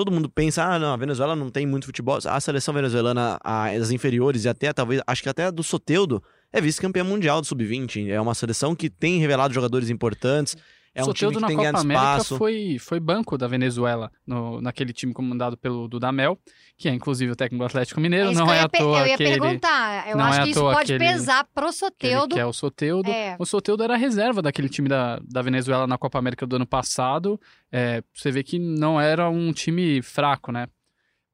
todo 0.01 0.11
mundo 0.11 0.31
pensa, 0.31 0.65
ah, 0.65 0.79
não, 0.79 0.95
a 0.95 0.97
Venezuela 0.97 1.37
não 1.37 1.51
tem 1.51 1.67
muito 1.67 1.85
futebol. 1.85 2.19
A 2.25 2.41
seleção 2.41 2.73
venezuelana, 2.73 3.39
as 3.45 3.91
inferiores 3.91 4.47
e 4.47 4.49
até, 4.49 4.73
talvez, 4.73 5.03
acho 5.07 5.23
que 5.23 5.29
até 5.29 5.45
a 5.45 5.51
do 5.51 5.63
Soteudo, 5.63 6.23
é 6.51 6.59
vice-campeã 6.59 7.05
mundial 7.05 7.39
do 7.43 7.47
Sub-20. 7.47 8.09
É 8.09 8.19
uma 8.19 8.35
seleção 8.35 8.75
que 8.75 8.89
tem 8.89 9.21
revelado 9.21 9.53
jogadores 9.53 9.91
importantes, 9.91 10.57
é 10.95 11.03
um 11.03 11.13
time 11.13 11.33
Soteldo 11.33 11.35
que 11.37 11.41
na 11.41 11.47
tem 11.47 11.57
Copa 11.57 11.81
América 11.81 12.07
espaço. 12.17 12.37
foi, 12.37 12.77
foi 12.81 12.99
banco 13.01 13.39
da 13.39 13.47
Venezuela, 13.47 14.11
no, 14.27 14.61
naquele 14.61 14.93
time 14.93 15.13
comandado 15.13 15.57
pelo 15.57 15.87
Dudamel, 15.89 16.39
que 16.77 16.89
é 16.89 16.93
inclusive 16.93 17.31
o 17.33 17.37
técnico 17.37 17.63
do 17.63 17.67
Atlético 17.67 18.01
Mineiro, 18.01 18.31
isso 18.33 18.39
não 18.41 18.47
que 18.47 18.53
eu 18.53 18.55
é 18.55 18.59
ia 18.59 18.65
à 18.65 18.69
toa 18.69 18.99
Eu 19.01 19.07
ia 19.07 19.17
que 19.17 19.23
ele, 19.23 19.41
perguntar. 19.41 20.09
Eu 20.09 20.17
não 20.17 20.25
acho 20.25 20.41
é 20.41 20.43
que 20.45 20.51
isso 20.51 20.61
pode 20.61 20.87
que 20.87 20.93
ele- 20.93 21.05
pesar 21.05 21.45
pro 21.55 21.63
que 21.63 21.69
ele 21.69 21.73
Soteudo. 22.17 22.35
quer 22.35 22.47
o 22.47 22.53
Soteudo. 22.53 23.11
É. 23.11 23.37
O 23.39 23.47
Soteudo 23.47 23.83
era 23.85 23.97
reserva 23.97 24.43
daquele 24.43 24.69
time 24.69 24.89
da, 24.89 25.21
da 25.23 25.43
Venezuela 25.43 25.87
na 25.87 25.97
Copa 25.99 26.19
América 26.19 26.47
do 26.47 26.57
ano 26.57 26.67
passado. 26.67 27.41
É, 27.71 28.03
você 28.13 28.31
vê 28.31 28.43
que 28.43 28.59
não 28.59 29.01
era 29.01 29.29
um 29.31 29.53
time 29.53 30.03
fraco, 30.03 30.51
né? 30.51 30.67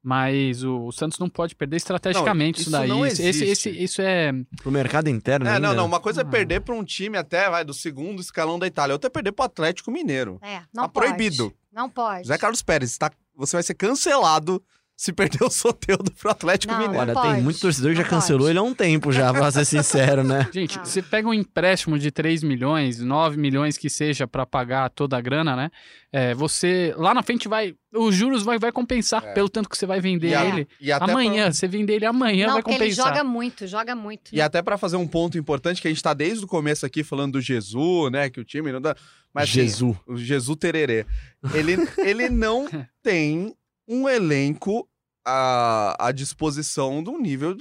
Mas 0.03 0.63
o, 0.63 0.85
o 0.85 0.91
Santos 0.91 1.19
não 1.19 1.27
pode 1.27 1.55
perder 1.55 1.77
estrategicamente 1.77 2.59
Não, 2.59 2.61
isso 2.61 2.69
isso 2.69 2.71
daí. 2.71 2.87
não 2.87 3.05
Esse, 3.05 3.23
esse, 3.23 3.43
existe. 3.43 3.69
esse- 3.69 3.83
isso 3.83 4.01
é. 4.01 4.31
Pro 4.61 4.71
mercado 4.71 5.09
interno 5.09 5.45
É, 5.47 5.55
ainda. 5.55 5.67
não, 5.69 5.75
não. 5.75 5.85
Uma 5.85 5.99
coisa 5.99 6.21
é 6.21 6.23
Ah. 6.23 6.27
perder 6.27 6.61
pra 6.61 6.73
um 6.75 6.83
time 6.83 7.17
até, 7.17 7.49
vai, 7.49 7.65
do 7.65 7.73
segundo 7.73 8.21
escalão 8.21 8.57
da 8.57 8.67
Itália. 8.67 8.93
Outra 8.93 9.07
é 9.07 9.11
perder 9.11 9.31
pro 9.33 9.45
Atlético 9.45 9.91
Mineiro. 9.91 10.39
É, 10.41 10.61
não 10.73 10.83
Tá 10.83 10.89
pode. 10.89 11.07
proibido. 11.07 11.53
Não 11.73 11.89
pode. 11.89 12.27
Zé 12.27 12.37
Carlos 12.37 12.61
Pérez, 12.61 12.97
tá, 12.97 13.11
você 13.35 13.55
vai 13.57 13.63
ser 13.63 13.73
cancelado 13.73 14.63
se 14.99 15.13
perder 15.13 15.43
o 15.43 15.49
Soteudo 15.51 16.09
pro 16.11 16.31
Atlético 16.31 16.73
Não, 16.73 16.79
Mineiro. 16.81 16.99
Olha, 17.01 17.13
não 17.13 17.21
tem 17.21 17.31
pode. 17.31 17.43
muito 17.43 17.59
torcedor 17.59 17.91
que 17.91 17.97
já 17.97 18.03
cancelou 18.03 18.41
pode. 18.41 18.51
ele 18.51 18.57
há 18.59 18.63
um 18.63 18.73
tempo 18.73 19.11
já, 19.11 19.31
pra 19.31 19.51
ser 19.51 19.63
sincero, 19.63 20.23
né? 20.23 20.49
Gente, 20.51 20.79
Ah. 20.79 20.83
você 20.83 21.03
pega 21.03 21.27
um 21.29 21.33
empréstimo 21.35 21.99
de 21.99 22.09
3 22.09 22.41
milhões, 22.41 22.99
9 22.99 23.37
milhões 23.37 23.77
que 23.77 23.91
seja 23.91 24.27
pra 24.27 24.43
pagar 24.43 24.89
toda 24.89 25.15
a 25.15 25.21
grana, 25.21 25.55
né? 25.55 25.69
É, 26.11 26.33
você 26.33 26.95
lá 26.97 27.13
na 27.13 27.21
frente 27.21 27.47
vai. 27.47 27.75
Os 27.93 28.15
juros 28.15 28.41
vai, 28.41 28.57
vai 28.57 28.71
compensar 28.71 29.23
É. 29.23 29.33
pelo 29.33 29.47
tanto 29.47 29.69
que 29.69 29.77
você 29.77 29.85
vai 29.85 30.01
vender 30.01 30.29
E 30.29 30.35
a- 30.35 30.45
ele. 30.45 30.67
e 30.81 30.91
até 30.91 31.11
Amanhã, 31.11 31.51
você 31.51 31.67
vender 31.67 31.93
ele 31.93 32.05
amanhã 32.05 32.47
não, 32.47 32.53
vai 32.53 32.63
porque 32.63 32.75
ele 32.75 32.89
compensar. 32.89 33.07
joga 33.09 33.23
muito, 33.23 33.67
joga 33.67 33.95
muito. 33.95 34.31
E 34.33 34.41
até 34.41 34.63
pra 34.63 34.79
fazer 34.79 34.95
um 34.97 35.07
ponto 35.07 35.37
importante, 35.37 35.79
que 35.79 35.87
a 35.87 35.91
gente 35.91 36.01
tá 36.01 36.13
desde 36.15 36.43
o 36.43 36.47
começo 36.47 36.85
aqui 36.87 37.03
falando 37.03 37.33
do 37.33 37.41
Jesus, 37.41 38.11
né? 38.11 38.31
Que 38.31 38.39
o 38.39 38.43
time 38.43 38.71
não 38.71 38.81
dá. 38.81 38.95
Mas 39.31 39.43
assim, 39.43 39.53
Jesus. 39.61 39.95
o 40.07 40.17
Jesus 40.17 40.57
Tererê. 40.57 41.05
Ele, 41.53 41.77
ele 41.99 42.29
não 42.29 42.67
tem 43.03 43.53
um 43.87 44.07
elenco 44.07 44.87
à, 45.25 46.07
à 46.07 46.11
disposição 46.11 47.03
de 47.03 47.09
um 47.09 47.19
nível 47.19 47.55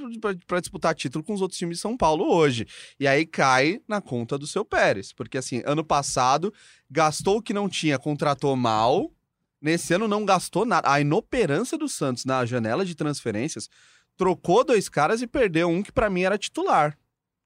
para 0.46 0.60
disputar 0.60 0.94
título 0.94 1.24
com 1.24 1.34
os 1.34 1.42
outros 1.42 1.58
times 1.58 1.76
de 1.76 1.82
São 1.82 1.96
Paulo 1.96 2.32
hoje. 2.32 2.66
E 2.98 3.08
aí 3.08 3.26
cai 3.26 3.80
na 3.88 4.00
conta 4.00 4.38
do 4.38 4.46
seu 4.46 4.64
Pérez. 4.64 5.12
Porque, 5.12 5.36
assim, 5.36 5.62
ano 5.66 5.84
passado 5.84 6.54
gastou 6.90 7.38
o 7.38 7.42
que 7.42 7.52
não 7.52 7.68
tinha, 7.68 7.98
contratou 7.98 8.54
mal. 8.54 9.12
Nesse 9.60 9.94
ano 9.94 10.06
não 10.06 10.24
gastou 10.24 10.64
nada. 10.64 10.90
A 10.90 11.00
inoperância 11.00 11.76
do 11.76 11.88
Santos 11.88 12.24
na 12.24 12.44
janela 12.46 12.84
de 12.84 12.94
transferências 12.94 13.68
trocou 14.16 14.64
dois 14.64 14.88
caras 14.88 15.20
e 15.20 15.26
perdeu 15.26 15.68
um 15.68 15.82
que 15.82 15.90
para 15.92 16.08
mim 16.08 16.22
era 16.22 16.38
titular. 16.38 16.96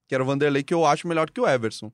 Que 0.06 0.14
era 0.14 0.22
o 0.22 0.26
Vanderlei, 0.26 0.62
que 0.62 0.74
eu 0.74 0.84
acho 0.84 1.08
melhor 1.08 1.30
que 1.30 1.40
o 1.40 1.48
Everson. 1.48 1.90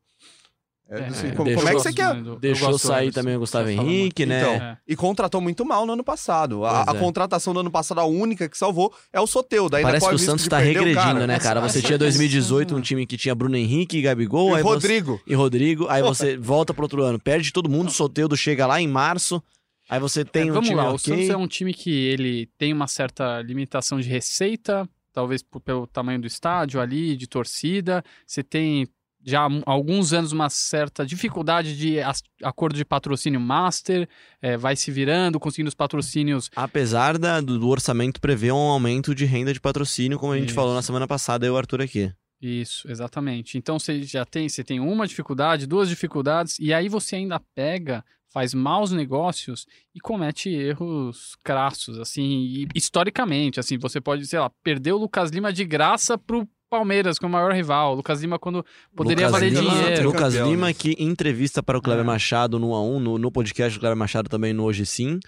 É, 0.89 1.01
É, 1.01 1.07
assim, 1.07 1.27
é, 1.27 1.31
como, 1.33 1.45
deixou- 1.47 1.63
como 1.65 1.69
é 1.69 1.75
que 1.77 1.83
você 1.83 1.93
quer? 1.93 2.15
Gosto 2.15 2.39
Deixou 2.39 2.71
do 2.71 2.79
sair 2.79 3.11
também 3.13 3.35
o 3.35 3.41
Gustavo 3.41 3.69
Henrique, 3.69 4.25
né? 4.25 4.41
Então, 4.41 4.53
É. 4.55 4.79
e 4.87 4.95
contratou 4.95 5.41
muito 5.41 5.65
mal 5.65 5.85
no 5.85 5.95
ano 5.95 6.05
passado. 6.05 6.65
A, 6.65 6.89
a 6.93 6.95
é. 6.95 6.99
contratação 7.01 7.53
do 7.53 7.59
ano 7.59 7.71
passado, 7.73 8.01
a 8.01 8.05
única 8.05 8.49
que 8.49 8.57
salvou, 8.57 8.95
é 9.13 9.21
o 9.21 9.27
Soteudo. 9.27 9.75
Aí 9.75 9.83
Parece 9.83 10.09
que 10.09 10.15
o 10.15 10.19
Santos 10.19 10.47
tá 10.47 10.59
o 10.59 10.61
regredindo, 10.61 10.95
cara. 10.95 11.27
né, 11.27 11.39
cara? 11.41 11.61
Você 11.61 11.83
tinha 11.83 11.99
2018 11.99 12.77
um 12.77 12.81
time 12.81 13.05
que 13.05 13.17
tinha 13.17 13.35
Bruno 13.35 13.57
Henrique, 13.57 14.01
Gabigol, 14.01 14.51
E 14.51 14.55
aí 14.55 14.61
o 14.61 14.65
você- 14.65 14.75
Rodrigo. 14.75 15.21
e 15.27 15.35
Rodrigo, 15.35 15.87
aí 15.89 16.03
você 16.05 16.37
volta 16.37 16.73
pro 16.73 16.85
outro 16.85 17.03
ano, 17.03 17.19
perde 17.19 17.53
todo 17.53 17.69
mundo, 17.69 17.89
o 17.89 17.93
Soteudo 17.93 18.37
chega 18.37 18.65
lá 18.65 18.81
em 18.81 18.87
março, 18.87 19.43
aí 19.91 19.99
você 19.99 20.25
tem 20.25 20.51
É, 20.51 20.53
um 20.53 20.61
time 20.61 20.77
lá, 20.77 20.93
o 20.93 20.95
ok. 20.95 20.99
Santos 21.15 21.31
é 21.31 21.37
um 21.37 21.49
time 21.49 21.75
que 21.75 21.91
ele 21.91 22.49
tem 22.57 22.73
uma 22.73 22.87
certa 22.87 23.43
limitação 23.43 23.99
de 24.01 24.09
receita, 24.09 24.89
talvez 25.13 25.43
por- 25.43 25.61
pelo 25.61 25.87
tamanho 25.87 26.21
do 26.21 26.27
estádio 26.29 26.81
ali, 26.81 27.17
de 27.17 27.27
torcida. 27.27 28.05
Você 28.25 28.43
tem 28.45 28.87
já 29.27 29.45
há 29.45 29.51
alguns 29.67 30.13
anos 30.13 30.31
uma 30.31 30.49
certa 30.49 31.05
dificuldade 31.05 31.77
de 31.77 31.97
acordo 32.43 32.77
de 32.77 32.85
patrocínio 32.85 33.41
master, 33.41 34.09
é, 34.41 34.57
vai 34.57 34.77
se 34.77 34.93
virando, 34.93 35.41
conseguindo 35.41 35.69
os 35.69 35.75
patrocínios. 35.75 36.49
Apesar 36.55 37.19
da- 37.19 37.41
do, 37.41 37.69
orçamento 37.69 38.21
prever 38.21 38.53
um 38.53 38.57
aumento 38.57 39.15
de 39.15 39.25
renda 39.25 39.53
de 39.53 39.61
patrocínio, 39.61 40.19
como 40.19 40.33
a 40.33 40.39
gente 40.39 40.51
Isso. 40.51 40.55
falou 40.55 40.75
na 40.75 40.83
semana 40.83 41.09
passada, 41.09 41.45
eu 41.45 41.53
e 41.53 41.55
o 41.55 41.59
Arthur 41.59 41.83
aqui. 41.83 42.13
Isso, 42.41 42.89
exatamente. 42.91 43.59
Então 43.59 43.79
você 43.79 44.03
já 44.05 44.25
tem, 44.25 44.49
você 44.49 44.63
tem 44.63 44.79
uma 44.79 45.07
dificuldade, 45.07 45.67
duas 45.67 45.89
dificuldades, 45.89 46.59
e 46.61 46.73
aí 46.73 46.89
você 46.89 47.17
ainda 47.17 47.41
pega, 47.55 48.05
faz 48.33 48.53
maus 48.53 48.93
negócios 48.93 49.67
e 49.95 49.99
comete 50.01 50.51
erros 50.51 51.37
crassos, 51.43 51.99
assim, 51.99 52.67
historicamente, 52.75 53.59
assim, 53.59 53.79
você 53.79 54.01
pode, 54.01 54.27
sei 54.27 54.39
lá, 54.39 54.51
perder 54.63 54.93
o 54.93 54.99
Lucas 54.99 55.31
Lima 55.31 55.53
de 55.53 55.65
graça 55.65 56.19
pro 56.19 56.47
Palmeiras, 56.77 57.17
é 57.21 57.27
o 57.27 57.29
maior 57.29 57.53
rival. 57.53 57.93
O 57.93 57.97
Lucas 57.97 58.21
Lima, 58.21 58.39
quando 58.39 58.65
poderia 58.95 59.27
Lucas 59.27 59.41
valer 59.41 59.53
Lima, 59.53 59.71
dinheiro. 59.71 60.07
Lucas 60.07 60.35
Campeão, 60.35 60.51
Lima, 60.51 60.67
né? 60.67 60.75
que 60.75 60.91
em 60.99 61.09
entrevista 61.09 61.63
para 61.63 61.79
o 61.79 61.83
Kleber 61.83 62.05
É. 62.05 62.07
Machado 62.07 62.59
no 62.59 62.69
1x1, 62.69 62.99
no, 62.99 63.19
no 63.19 63.33
podcast 63.33 63.79
do 63.79 63.81
Kleber 63.81 63.97
Machado 63.97 64.29
também 64.29 64.53
no 64.53 64.65
Hoje 64.65 64.85
Sim, 64.85 65.19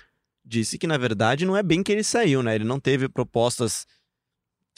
disse 0.44 0.78
que, 0.78 0.86
na 0.86 0.96
verdade, 0.96 1.44
não 1.44 1.56
é 1.56 1.62
bem 1.62 1.82
que 1.82 1.92
ele 1.92 2.04
saiu, 2.04 2.42
né? 2.42 2.54
Ele 2.54 2.64
não 2.64 2.78
teve 2.78 3.08
propostas 3.08 3.86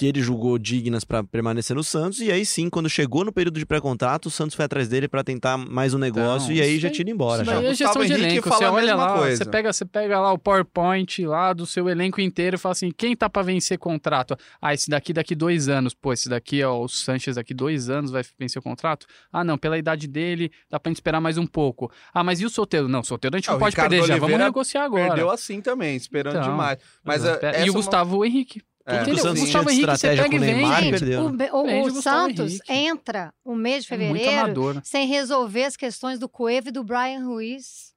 que 0.01 0.07
ele 0.07 0.23
julgou 0.23 0.59
dignas 0.59 1.05
para 1.05 1.23
permanecer 1.23 1.77
no 1.77 1.85
Santos, 1.85 2.21
e 2.21 2.33
aí 2.33 2.47
sim, 2.47 2.71
quando 2.71 2.89
chegou 2.89 3.23
no 3.23 3.31
período 3.31 3.59
de 3.59 3.67
pré-contrato, 3.67 4.27
o 4.27 4.31
Santos 4.31 4.57
foi 4.57 4.65
atrás 4.65 4.89
dele 4.89 5.07
para 5.07 5.23
tentar 5.23 5.59
mais 5.59 5.93
um 5.93 5.99
negócio, 5.99 6.51
Então, 6.51 6.57
e 6.57 6.63
aí 6.63 6.79
já 6.79 6.89
tira 6.89 7.11
embora. 7.11 7.43
Isso 7.43 7.51
Já. 7.51 7.63
é 7.63 7.75
gestão 7.75 8.03
de 8.07 8.13
elenco. 8.15 8.49
fala 8.49 8.57
Você 8.61 8.65
a 8.65 8.73
olha 8.73 8.87
mesma 8.87 9.05
lá, 9.07 9.19
coisa. 9.19 9.37
você 9.37 9.51
pega, 9.51 9.71
você 9.75 9.85
pega 9.85 10.19
lá 10.19 10.33
o 10.33 10.39
PowerPoint 10.39 11.27
lá 11.27 11.53
do 11.53 11.67
seu 11.67 11.87
elenco 11.87 12.19
inteiro 12.19 12.57
e 12.57 12.59
fala 12.59 12.73
assim: 12.73 12.91
quem 12.91 13.15
tá 13.15 13.29
pra 13.29 13.43
vencer 13.43 13.77
contrato? 13.79 14.35
Ah, 14.59 14.73
esse 14.73 14.89
daqui 14.89 15.13
daqui 15.13 15.35
dois 15.35 15.69
anos. 15.69 15.93
Pô, 15.93 16.15
esse 16.15 16.31
daqui, 16.31 16.63
ó, 16.65 16.81
o 16.83 16.89
Sanches 16.89 17.37
daqui 17.37 17.53
dois 17.53 17.91
anos 17.91 18.11
vai 18.11 18.23
vencer 18.39 18.59
o 18.59 18.63
contrato? 18.63 19.05
Ah, 19.31 19.45
não, 19.45 19.59
pela 19.59 19.77
idade 19.77 20.09
dele, 20.09 20.51
dá 20.71 20.81
pra 20.81 20.89
gente 20.89 20.97
esperar 20.97 21.21
mais 21.21 21.37
um 21.37 21.47
pouco. 21.47 21.93
Ah, 22.15 22.25
mas 22.25 22.41
e 22.41 22.47
o 22.47 22.49
solteiro? 22.49 22.89
Não, 22.89 23.03
solteiro 23.03 23.37
a 23.37 23.39
gente 23.39 23.51
Ah, 23.51 23.53
não 23.53 23.59
pode 23.59 23.75
Ricardo 23.75 23.91
perder 23.91 24.07
já. 24.07 24.15
Vamos 24.15 24.23
Oliveira 24.29 24.45
negociar 24.45 24.85
agora. 24.85 25.09
Perdeu 25.09 25.31
assim 25.31 25.61
também, 25.61 25.95
esperando 25.95 26.39
Então, 26.39 26.51
demais. 26.53 26.79
Mas 27.05 27.23
Exato. 27.23 27.45
é, 27.45 27.51
e 27.51 27.53
o 27.53 27.57
é 27.59 27.65
uma- 27.65 27.73
Gustavo 27.75 28.25
Henrique. 28.25 28.63
É. 28.90 29.05
Tudo 29.05 29.14
que? 29.16 29.20
Santos 29.22 29.40
O 29.42 29.44
Gustavo 29.44 29.64
tinha 29.70 29.74
de 29.76 29.81
Henrique, 29.83 29.98
você 29.98 30.07
estratégia 30.07 30.22
pega 30.24 30.37
com 30.37 30.40
o 30.40 30.44
e 30.44 30.46
vende. 30.46 30.61
Neymar, 30.61 30.83
Gente, 30.83 30.90
perdeu. 30.98 31.24
o, 31.24 31.31
Be- 31.31 31.50
o- 31.53 31.57
o 31.57 31.85
o 31.87 32.03
Santos 32.03 32.50
Henrique. 32.53 32.72
entra 32.72 33.33
o 33.44 33.55
mês 33.55 33.85
de 33.85 33.92
É 33.94 33.96
fevereiro 33.96 34.31
amador. 34.40 34.81
sem 34.85 35.07
resolver 35.07 35.64
as 35.64 35.76
questões 35.76 36.18
do 36.18 36.29
Cueva 36.29 36.68
e 36.68 36.72
do 36.72 36.83
Brian 36.85 37.24
Ruiz. 37.24 37.90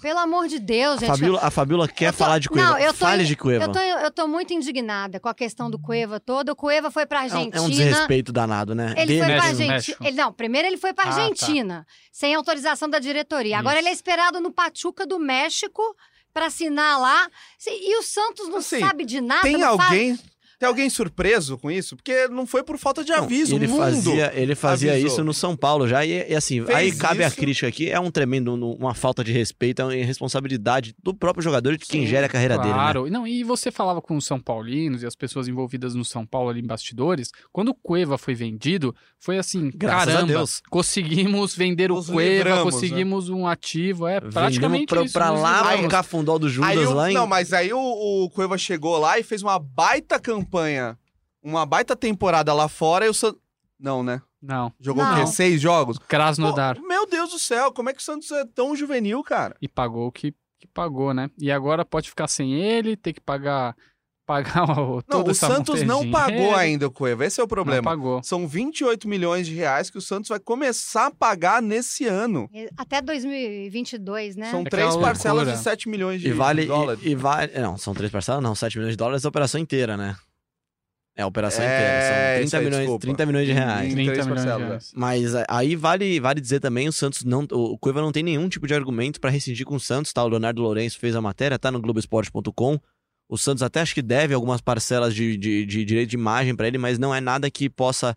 Pelo 0.00 0.18
amor 0.18 0.48
de 0.48 0.58
Deus, 0.58 0.96
A 0.96 1.00
gente. 1.00 1.08
Fabiola, 1.08 1.40
a 1.42 1.50
Fabiola 1.50 1.86
quer 1.86 2.06
Eu 2.08 2.12
tô- 2.12 2.18
falar 2.18 2.38
de 2.38 2.48
Cueva. 2.48 2.70
Não, 2.70 2.78
eu 2.78 2.88
tô 2.94 2.98
Fale 3.00 3.22
de 3.24 3.36
Cueva. 3.36 3.64
Eu 3.64 3.72
tô, 3.72 3.78
eu 3.78 4.10
tô 4.10 4.26
muito 4.26 4.54
indignada 4.54 5.20
com 5.20 5.28
a 5.28 5.34
questão 5.34 5.70
do 5.70 5.78
Cueva 5.78 6.18
todo. 6.18 6.48
O 6.52 6.56
Cueva 6.56 6.90
foi 6.90 7.04
pra 7.04 7.18
É 7.18 7.20
um- 7.20 7.24
Argentina. 7.24 7.56
É 7.58 7.60
um 7.60 7.68
desrespeito 7.68 8.32
danado, 8.32 8.74
né? 8.74 8.94
Ele 8.96 9.06
Dele. 9.06 9.18
foi 9.18 9.26
pra 9.26 9.34
México, 9.34 9.46
Argentina. 9.50 9.72
México. 9.74 10.04
Ele, 10.06 10.16
não, 10.16 10.32
primeiro 10.32 10.68
ele 10.68 10.78
foi 10.78 10.94
pra 10.94 11.04
Ah, 11.04 11.08
tá. 11.10 11.20
Argentina, 11.20 11.86
sem 12.10 12.34
autorização 12.34 12.88
da 12.88 12.98
diretoria. 12.98 13.58
Agora 13.58 13.74
Isso. 13.74 13.82
ele 13.82 13.88
é 13.90 13.92
esperado 13.92 14.40
no 14.40 14.50
Pachuca 14.50 15.06
do 15.06 15.18
México 15.18 15.82
pra 16.36 16.46
assinar 16.46 17.00
lá. 17.00 17.30
E 17.66 17.96
o 17.98 18.02
Santos 18.02 18.46
não 18.48 18.58
Assim, 18.58 18.78
sabe 18.80 19.06
de 19.06 19.22
nada. 19.22 19.40
Tem 19.42 19.56
não 19.56 19.74
faz- 19.78 19.90
alguém, 19.90 20.18
tem 20.58 20.66
alguém 20.68 20.88
surpreso 20.88 21.58
com 21.58 21.70
isso? 21.70 21.96
Porque 21.96 22.28
não 22.28 22.46
foi 22.46 22.62
por 22.62 22.78
falta 22.78 23.04
de 23.04 23.10
Não, 23.12 23.24
aviso. 23.24 23.54
ele 23.54 23.66
o 23.66 23.70
mundo 23.70 23.80
fazia, 23.80 24.32
ele 24.34 24.54
fazia 24.54 24.92
avisou. 24.92 25.10
isso 25.10 25.24
no 25.24 25.34
São 25.34 25.56
Paulo 25.56 25.86
já. 25.86 26.04
E, 26.04 26.30
e 26.30 26.34
assim, 26.34 26.64
Fez 26.64 26.76
aí 26.76 26.92
cabe 26.96 27.22
a 27.24 27.28
isso. 27.28 27.36
crítica 27.36 27.66
aqui. 27.68 27.90
É 27.90 28.00
um 28.00 28.10
tremendo, 28.10 28.54
uma 28.54 28.94
falta 28.94 29.22
de 29.22 29.32
respeito, 29.32 29.82
é 29.82 29.84
uma 29.84 29.96
irresponsabilidade 29.96 30.94
do 31.02 31.14
próprio 31.14 31.42
jogador 31.42 31.74
e 31.74 31.76
de 31.78 31.84
quem 31.86 32.02
Sim, 32.02 32.06
gera 32.08 32.26
a 32.26 32.28
carreira 32.28 32.56
dele. 32.56 32.68
Né? 32.70 32.74
Claro, 32.74 33.10
não, 33.10 33.26
e 33.26 33.42
você 33.44 33.70
falava 33.70 34.00
com 34.02 34.16
os 34.16 34.24
São 34.24 34.40
Paulinos 34.40 35.02
e 35.02 35.06
as 35.06 35.14
pessoas 35.14 35.48
envolvidas 35.48 35.94
no 35.94 36.04
São 36.04 36.24
Paulo 36.26 36.50
ali 36.50 36.60
em 36.60 36.66
bastidores, 36.66 37.30
quando 37.52 37.68
o 37.70 37.74
Cueva 37.74 38.16
foi 38.18 38.34
vendido, 38.34 38.94
foi 39.18 39.38
assim, 39.38 39.70
Graças 39.74 40.08
a 40.08 40.12
caramba, 40.12 40.26
Deus. 40.32 40.62
conseguimos 40.70 41.54
vender 41.54 41.88
Nos 41.90 42.08
o 42.08 42.12
Cueva, 42.12 42.30
livramos, 42.30 42.64
né? 42.64 42.70
conseguimos 42.70 43.28
um 43.28 43.46
ativo, 43.46 44.06
é 44.06 44.20
praticamente 44.20 44.86
pra, 44.86 45.02
isso. 45.02 45.12
pra 45.12 45.30
lá, 45.30 45.76
pro 45.76 45.88
cafundó 45.88 46.38
do 46.38 46.48
Judas 46.48 46.70
Aí 46.70 46.78
o- 46.78 46.92
lá 46.94 47.10
em... 47.10 47.14
Não, 47.14 47.26
mas 47.26 47.52
aí 47.52 47.72
o, 47.72 47.78
o 48.24 48.30
Cueva 48.30 48.56
chegou 48.56 48.98
lá 48.98 49.18
e 49.18 49.22
fez 49.22 49.42
uma 49.42 49.58
baita 49.58 50.18
campanha, 50.18 50.45
uma 51.42 51.64
baita 51.66 51.94
temporada 51.96 52.52
lá 52.54 52.68
fora 52.68 53.06
e 53.06 53.08
o 53.08 53.14
Santos... 53.14 53.40
Não, 53.78 54.02
né? 54.02 54.22
Não, 54.40 54.72
Jogou 54.80 55.02
o 55.02 55.06
Não. 55.06 55.16
quê? 55.16 55.26
Seis 55.26 55.60
jogos? 55.60 55.98
Pô, 55.98 56.04
Krasnodar. 56.08 56.80
meu 56.80 57.06
Deus 57.06 57.30
do 57.30 57.38
céu, 57.38 57.72
como 57.72 57.90
é 57.90 57.92
que 57.92 58.00
o 58.00 58.04
Santos 58.04 58.30
é 58.30 58.44
tão 58.44 58.74
juvenil, 58.76 59.22
cara? 59.22 59.56
E 59.60 59.66
pagou 59.68 60.06
o 60.06 60.12
que, 60.12 60.32
que 60.58 60.66
pagou, 60.68 61.12
né? 61.12 61.28
E 61.38 61.50
agora 61.50 61.84
pode 61.84 62.08
ficar 62.08 62.28
sem 62.28 62.54
ele, 62.54 62.96
ter 62.96 63.12
que 63.12 63.20
pagar, 63.20 63.74
pagar 64.26 64.64
o, 64.78 65.02
Não, 65.08 65.24
o 65.24 65.34
Santos 65.34 65.82
não 65.82 66.10
pagou 66.10 66.54
ainda 66.54 66.86
o 66.86 66.90
Cueva, 66.90 67.24
esse 67.26 67.40
é 67.40 67.42
o 67.42 67.44
Não 67.44 67.48
problema. 67.48 67.82
pagou. 67.82 68.22
São 68.22 68.46
28 68.46 69.08
milhões 69.08 69.46
de 69.46 69.54
reais 69.54 69.90
que 69.90 69.98
o 69.98 70.02
Santos 70.02 70.28
vai 70.28 70.38
começar 70.38 71.06
a 71.06 71.10
pagar 71.10 71.60
nesse 71.60 72.06
ano. 72.06 72.48
Até 72.78 73.02
2022, 73.02 74.36
né? 74.36 74.50
São 74.50 74.60
É 74.62 74.64
três 74.64 74.96
parcelas 74.96 75.38
loucura. 75.44 75.56
de 75.56 75.62
7 75.62 75.88
milhões 75.88 76.20
de 76.20 76.28
E 76.28 76.32
vale. 76.32 76.66
dólares. 76.66 77.02
E, 77.04 77.08
e 77.10 77.14
vale. 77.14 77.52
Não, 77.58 77.76
são 77.76 77.92
três 77.94 78.10
parcelas? 78.12 78.42
Não, 78.42 78.54
7 78.54 78.78
milhões 78.78 78.92
de 78.92 78.96
dólares 78.96 79.24
é 79.24 79.26
a 79.26 79.30
operação 79.30 79.60
inteira, 79.60 79.96
né? 79.96 80.16
É 81.18 81.22
a 81.22 81.26
operação 81.26 81.64
É, 81.64 81.66
inteira. 81.66 82.00
São 82.02 82.42
isso 82.44 82.50
30 82.50 82.56
aí, 82.58 82.64
milhões, 82.64 82.80
desculpa. 82.82 83.00
30 83.06 83.26
milhões 83.26 83.46
de 83.46 83.52
reais. 83.52 83.90
Em 83.90 83.94
30 83.94 84.12
três 84.12 84.26
milhões 84.26 84.42
de 84.42 84.48
reais. 84.48 84.92
Mas 84.94 85.34
é, 85.34 85.44
aí 85.48 85.74
vale, 85.74 86.20
vale 86.20 86.40
dizer 86.42 86.60
também, 86.60 86.86
o 86.88 86.92
Santos 86.92 87.24
não. 87.24 87.46
O 87.50 87.78
Cueva 87.78 88.02
não 88.02 88.12
tem 88.12 88.22
nenhum 88.22 88.48
tipo 88.48 88.66
de 88.66 88.74
argumento 88.74 89.18
pra 89.20 89.30
rescindir 89.30 89.64
com 89.64 89.76
o 89.76 89.80
Santos, 89.80 90.12
tá? 90.12 90.22
O 90.22 90.28
Leonardo 90.28 90.60
Lourenço 90.60 90.98
fez 90.98 91.16
a 91.16 91.20
matéria, 91.22 91.58
tá 91.58 91.70
no 91.70 91.80
Globoesporte.com. 91.80 92.78
O 93.28 93.38
Santos 93.38 93.62
até 93.62 93.80
acho 93.80 93.94
que 93.94 94.02
deve 94.02 94.34
algumas 94.34 94.60
parcelas 94.60 95.14
de, 95.14 95.36
de, 95.36 95.64
de 95.64 95.84
direito 95.84 96.10
de 96.10 96.16
imagem 96.16 96.54
pra 96.54 96.68
ele, 96.68 96.78
mas 96.78 96.98
não 96.98 97.14
é 97.14 97.20
nada 97.20 97.50
que 97.50 97.68
possa 97.70 98.16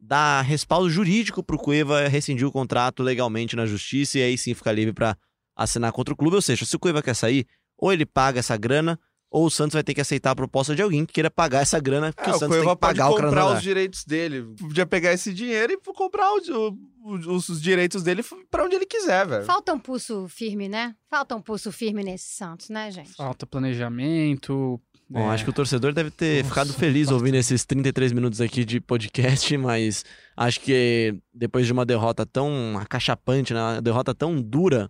dar 0.00 0.40
respaldo 0.42 0.88
jurídico 0.88 1.42
pro 1.42 1.58
Cueva 1.58 2.08
rescindir 2.08 2.46
o 2.46 2.52
contrato 2.52 3.02
legalmente 3.02 3.54
na 3.54 3.66
justiça 3.66 4.18
e 4.18 4.22
aí 4.22 4.38
sim 4.38 4.54
ficar 4.54 4.72
livre 4.72 4.94
pra 4.94 5.14
assinar 5.54 5.92
contra 5.92 6.14
o 6.14 6.16
clube. 6.16 6.36
Ou 6.36 6.42
seja, 6.42 6.64
se 6.64 6.74
o 6.74 6.78
Cueva 6.78 7.02
quer 7.02 7.14
sair, 7.14 7.44
ou 7.76 7.92
ele 7.92 8.06
paga 8.06 8.38
essa 8.38 8.56
grana, 8.56 8.98
ou 9.30 9.46
o 9.46 9.50
Santos 9.50 9.74
vai 9.74 9.82
ter 9.84 9.94
que 9.94 10.00
aceitar 10.00 10.32
a 10.32 10.34
proposta 10.36 10.74
de 10.74 10.82
alguém 10.82 11.06
que 11.06 11.12
queira 11.12 11.30
pagar 11.30 11.60
essa 11.60 11.78
grana, 11.78 12.12
porque 12.12 12.28
É, 12.28 12.32
o 12.32 12.36
o 12.36 12.38
Santos 12.38 12.56
tem 12.56 12.60
que 12.66 12.76
pode 12.76 12.80
pagar 12.80 13.10
o 13.10 13.16
comprar 13.16 13.54
os 13.54 13.62
direitos 13.62 14.04
dele. 14.04 14.42
Podia 14.58 14.84
pegar 14.86 15.12
esse 15.12 15.32
dinheiro 15.32 15.72
e 15.72 15.78
comprar 15.94 16.28
o- 16.32 16.76
o- 17.04 17.14
os, 17.34 17.48
os 17.48 17.62
direitos 17.62 18.02
dele 18.02 18.22
pra 18.50 18.64
onde 18.64 18.74
ele 18.76 18.86
quiser, 18.86 19.26
velho. 19.26 19.44
Falta 19.44 19.72
um 19.72 19.78
pulso 19.78 20.26
firme, 20.28 20.68
né? 20.68 20.94
Falta 21.08 21.36
um 21.36 21.40
pulso 21.40 21.70
firme 21.70 22.02
nesse 22.02 22.34
Santos, 22.34 22.68
né, 22.68 22.90
gente? 22.90 23.12
Falta 23.12 23.46
planejamento. 23.46 24.80
Bom, 25.08 25.28
é, 25.28 25.34
acho 25.34 25.42
que 25.44 25.50
o 25.50 25.52
torcedor 25.52 25.92
deve 25.92 26.10
ter 26.10 26.38
Nossa, 26.44 26.48
ficado 26.50 26.72
feliz 26.72 27.06
bastante. 27.06 27.14
ouvindo 27.20 27.34
esses 27.34 27.64
33 27.64 28.12
minutos 28.12 28.40
aqui 28.40 28.64
de 28.64 28.80
podcast, 28.80 29.56
mas 29.58 30.04
acho 30.36 30.60
que 30.60 31.16
depois 31.34 31.66
de 31.66 31.72
uma 31.72 31.84
derrota 31.84 32.24
tão 32.24 32.78
acachapante, 32.78 33.52
né, 33.52 33.60
uma 33.60 33.82
derrota 33.82 34.14
tão 34.14 34.40
dura, 34.40 34.88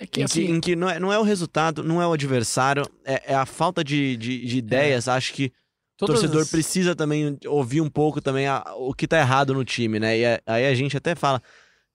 é 0.00 0.06
que 0.06 0.20
em, 0.20 0.24
assim, 0.24 0.46
que, 0.46 0.52
em 0.52 0.60
que 0.60 0.76
não, 0.76 0.88
é, 0.88 0.98
não 1.00 1.12
é 1.12 1.18
o 1.18 1.22
resultado, 1.22 1.82
não 1.82 2.00
é 2.00 2.06
o 2.06 2.12
adversário, 2.12 2.88
é, 3.04 3.32
é 3.32 3.34
a 3.34 3.44
falta 3.46 3.82
de, 3.82 4.16
de, 4.16 4.44
de 4.46 4.58
ideias. 4.58 5.08
Acho 5.08 5.32
que 5.32 5.52
o 6.00 6.06
torcedor 6.06 6.42
as- 6.42 6.50
precisa 6.50 6.94
também 6.94 7.36
ouvir 7.46 7.80
um 7.80 7.90
pouco 7.90 8.20
também 8.20 8.46
a- 8.46 8.64
o 8.76 8.94
que 8.94 9.06
tá 9.08 9.18
errado 9.18 9.52
no 9.54 9.64
time, 9.64 9.98
né? 9.98 10.18
E 10.18 10.24
a- 10.26 10.40
aí 10.46 10.66
a 10.66 10.74
gente 10.74 10.96
até 10.96 11.14
fala, 11.16 11.42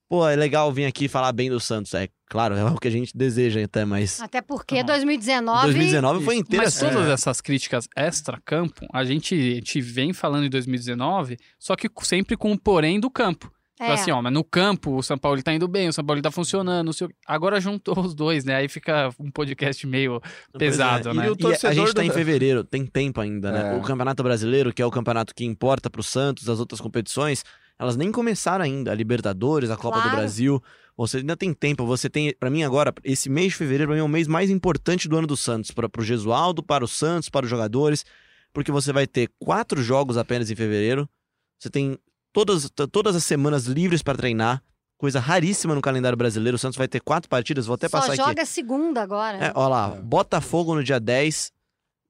pô, 0.08 0.28
é 0.28 0.36
legal 0.36 0.70
vir 0.72 0.84
aqui 0.84 1.08
falar 1.08 1.32
bem 1.32 1.48
do 1.48 1.58
Santos. 1.58 1.94
É 1.94 2.08
claro, 2.28 2.54
é 2.54 2.64
o 2.64 2.76
que 2.76 2.88
a 2.88 2.90
gente 2.90 3.16
deseja 3.16 3.64
até, 3.64 3.84
mas 3.86 4.20
Até 4.20 4.42
porque 4.42 4.74
Tá 4.76 4.82
bom. 4.82 4.86
2019. 4.88 5.62
2019 5.64 6.24
foi 6.24 6.36
inteiro 6.36 6.64
Mas 6.64 6.76
assim. 6.76 6.92
todas 6.92 7.08
essas 7.08 7.40
críticas 7.40 7.88
extra-campo, 7.96 8.86
a 8.92 9.04
gente, 9.04 9.34
a 9.34 9.54
gente 9.54 9.80
vem 9.80 10.12
falando 10.12 10.44
em 10.44 10.50
2019, 10.50 11.38
só 11.58 11.74
que 11.76 11.88
sempre 12.02 12.36
com 12.36 12.52
o 12.52 12.58
porém 12.58 13.00
do 13.00 13.08
campo. 13.10 13.50
É. 13.80 13.92
Assim, 13.92 14.12
ó, 14.12 14.22
mas 14.22 14.32
no 14.32 14.44
campo 14.44 14.96
o 14.96 15.02
São 15.02 15.18
Paulo 15.18 15.42
tá 15.42 15.52
indo 15.52 15.66
bem, 15.66 15.88
o 15.88 15.92
São 15.92 16.04
Paulo 16.04 16.22
tá 16.22 16.30
funcionando, 16.30 16.92
quê. 16.94 17.08
agora 17.26 17.60
juntou 17.60 17.98
os 17.98 18.14
dois, 18.14 18.44
né? 18.44 18.54
Aí 18.54 18.68
fica 18.68 19.10
um 19.18 19.30
podcast 19.30 19.84
meio 19.86 20.20
pesado, 20.56 21.04
Pois 21.12 21.16
é. 21.16 21.20
né? 21.20 21.26
E, 21.26 21.64
E 21.64 21.66
a 21.66 21.72
gente 21.74 21.92
tá 21.92 22.00
do- 22.02 22.06
em 22.06 22.10
fevereiro, 22.10 22.62
tem 22.62 22.86
tempo 22.86 23.20
ainda, 23.20 23.50
né? 23.50 23.74
É. 23.74 23.76
O 23.76 23.82
Campeonato 23.82 24.22
Brasileiro, 24.22 24.72
que 24.72 24.80
é 24.80 24.86
o 24.86 24.90
campeonato 24.92 25.34
que 25.34 25.44
importa 25.44 25.90
pro 25.90 26.02
Santos, 26.04 26.48
as 26.48 26.60
outras 26.60 26.80
competições, 26.80 27.44
elas 27.76 27.96
nem 27.96 28.12
começaram 28.12 28.64
ainda. 28.64 28.92
A 28.92 28.94
Libertadores, 28.94 29.68
a 29.70 29.76
Copa 29.76 29.96
do 29.96 30.02
Claro. 30.02 30.18
Brasil. 30.18 30.62
Você 30.96 31.16
ainda 31.16 31.36
tem 31.36 31.52
tempo. 31.52 31.84
Você 31.84 32.08
tem, 32.08 32.32
Pra 32.38 32.48
mim 32.48 32.62
agora, 32.62 32.94
esse 33.02 33.28
mês 33.28 33.48
de 33.48 33.56
fevereiro 33.56 33.88
pra 33.88 33.94
mim 33.96 34.00
é 34.02 34.04
o 34.04 34.08
mês 34.08 34.28
mais 34.28 34.50
importante 34.50 35.08
do 35.08 35.16
ano 35.18 35.26
do 35.26 35.36
Santos, 35.36 35.72
para 35.72 35.88
pro 35.88 36.04
Gesualdo, 36.04 36.62
para 36.62 36.84
o 36.84 36.88
Santos, 36.88 37.28
para 37.28 37.44
os 37.44 37.50
jogadores, 37.50 38.04
porque 38.52 38.70
você 38.70 38.92
vai 38.92 39.08
ter 39.08 39.28
quatro 39.40 39.82
jogos 39.82 40.16
apenas 40.16 40.48
em 40.48 40.54
fevereiro. 40.54 41.08
Você 41.58 41.68
tem 41.68 41.98
todas, 42.34 42.68
todas 42.92 43.16
as 43.16 43.24
semanas 43.24 43.64
livres 43.64 44.02
para 44.02 44.18
treinar. 44.18 44.62
Coisa 44.98 45.18
raríssima 45.20 45.74
no 45.74 45.80
calendário 45.80 46.16
brasileiro. 46.16 46.56
O 46.56 46.58
Santos 46.58 46.76
vai 46.76 46.86
ter 46.88 47.00
quatro 47.00 47.28
partidas, 47.30 47.64
vou 47.66 47.74
até 47.74 47.88
Só 47.88 47.98
passar 48.00 48.14
joga 48.16 48.42
aqui. 48.42 48.46
segunda 48.46 49.00
agora. 49.02 49.38
né? 49.38 49.46
É, 49.48 49.52
ó 49.54 49.66
lá, 49.68 49.88
Botafogo 49.88 50.74
no 50.74 50.84
dia 50.84 51.00
10, 51.00 51.52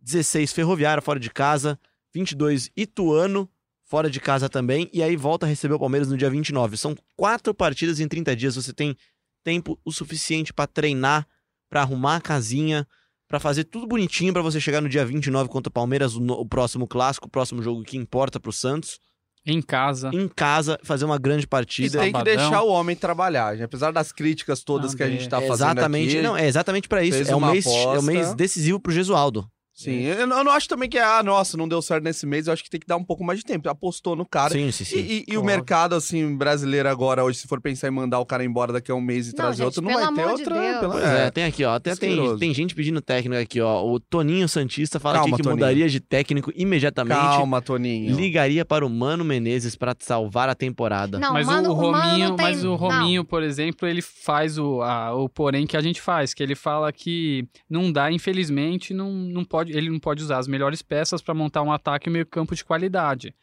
16 0.01 0.53
Ferroviária 0.53 1.01
fora 1.03 1.19
de 1.21 1.31
casa, 1.31 1.79
22 2.13 2.71
Ituano 2.77 3.49
fora 3.83 4.09
de 4.11 4.19
casa 4.19 4.49
também, 4.49 4.89
e 4.93 5.03
aí 5.03 5.15
volta 5.17 5.45
a 5.47 5.49
receber 5.49 5.75
o 5.75 5.79
Palmeiras 5.79 6.09
no 6.09 6.17
dia 6.17 6.29
29. 6.31 6.77
São 6.77 6.97
quatro 7.17 7.55
partidas 7.55 8.01
em 8.01 8.09
30 8.09 8.35
dias, 8.35 8.57
você 8.57 8.73
tem 8.73 8.97
tempo 9.45 9.79
o 9.85 9.93
suficiente 9.93 10.53
pra 10.55 10.67
treinar, 10.67 11.27
pra 11.69 11.83
arrumar 11.83 12.17
a 12.17 12.21
casinha, 12.21 12.87
pra 13.29 13.39
fazer 13.39 13.65
tudo 13.65 13.87
bonitinho 13.87 14.33
pra 14.33 14.43
você 14.43 14.59
chegar 14.61 14.81
no 14.81 14.89
dia 14.89 15.05
29 15.05 15.49
contra 15.49 15.69
o 15.69 15.73
Palmeiras, 15.73 16.15
o, 16.17 16.21
no- 16.21 16.35
o 16.35 16.47
próximo 16.47 16.87
clássico, 16.89 17.27
o 17.27 17.31
próximo 17.31 17.63
jogo 17.63 17.83
que 17.83 17.97
importa 17.97 18.41
pro 18.41 18.53
Santos, 18.53 18.99
Em 19.47 19.61
casa. 19.61 20.11
em 20.13 20.27
casa, 20.29 20.79
fazer 20.83 21.05
uma 21.05 21.19
grande 21.19 21.45
E 21.45 21.47
partida. 21.47 21.99
tem 21.99 22.13
que 22.13 22.19
Sabadão. 22.19 22.37
deixar 22.37 22.63
o 22.63 22.69
homem 22.69 22.97
trabalhar. 22.97 23.61
Apesar 23.63 23.93
das 23.93 24.11
críticas 24.11 24.63
todas 24.65 24.93
Não, 24.93 24.97
que 24.97 25.03
a 25.03 25.09
gente 25.11 25.29
tá 25.29 25.37
É 25.43 25.47
fazendo 25.47 25.67
exatamente, 25.73 26.15
aqui. 26.15 26.23
não, 26.23 26.37
é 26.37 26.47
exatamente 26.47 26.89
pra 26.89 27.03
isso. 27.05 27.31
É 27.31 27.37
um, 27.37 27.41
mês, 27.41 27.67
é 27.67 27.99
um 27.99 28.03
mês 28.03 28.35
decisivo 28.35 28.81
pro 28.81 28.93
Gesualdo. 28.93 29.47
Sim, 29.75 30.03
eu 30.03 30.27
não, 30.27 30.39
eu 30.39 30.45
não 30.45 30.53
acho 30.53 30.69
também 30.69 30.89
que, 30.89 30.97
ah, 30.99 31.21
nossa, 31.23 31.57
não 31.57 31.67
deu 31.67 31.83
certo 31.83 32.05
nesse 32.05 32.25
mês. 32.27 32.47
Eu 32.47 32.53
acho 32.53 32.63
que 32.63 32.71
tem 32.71 32.79
que 32.79 32.87
dar 32.87 32.97
um 32.97 33.03
pouco 33.03 33.25
mais 33.25 33.41
de 33.41 33.45
tempo. 33.45 33.69
Apostou 33.69 34.15
no 34.15 34.25
cara. 34.25 34.53
Sim, 34.53 34.71
sim, 34.71 34.85
sim. 34.85 34.97
E, 34.99 35.01
e- 35.29 35.33
e 35.35 35.37
o 35.37 35.43
mercado, 35.43 35.95
assim, 35.97 36.37
brasileiro 36.37 36.89
agora, 36.89 37.25
hoje, 37.25 37.39
se 37.41 37.49
for 37.49 37.61
pensar 37.61 37.89
em 37.89 37.91
mandar 37.91 38.21
o 38.21 38.25
cara 38.27 38.45
embora 38.45 38.73
daqui 38.73 38.93
a 38.93 38.95
um 38.95 39.01
mês 39.01 39.27
e 39.27 39.31
Não, 39.31 39.37
trazer 39.37 39.57
gente, 39.57 39.65
outro, 39.67 39.83
não 39.83 39.93
vai 39.93 40.07
ter 40.07 40.15
de 40.15 40.21
outra. 40.31 40.55
Pelo- 40.81 40.93
Pois 40.93 41.05
é, 41.05 41.31
tem 41.33 41.45
aqui, 41.45 41.65
ó. 41.65 41.75
Até 41.75 41.97
tem, 41.97 42.39
tem 42.39 42.55
gente 42.55 42.73
pedindo 42.75 43.01
técnico 43.01 43.43
aqui, 43.43 43.61
ó. 43.61 43.85
O 43.85 43.99
Toninho 43.99 44.49
Santista 44.49 45.01
fala 45.01 45.17
Calma, 45.19 45.29
aqui 45.35 45.37
que 45.39 45.43
Toninho. 45.43 45.57
mudaria 45.67 45.89
de 45.89 45.99
técnico 45.99 46.53
imediatamente. 46.55 47.17
Calma, 47.19 47.61
Toninho. 47.61 48.15
Ligaria 48.15 48.65
para 48.65 48.87
o 48.87 48.89
Mano 48.91 49.25
Menezes 49.25 49.75
para 49.75 49.93
salvar 49.99 50.49
a 50.49 50.55
temporada. 50.55 51.19
Não, 51.19 51.33
mas 51.33 51.47
mano, 51.49 51.71
o 51.71 51.75
Rominho, 51.75 52.29
não 52.31 52.37
tem- 52.37 52.47
mas 52.47 52.63
o 52.65 52.69
não. 52.69 52.77
Rominho, 52.77 53.25
por 53.25 53.43
exemplo, 53.43 53.89
ele 53.89 54.01
faz 54.03 54.57
o, 54.57 54.81
a- 54.83 55.15
o 55.15 55.29
porém 55.29 55.67
que 55.67 55.77
a 55.77 55.81
gente 55.81 56.01
faz, 56.01 56.33
que 56.33 56.43
ele 56.43 56.55
fala 56.55 56.93
que 56.93 57.45
não 57.69 57.91
dá, 57.91 58.13
infelizmente, 58.13 58.95
não, 58.95 59.11
não 59.13 59.45
pode, 59.45 59.64
ele 59.71 59.91
não 59.91 59.99
pode 59.99 60.23
usar 60.23 60.39
as 60.39 60.47
melhores 60.49 60.83
peças 60.83 61.21
para 61.23 61.35
montar 61.35 61.63
um 61.63 61.73
ataque 61.73 62.09
e 62.09 62.13
meio 62.13 62.27
campo 62.27 62.55
de 62.55 62.65
qualidade. 62.65 63.35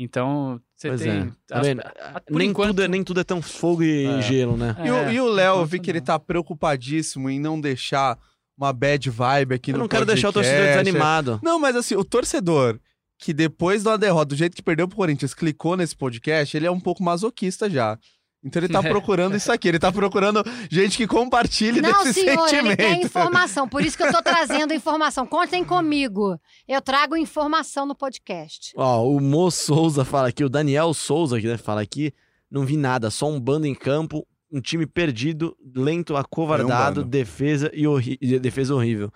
Então, 0.00 0.60
você 0.76 0.88
Pois 0.88 1.00
tem. 1.00 1.10
é. 1.10 1.26
Tá 1.46 1.58
as- 1.60 1.66
vendo? 1.66 1.82
por 2.28 2.38
nem, 2.38 2.50
enquanto- 2.50 2.68
tudo, 2.68 2.82
é- 2.82 2.88
nem 2.88 3.02
tudo 3.02 3.20
é 3.20 3.24
tão 3.24 3.42
fogo 3.42 3.82
e 3.82 4.04
É. 4.06 4.22
gelo, 4.22 4.56
né? 4.56 4.76
E, 4.84 4.90
o, 4.90 4.94
É, 4.94 5.14
e 5.14 5.20
o 5.20 5.26
Léo, 5.28 5.56
eu 5.58 5.66
vi 5.66 5.80
que 5.80 5.90
ele 5.90 6.00
tá 6.00 6.18
preocupadíssimo 6.18 7.28
em 7.28 7.40
não 7.40 7.60
deixar 7.60 8.18
uma 8.56 8.72
bad 8.72 9.08
vibe 9.10 9.54
aqui 9.54 9.70
Eu 9.70 9.74
no 9.74 9.80
não 9.80 9.88
quero 9.88 10.04
deixar 10.06 10.28
o 10.28 10.32
torcedor 10.32 10.58
podcast. 10.58 10.84
desanimado. 10.84 11.40
Não, 11.42 11.58
mas 11.58 11.74
assim, 11.76 11.94
o 11.96 12.04
torcedor 12.04 12.78
que 13.20 13.32
depois 13.32 13.82
da 13.82 13.96
derrota, 13.96 14.26
do 14.26 14.36
jeito 14.36 14.54
que 14.54 14.62
perdeu 14.62 14.86
pro 14.86 14.96
Corinthians, 14.96 15.34
clicou 15.34 15.76
nesse 15.76 15.96
podcast, 15.96 16.56
ele 16.56 16.66
é 16.66 16.70
um 16.70 16.78
pouco 16.78 17.02
masoquista 17.02 17.68
já. 17.68 17.98
Então 18.44 18.60
ele 18.62 18.72
tá 18.72 18.80
procurando 18.82 19.36
isso 19.36 19.50
aqui, 19.50 19.68
ele 19.68 19.78
tá 19.78 19.90
procurando 19.90 20.42
gente 20.70 20.96
que 20.96 21.06
compartilhe 21.06 21.80
Não, 21.80 22.04
desse 22.04 22.20
senhor, 22.20 22.32
ele 22.46 22.48
sentimento. 22.50 22.76
quer 22.78 22.92
informação. 23.00 23.68
Por 23.68 23.84
isso 23.84 23.96
que 23.96 24.02
eu 24.04 24.12
tô 24.12 24.20
trazendo 24.22 24.72
informação. 24.72 25.26
Contem 25.26 25.64
comigo. 25.64 26.38
Eu 26.66 26.80
trago 26.80 27.16
informação 27.16 27.84
no 27.86 27.94
podcast. 27.94 28.72
Ó, 28.76 29.04
o 29.08 29.20
Mo 29.20 29.50
Souza 29.50 30.04
fala 30.04 30.28
aqui, 30.28 30.44
o 30.44 30.48
Daniel 30.48 30.94
Souza 30.94 31.40
que 31.40 31.46
né, 31.48 31.56
fala 31.56 31.80
aqui, 31.82 32.12
não 32.50 32.64
vi 32.64 32.76
nada, 32.76 33.10
só 33.10 33.28
um 33.28 33.40
bando 33.40 33.66
em 33.66 33.74
campo, 33.74 34.26
um 34.50 34.60
time 34.60 34.86
perdido, 34.86 35.56
lento, 35.74 36.16
acovardado, 36.16 37.00
É 37.00 37.04
um 37.04 37.08
defesa 37.08 37.70
e 37.74 37.86
horri- 37.86 38.16
defesa 38.40 38.74
horrível. 38.74 39.12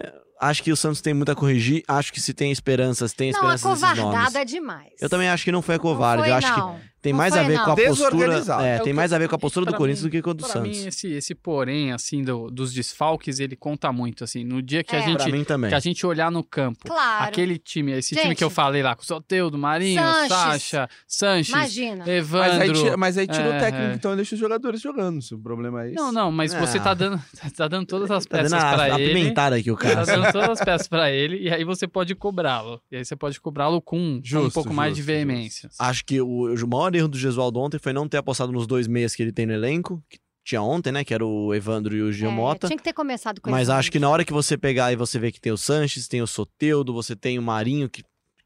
É, 0.00 0.10
acho 0.40 0.62
que 0.62 0.72
o 0.72 0.76
Santos 0.76 1.00
tem 1.02 1.12
muito 1.12 1.30
a 1.30 1.34
corrigir, 1.34 1.82
acho 1.86 2.12
que 2.12 2.20
se 2.20 2.32
tem 2.32 2.50
esperanças, 2.50 3.12
tem 3.12 3.30
Não, 3.32 3.38
esperanças 3.52 3.80
nomes. 3.82 3.98
acovardado 4.00 4.38
é 4.38 4.44
demais. 4.44 4.92
Eu 5.00 5.10
também 5.10 5.28
acho 5.28 5.44
que 5.44 5.52
não 5.52 5.60
foi 5.60 5.74
Não 5.74 5.82
covarde, 5.82 6.22
foi, 6.22 6.30
eu 6.30 6.34
acho 6.36 6.54
que 6.54 6.60
não. 6.60 6.80
Tem 7.02 7.12
Não 7.12 7.18
mais 7.18 7.36
a 7.36 7.42
ver 7.42 7.56
não. 7.58 7.64
com 7.64 7.70
a 7.72 7.76
postura, 7.76 8.42
é, 8.64 8.76
É 8.76 8.78
tem 8.78 8.92
mais 8.92 9.12
a 9.12 9.18
ver 9.18 9.28
com 9.28 9.34
a 9.34 9.38
postura 9.38 9.66
do 9.66 9.74
Corinthians 9.74 10.04
mim- 10.04 10.08
do 10.08 10.12
que 10.12 10.22
com 10.22 10.30
a 10.30 10.32
do 10.32 10.44
Pra 10.44 10.52
Santos. 10.52 10.78
mim, 10.78 10.86
esse, 10.86 11.08
esse 11.12 11.34
porém, 11.34 11.92
assim, 11.92 12.22
do- 12.22 12.48
dos 12.50 12.72
desfalques, 12.72 13.40
ele 13.40 13.56
conta 13.56 13.92
muito, 13.92 14.22
assim. 14.22 14.44
No 14.44 14.62
dia 14.62 14.84
que 14.84 14.94
a 14.94 15.00
É. 15.00 15.02
gente... 15.02 15.32
Mim 15.32 15.42
também. 15.44 15.68
Que 15.68 15.74
a 15.74 15.80
gente 15.80 16.06
olhar 16.06 16.30
no 16.30 16.44
campo, 16.44 16.86
Claro. 16.86 17.24
aquele 17.24 17.58
time, 17.58 17.90
esse 17.92 18.10
time 18.14 18.28
Gente. 18.28 18.38
que 18.38 18.44
eu 18.44 18.50
falei 18.50 18.82
lá, 18.82 18.94
com 18.94 19.02
o 19.02 19.04
Soteudo, 19.04 19.58
Marinho, 19.58 20.00
Sanches. 20.00 20.28
Sacha, 20.28 20.88
Sanches, 21.06 21.48
Imagina. 21.54 21.96
Mas 21.98 22.08
aí, 22.08 22.16
Evandro... 22.18 22.72
tira, 22.82 22.96
mas 22.96 23.18
aí 23.18 23.26
tira 23.26 23.48
o 23.48 23.52
é, 23.52 23.58
técnico, 23.58 23.90
é. 23.90 23.94
então 23.94 24.14
deixa 24.14 24.34
os 24.36 24.40
jogadores 24.40 24.80
jogando. 24.80 25.20
Se 25.20 25.34
o 25.34 25.38
problema 25.38 25.82
é 25.84 25.86
isso. 25.88 25.94
Não, 25.96 26.12
não, 26.12 26.30
mas 26.30 26.54
você 26.54 26.78
Ah. 26.78 26.82
tá 26.82 26.94
dando, 26.94 27.20
tá 27.56 27.66
dando 27.68 27.86
todas 27.86 28.10
as 28.10 28.24
Tá 28.26 28.36
peças 28.38 28.52
dando 28.52 28.60
a, 28.64 28.72
pra 28.74 28.94
a 28.94 29.00
ele. 29.00 29.12
pimentada 29.12 29.56
aqui 29.56 29.70
o 29.70 29.76
Tá 29.76 29.82
cara. 29.82 30.04
dando 30.06 30.32
todas 30.32 30.50
as 30.50 30.60
peças 30.64 30.86
pra 30.88 31.10
ele, 31.10 31.38
e 31.38 31.50
aí 31.52 31.64
você 31.64 31.88
pode 31.88 32.14
cobrá-lo. 32.14 32.80
E 32.92 32.96
aí 32.98 33.04
você 33.04 33.16
pode 33.16 33.40
cobrá-lo 33.40 33.80
com, 33.80 33.92
com 33.92 34.18
um 34.18 34.20
Justo, 34.22 34.52
pouco 34.54 34.72
mais 34.72 34.92
de 34.94 35.00
justo, 35.00 35.06
veemência. 35.06 35.68
Acho 35.78 36.04
que 36.04 36.20
o, 36.20 36.26
o 36.28 36.56
maior 36.92 36.98
erro 37.00 37.08
do 37.08 37.18
Gesualdo 37.18 37.58
ontem 37.60 37.78
foi 37.78 37.92
não 37.92 38.08
ter 38.08 38.18
apostado 38.18 38.52
nos 38.52 38.66
dois 38.66 38.86
meias 38.86 39.14
que 39.14 39.22
ele 39.22 39.32
tem 39.32 39.46
no 39.46 39.52
elenco, 39.52 40.02
que 40.08 40.18
tinha 40.44 40.60
ontem, 40.60 40.92
né, 40.92 41.04
que 41.04 41.14
era 41.14 41.24
o 41.24 41.54
Evandro 41.54 41.96
e 41.96 42.02
o 42.02 42.10
É, 42.10 42.12
Giamota. 42.12 42.66
tinha 42.66 42.76
que 42.76 42.82
ter 42.82 42.92
começado 42.92 43.40
com 43.40 43.50
Mas 43.50 43.68
acho 43.68 43.90
que 43.92 43.98
na 43.98 44.08
hora 44.08 44.24
que 44.24 44.32
você 44.32 44.58
pegar 44.58 44.92
e 44.92 44.96
você 44.96 45.18
vê 45.18 45.30
que 45.30 45.40
tem 45.40 45.52
o 45.52 45.56
Sanches, 45.56 46.08
tem 46.08 46.20
o 46.20 46.26
Soteudo, 46.26 46.92
você 46.92 47.14
tem 47.14 47.38
o 47.38 47.42
Marinho, 47.42 47.88
que 47.88 48.02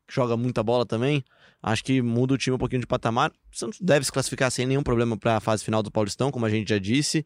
joga 0.09 0.37
muita 0.37 0.63
bola 0.63 0.85
também, 0.87 1.25
acho 1.63 1.83
que 1.83 2.01
muda 2.03 2.35
o 2.35 2.39
time 2.39 2.55
um 2.55 2.59
pouquinho 2.59 2.81
de 2.81 2.87
patamar. 2.87 3.33
O 3.53 3.57
Santos 3.57 3.81
deve 3.81 4.05
se 4.05 4.13
classificar 4.13 4.51
sem 4.51 4.67
nenhum 4.67 4.83
problema 4.83 5.17
para 5.17 5.37
a 5.37 5.41
fase 5.41 5.65
final 5.65 5.83
do 5.83 5.91
Paulistão, 5.91 6.31
como 6.31 6.45
a 6.47 6.51
gente 6.51 6.69
já 6.69 6.79
disse. 6.79 7.25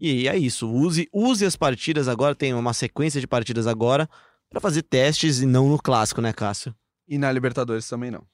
E 0.00 0.26
é 0.26 0.36
isso, 0.36 0.68
use, 0.68 1.08
use 1.12 1.46
as 1.46 1.54
partidas 1.54 2.08
agora, 2.08 2.34
tem 2.34 2.52
uma 2.54 2.72
sequência 2.74 3.20
de 3.20 3.26
partidas 3.26 3.68
agora, 3.68 4.08
para 4.50 4.60
fazer 4.60 4.82
testes 4.82 5.40
e 5.40 5.46
não 5.46 5.68
no 5.68 5.80
clássico, 5.80 6.20
né, 6.20 6.32
Cássio? 6.32 6.74
E 7.08 7.16
na 7.16 7.30
Libertadores 7.30 7.88
também 7.88 8.10
não. 8.10 8.24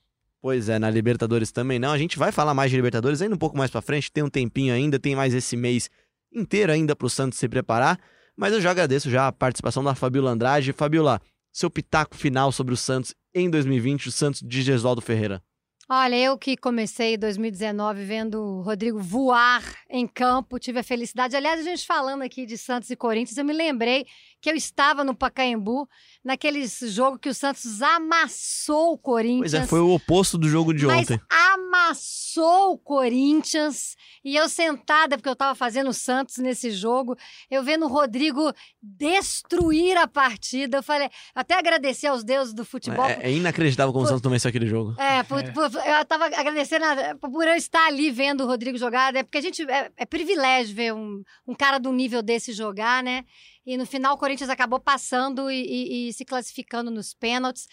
Pois 0.41 0.69
é, 0.69 0.79
na 0.79 0.89
Libertadores 0.89 1.51
também 1.51 1.79
não. 1.79 1.91
A 1.91 1.99
gente 1.99 2.19
vai 2.19 2.31
falar 2.31 2.55
mais 2.55 2.71
de 2.71 2.77
Libertadores 2.77 3.21
ainda 3.21 3.35
um 3.35 3.39
pouco 3.39 3.57
mais 3.57 3.71
pra 3.71 3.83
frente, 3.83 4.11
tem 4.11 4.23
um 4.23 4.31
tempinho 4.31 4.73
ainda, 4.73 4.99
tem 4.99 5.17
mais 5.17 5.35
esse 5.35 5.57
mês 5.57 5.91
inteiro 6.33 6.73
ainda 6.73 6.95
pro 6.95 7.11
Santos 7.11 7.39
se 7.39 7.49
preparar. 7.49 7.99
Mas 8.37 8.53
eu 8.53 8.61
já 8.61 8.71
agradeço 8.71 9.11
já 9.11 9.27
a 9.27 9.33
participação 9.33 9.83
da 9.83 9.97
Fabiola 9.97 10.31
Andrade. 10.31 10.73
Fabiola, 10.73 11.21
seu 11.53 11.69
pitaco 11.69 12.15
final 12.15 12.53
sobre 12.53 12.73
o 12.73 12.77
Santos 12.77 13.15
em 13.35 13.51
2020, 13.51 14.09
o 14.09 14.13
Santos 14.13 14.41
de 14.41 14.63
Gesualdo 14.63 15.01
Ferreira. 15.01 15.43
Olha, 15.91 16.17
eu 16.17 16.37
que 16.37 16.55
comecei 16.55 17.17
2019 17.17 18.05
vendo 18.05 18.39
o 18.39 18.61
Rodrigo 18.61 19.01
voar 19.01 19.63
em 19.89 20.07
campo, 20.07 20.59
tive 20.59 20.81
a 20.81 20.83
felicidade. 20.83 21.35
Aliás, 21.35 21.61
a 21.61 21.63
gente 21.63 21.87
falando 21.87 22.21
aqui 22.21 22.45
de 22.45 22.59
Santos 22.59 22.91
e 22.91 22.97
Corinthians, 22.97 23.39
eu 23.39 23.45
me 23.45 23.55
lembrei 23.55 24.05
que 24.41 24.49
eu 24.51 24.55
estava 24.55 25.03
no 25.03 25.15
Pacaembu, 25.15 25.89
naquele 26.25 26.65
jogo 26.67 27.19
que 27.19 27.29
o 27.29 27.35
Santos 27.35 27.83
amassou 27.83 28.93
o 28.93 28.99
Corinthians. 28.99 29.53
Pois 29.53 29.55
é, 29.55 29.67
foi 29.67 29.81
o 29.81 29.91
oposto 29.91 30.39
do 30.39 30.49
jogo 30.49 30.73
de 30.73 30.87
mas 30.87 31.03
ontem. 31.11 31.21
amassou 31.31 32.73
o 32.73 32.79
Corinthians. 32.79 33.97
E 34.25 34.37
eu 34.37 34.49
sentada, 34.49 35.17
porque 35.17 35.29
eu 35.29 35.33
estava 35.33 35.55
fazendo 35.55 35.91
o 35.91 35.95
Santos 35.95 36.37
nesse 36.39 36.71
jogo, 36.71 37.17
eu 37.51 37.63
vendo 37.63 37.87
o 37.87 37.89
Rodrigo 37.89 38.53
destruir 38.81 39.97
a 39.97 40.07
partida. 40.07 40.79
Eu 40.79 40.83
falei, 40.83 41.09
até 41.35 41.55
agradecer 41.59 42.07
aos 42.09 42.23
deuses 42.23 42.53
do 42.55 42.65
futebol. 42.65 43.07
É, 43.07 43.19
é 43.23 43.33
inacreditável 43.33 43.93
como 43.93 44.05
o 44.05 44.07
Pô. 44.07 44.11
Santos 44.11 44.23
não 44.23 44.31
venceu 44.31 44.49
aquele 44.51 44.67
jogo. 44.67 44.95
É, 45.01 45.23
por- 45.23 45.43
por- 45.53 45.65
eu 45.65 46.05
tava 46.05 46.27
agradecendo 46.27 46.85
a- 46.85 47.15
por 47.17 47.47
eu 47.47 47.55
estar 47.55 47.87
ali 47.87 48.11
vendo 48.11 48.45
o 48.45 48.47
Rodrigo 48.47 48.77
jogar, 48.79 49.13
né? 49.13 49.23
Porque 49.23 49.39
a 49.39 49.43
gente 49.43 49.63
é, 49.71 49.91
é 49.97 50.07
privilégio 50.07 50.75
ver 50.75 50.93
um, 50.95 51.23
um 51.47 51.55
cara 51.55 51.79
do 51.79 51.93
nível 51.93 52.23
desse 52.23 52.53
jogar, 52.53 53.03
né? 53.03 53.25
E 53.69 53.77
no 53.77 53.85
final 53.85 54.15
o 54.15 54.19
Corinthians 54.19 54.49
acabou 54.49 54.81
passando 54.81 55.51
e, 55.51 55.61
e- 55.61 56.09
e 56.09 56.13
se 56.15 56.25
classificando 56.25 56.91
nos 56.91 57.13
pênaltis. 57.13 57.67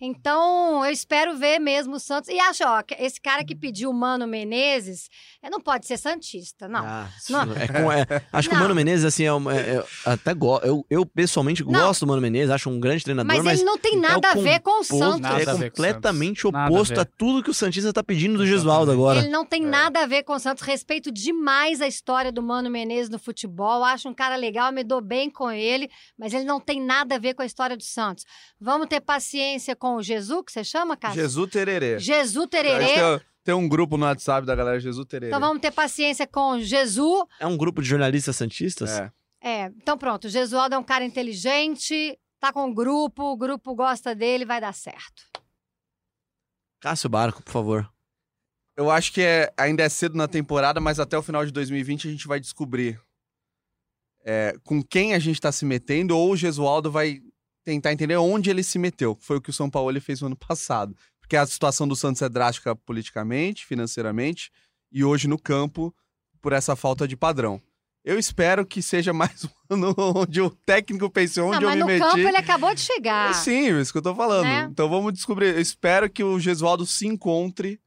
Então, 0.00 0.84
eu 0.84 0.90
espero 0.90 1.36
ver 1.36 1.58
mesmo 1.58 1.96
o 1.96 2.00
Santos. 2.00 2.30
E 2.30 2.38
acho, 2.40 2.64
ó, 2.64 2.82
que 2.82 2.94
esse 2.94 3.20
cara 3.20 3.44
que 3.44 3.54
pediu 3.54 3.90
o 3.90 3.94
Mano 3.94 4.26
Menezes 4.26 5.08
é, 5.42 5.50
não 5.50 5.60
pode 5.60 5.86
ser 5.86 5.98
Santista, 5.98 6.66
não. 6.68 6.80
Ah, 6.84 7.08
Não. 7.28 7.42
é 7.54 7.68
com- 7.68 7.92
é- 7.92 8.06
acho 8.32 8.48
que 8.48 8.54
o 8.54 8.56
Não. 8.58 8.62
Mano 8.64 8.74
Menezes, 8.74 9.04
assim, 9.04 9.24
é, 9.24 9.32
uma- 9.32 9.54
é- 9.54 9.76
é- 9.76 9.84
até 10.06 10.32
go, 10.32 10.58
eu, 10.62 10.84
eu 10.88 11.04
pessoalmente 11.04 11.62
Não. 11.64 11.72
gosto 11.72 12.00
do 12.06 12.08
Mano 12.08 12.22
Menezes, 12.22 12.50
acho 12.50 12.70
um 12.70 12.80
grande 12.80 13.04
treinador, 13.04 13.26
mas, 13.34 13.44
mas, 13.44 13.58
ele 13.60 13.66
não 13.66 13.76
tem 13.78 13.96
nada 13.98 14.28
é 14.28 14.32
a 14.32 14.38
o 14.38 14.42
ver 14.42 14.60
com 14.60 14.80
o 14.80 14.84
Santos. 14.84 15.20
Nada 15.20 15.38
é 15.40 15.42
a 15.42 15.54
completamente. 15.54 16.44
Nada 16.44 16.58
a 16.64 16.66
oposto 16.68 16.94
ver. 16.94 17.00
a, 17.00 17.04
tudo 17.04 17.42
que 17.42 17.50
o 17.50 17.54
Santista 17.54 17.92
tá 17.92 18.02
pedindo 18.02 18.38
do 18.38 18.46
Gesualdo 18.46 18.90
agora. 18.90 19.18
Ele 19.18 19.28
não 19.28 19.42
É. 19.42 19.46
tem 19.46 19.62
nada 19.62 20.00
a 20.02 20.06
ver 20.06 20.22
com 20.22 20.32
o 20.32 20.38
Santos. 20.38 20.62
Respeito 20.62 21.10
demais 21.12 21.80
a 21.82 21.86
história 21.86 22.32
do 22.32 22.42
Mano 22.42 22.70
Menezes 22.70 23.10
no 23.10 23.18
futebol. 23.18 23.84
Acho 23.84 24.08
um 24.08 24.14
cara 24.14 24.36
legal, 24.36 24.72
me 24.72 24.82
dou 24.82 25.00
bem 25.00 25.28
com 25.28 25.50
ele, 25.50 25.90
mas 26.18 26.32
ele 26.32 26.44
não 26.44 26.58
tem 26.60 26.80
nada 26.80 27.16
a 27.16 27.18
ver 27.18 27.34
com 27.34 27.42
a 27.42 27.46
história 27.46 27.76
do 27.76 27.82
Santos. 27.82 28.24
Vamos 28.58 28.86
ter 28.86 29.00
paciência 29.00 29.76
com 29.76 29.89
o 29.96 30.02
Jesus, 30.02 30.42
que 30.44 30.52
você 30.52 30.64
chama, 30.64 30.96
cara? 30.96 31.14
Jesus 31.14 31.50
Tererê. 31.50 31.98
Jesus 31.98 32.46
Tererê. 32.48 32.94
Tem, 32.94 33.20
tem 33.44 33.54
um 33.54 33.68
grupo 33.68 33.96
no 33.96 34.04
WhatsApp 34.06 34.46
da 34.46 34.54
galera 34.54 34.78
Jesus 34.80 35.06
Tererê. 35.06 35.28
Então 35.28 35.40
vamos 35.40 35.60
ter 35.60 35.70
paciência 35.70 36.26
com 36.26 36.58
Jesus. 36.60 37.24
É 37.38 37.46
um 37.46 37.56
grupo 37.56 37.82
de 37.82 37.88
jornalistas 37.88 38.36
santistas? 38.36 38.90
É. 38.90 39.12
É, 39.42 39.64
então 39.66 39.96
pronto, 39.96 40.26
o 40.26 40.30
Jesualdo 40.30 40.74
é 40.74 40.78
um 40.78 40.84
cara 40.84 41.04
inteligente, 41.04 42.18
tá 42.38 42.52
com 42.52 42.70
o 42.70 42.74
grupo, 42.74 43.22
o 43.32 43.36
grupo 43.36 43.74
gosta 43.74 44.14
dele, 44.14 44.44
vai 44.44 44.60
dar 44.60 44.74
certo. 44.74 45.22
Cássio 46.80 47.08
Barco, 47.08 47.42
por 47.42 47.50
favor. 47.52 47.90
Eu 48.76 48.90
acho 48.90 49.12
que 49.12 49.22
é- 49.22 49.52
ainda 49.56 49.82
é 49.82 49.88
cedo 49.88 50.16
na 50.16 50.28
temporada, 50.28 50.80
mas 50.80 51.00
até 51.00 51.16
o 51.16 51.22
final 51.22 51.44
de 51.44 51.52
2020 51.52 52.08
a 52.08 52.10
gente 52.10 52.26
vai 52.26 52.38
descobrir 52.40 53.00
é, 54.22 54.54
com 54.64 54.82
quem 54.82 55.14
a 55.14 55.18
gente 55.18 55.40
tá 55.40 55.50
se 55.50 55.64
metendo, 55.64 56.16
ou 56.16 56.32
o 56.32 56.36
Gesualdo 56.36 56.90
vai 56.90 57.22
tentar 57.64 57.92
entender 57.92 58.16
onde 58.16 58.50
ele 58.50 58.62
se 58.62 58.78
meteu. 58.78 59.16
Foi 59.20 59.36
o 59.36 59.40
que 59.40 59.50
o 59.50 59.52
São 59.52 59.68
Paulo 59.70 59.90
ele 59.90 60.00
fez 60.00 60.20
no 60.20 60.26
ano 60.28 60.36
passado. 60.36 60.96
Porque 61.20 61.36
a 61.36 61.46
situação 61.46 61.86
do 61.86 61.94
Santos 61.94 62.22
é 62.22 62.28
drástica 62.28 62.74
politicamente, 62.74 63.64
financeiramente, 63.66 64.50
e 64.90 65.04
hoje 65.04 65.28
no 65.28 65.38
campo 65.38 65.94
por 66.40 66.52
essa 66.52 66.74
falta 66.74 67.06
de 67.06 67.16
padrão. 67.16 67.60
Eu 68.04 68.18
espero 68.18 68.64
que 68.64 68.80
seja 68.80 69.12
mais 69.14 69.44
um 69.44 69.48
ano 69.74 69.94
onde 69.98 70.40
o 70.40 70.48
técnico 70.50 71.08
pense 71.10 71.38
onde 71.40 71.60
Não, 71.60 71.62
eu 71.62 71.68
mas 71.68 71.74
me 71.76 71.80
no 71.80 71.86
meti. 71.86 72.00
campo 72.00 72.18
ele 72.28 72.36
acabou 72.36 72.74
de 72.74 72.80
chegar. 72.80 73.34
Sim, 73.34 73.70
é 73.72 73.80
isso 73.80 73.92
que 73.92 73.98
eu 73.98 74.02
tô 74.02 74.14
falando. 74.14 74.44
Né? 74.44 74.68
Então 74.72 74.88
vamos 74.88 75.12
descobrir. 75.12 75.54
Eu 75.54 75.60
espero 75.60 76.08
que 76.08 76.24
o 76.24 76.40
Gesualdo 76.40 76.86
se 76.86 77.06
encontre 77.06 77.78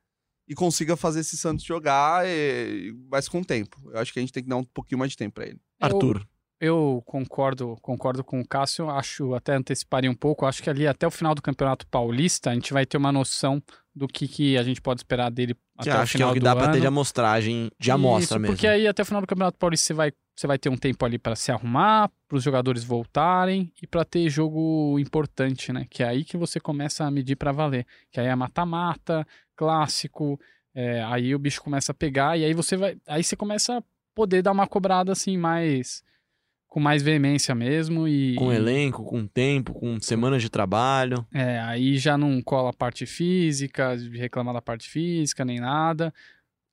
e 0.48 0.54
consiga 0.54 0.96
fazer 0.96 1.22
esse 1.22 1.36
Santos 1.36 1.66
jogar, 1.66 2.28
e- 2.28 2.94
mas 3.10 3.28
com 3.28 3.42
tempo. 3.44 3.78
Eu 3.92 4.00
acho 4.00 4.14
que 4.14 4.20
a 4.20 4.22
gente 4.22 4.32
tem 4.32 4.44
que 4.44 4.50
dar 4.50 4.58
um 4.58 4.64
pouquinho 4.64 5.00
mais 5.00 5.12
de 5.12 5.18
tempo 5.18 5.34
pra 5.36 5.46
ele. 5.48 5.60
Arthur. 5.82 6.26
Eu 6.60 7.04
concordo, 7.06 7.78
concordo 7.82 8.24
com 8.24 8.40
o 8.40 8.48
Cássio, 8.48 8.90
acho, 8.90 9.34
até 9.34 9.56
anteciparia 9.56 10.10
um 10.10 10.16
pouco, 10.16 10.46
acho 10.46 10.64
que 10.64 10.70
ali 10.70 10.88
até 10.88 11.06
o 11.06 11.12
final 11.12 11.36
do 11.36 11.42
Campeonato 11.42 11.86
Paulista 11.88 12.52
a 12.52 12.54
gente 12.54 12.72
vai 12.72 12.86
ter 12.86 12.98
uma 12.98 13.12
noção 13.12 13.62
do 13.96 14.08
que, 14.08 14.28
que 14.28 14.58
a 14.58 14.64
gente 14.64 14.82
pode 14.82 15.02
esperar 15.02 15.30
dele 15.30 15.56
até 15.78 15.92
o 15.92 15.98
acho 15.98 16.12
que 16.12 16.18
é 16.18 16.20
final 16.20 16.32
o 16.32 16.34
que 16.34 16.40
do 16.40 16.44
dá 16.44 16.56
pra 16.56 16.68
ter 16.68 16.74
de 16.74 16.78
ano. 16.80 16.88
amostragem, 16.88 17.70
de 17.80 17.92
amostra 17.92 18.24
Isso, 18.24 18.40
mesmo. 18.40 18.56
Porque 18.56 18.68
aí 18.68 18.88
até 18.88 19.04
o 19.04 19.06
final 19.06 19.22
do 19.22 19.28
Campeonato 19.28 19.58
Paulista 19.58 19.88
você 19.88 19.94
vai, 19.94 20.12
você 20.36 20.48
vai 20.48 20.58
ter 20.58 20.70
um 20.70 20.78
tempo 20.78 21.06
ali 21.06 21.20
para 21.20 21.36
se 21.36 21.52
arrumar, 21.52 22.10
para 22.28 22.38
os 22.38 22.44
jogadores 22.44 22.84
voltarem 22.84 23.72
e 23.82 23.86
para 23.86 24.06
ter 24.06 24.30
jogo 24.30 24.98
importante, 25.00 25.72
né? 25.72 25.86
Que 25.90 26.02
é 26.02 26.08
aí 26.08 26.24
que 26.24 26.38
você 26.38 26.60
começa 26.60 27.04
a 27.04 27.12
medir 27.12 27.36
para 27.36 27.52
valer. 27.52 27.86
Que 28.12 28.20
aí 28.20 28.28
é 28.28 28.36
mata-mata, 28.36 29.28
clássico, 29.56 30.40
é, 30.74 31.04
aí 31.04 31.36
o 31.36 31.40
bicho 31.40 31.62
começa 31.62 31.92
a 31.92 31.96
pegar 31.96 32.38
e 32.38 32.46
aí 32.46 32.54
você 32.54 32.76
vai, 32.76 32.98
aí 33.08 33.24
você 33.24 33.36
começa 33.36 33.78
a 33.78 33.84
poder 34.16 34.42
dar 34.42 34.52
uma 34.52 34.68
cobrada 34.68 35.12
assim 35.12 35.38
mais 35.38 36.04
com 36.74 36.80
mais 36.80 37.04
veemência 37.04 37.54
mesmo 37.54 38.08
e 38.08 38.34
Com 38.34 38.52
elenco, 38.52 39.04
com 39.04 39.28
tempo, 39.28 39.76
com 39.76 40.00
semanas 40.00 40.42
de 40.42 40.50
trabalho. 40.50 41.24
é, 41.32 41.60
aí 41.60 42.00
já 42.00 42.18
não 42.18 42.42
cola 42.42 42.72
a 42.72 42.74
parte 42.74 43.06
física, 43.06 43.96
de 43.96 44.18
reclamar 44.18 44.56
da 44.56 44.62
parte 44.62 44.90
física, 44.90 45.46
nem 45.46 45.60
nada. 45.60 46.12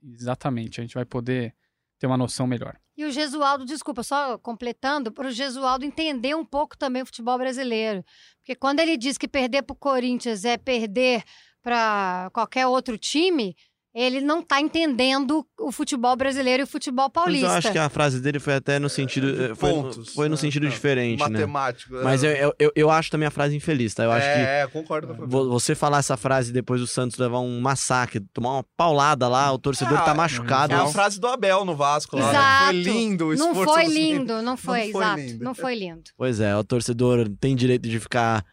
Exatamente, 0.02 0.80
a 0.80 0.82
gente 0.82 0.94
vai 0.94 1.04
poder 1.04 1.54
ter 1.98 2.06
uma 2.06 2.16
noção 2.16 2.46
melhor. 2.46 2.78
E 2.96 3.04
o 3.04 3.10
Gesualdo, 3.10 3.66
desculpa, 3.66 4.02
só 4.02 4.38
completando, 4.38 5.12
para 5.12 5.28
o 5.28 5.30
Gesualdo 5.30 5.84
entender 5.84 6.34
um 6.34 6.46
pouco 6.46 6.78
também 6.78 7.02
o 7.02 7.06
futebol 7.06 7.36
brasileiro. 7.36 8.02
Porque 8.38 8.54
quando 8.54 8.80
ele 8.80 8.96
diz 8.96 9.18
que 9.18 9.28
perder 9.28 9.64
para 9.64 9.74
o 9.74 9.76
Corinthians 9.76 10.46
é 10.46 10.56
perder 10.56 11.22
para 11.60 12.30
qualquer 12.32 12.66
outro 12.66 12.96
time, 12.96 13.54
ele 13.94 14.20
não 14.20 14.38
está 14.40 14.60
entendendo 14.60 15.44
o 15.58 15.72
futebol 15.72 16.14
brasileiro 16.14 16.62
e 16.62 16.64
o 16.64 16.66
futebol 16.66 17.06
Mas 17.06 17.12
paulista. 17.12 17.46
eu 17.46 17.50
acho 17.50 17.72
que 17.72 17.78
a 17.78 17.88
frase 17.88 18.20
dele 18.20 18.38
foi 18.38 18.54
até 18.54 18.78
no 18.78 18.88
sentido. 18.88 19.28
eh, 19.50 19.54
Foi, 19.54 19.70
no- 19.72 19.82
Pontos, 19.82 20.14
foi 20.14 20.28
no 20.28 20.36
né? 20.36 20.40
sentido 20.40 20.62
Não, 20.64 20.70
diferente, 20.70 21.18
né? 21.18 21.28
Matemático. 21.28 21.94
Mas 22.04 22.22
eu, 22.22 22.54
eu, 22.58 22.72
eu, 22.76 22.90
acho 22.90 23.10
também 23.10 23.26
a 23.26 23.30
frase 23.30 23.56
infeliz, 23.56 23.92
tá? 23.92 24.04
Eu 24.04 24.12
acho 24.12 24.26
que 24.26 24.32
É, 24.38 24.66
concordo 24.72 25.08
com 25.08 25.12
a 25.14 25.16
Fabiana. 25.16 25.44
vo- 25.44 25.50
você 25.50 25.74
falar 25.74 25.98
essa 25.98 26.16
frase 26.16 26.52
depois 26.52 26.80
do 26.80 26.86
Santos 26.86 27.18
levar 27.18 27.40
um 27.40 27.60
massacre, 27.60 28.20
tomar 28.32 28.52
uma 28.54 28.64
paulada 28.76 29.26
lá, 29.26 29.50
o 29.52 29.58
torcedor 29.58 29.98
Ah, 29.98 30.02
tá 30.02 30.14
machucado. 30.14 30.72
É 30.72 30.76
a 30.76 30.86
frase 30.86 31.18
do 31.18 31.26
Abel 31.26 31.64
no 31.64 31.74
Vasco 31.74 32.16
lá. 32.16 32.22
né? 32.24 32.30
Exato. 32.30 32.64
Foi 32.66 32.72
lindo 32.82 33.24
o 33.30 33.34
não 33.34 33.48
esforço 33.50 33.74
foi 33.74 33.84
dos 33.86 33.94
lindo, 33.94 34.42
não 34.42 34.56
foi, 34.56 34.92
foi 34.92 35.02
exato. 35.02 35.20
lindo. 35.20 35.44
Não 35.44 35.54
foi 35.54 35.74
lindo. 35.74 36.02
Pois 36.16 36.38
é, 36.40 36.56
o 36.56 36.62
torcedor 36.62 37.28
tem 37.40 37.56
direito 37.56 37.88
de 37.88 37.98
ficar, 37.98 38.44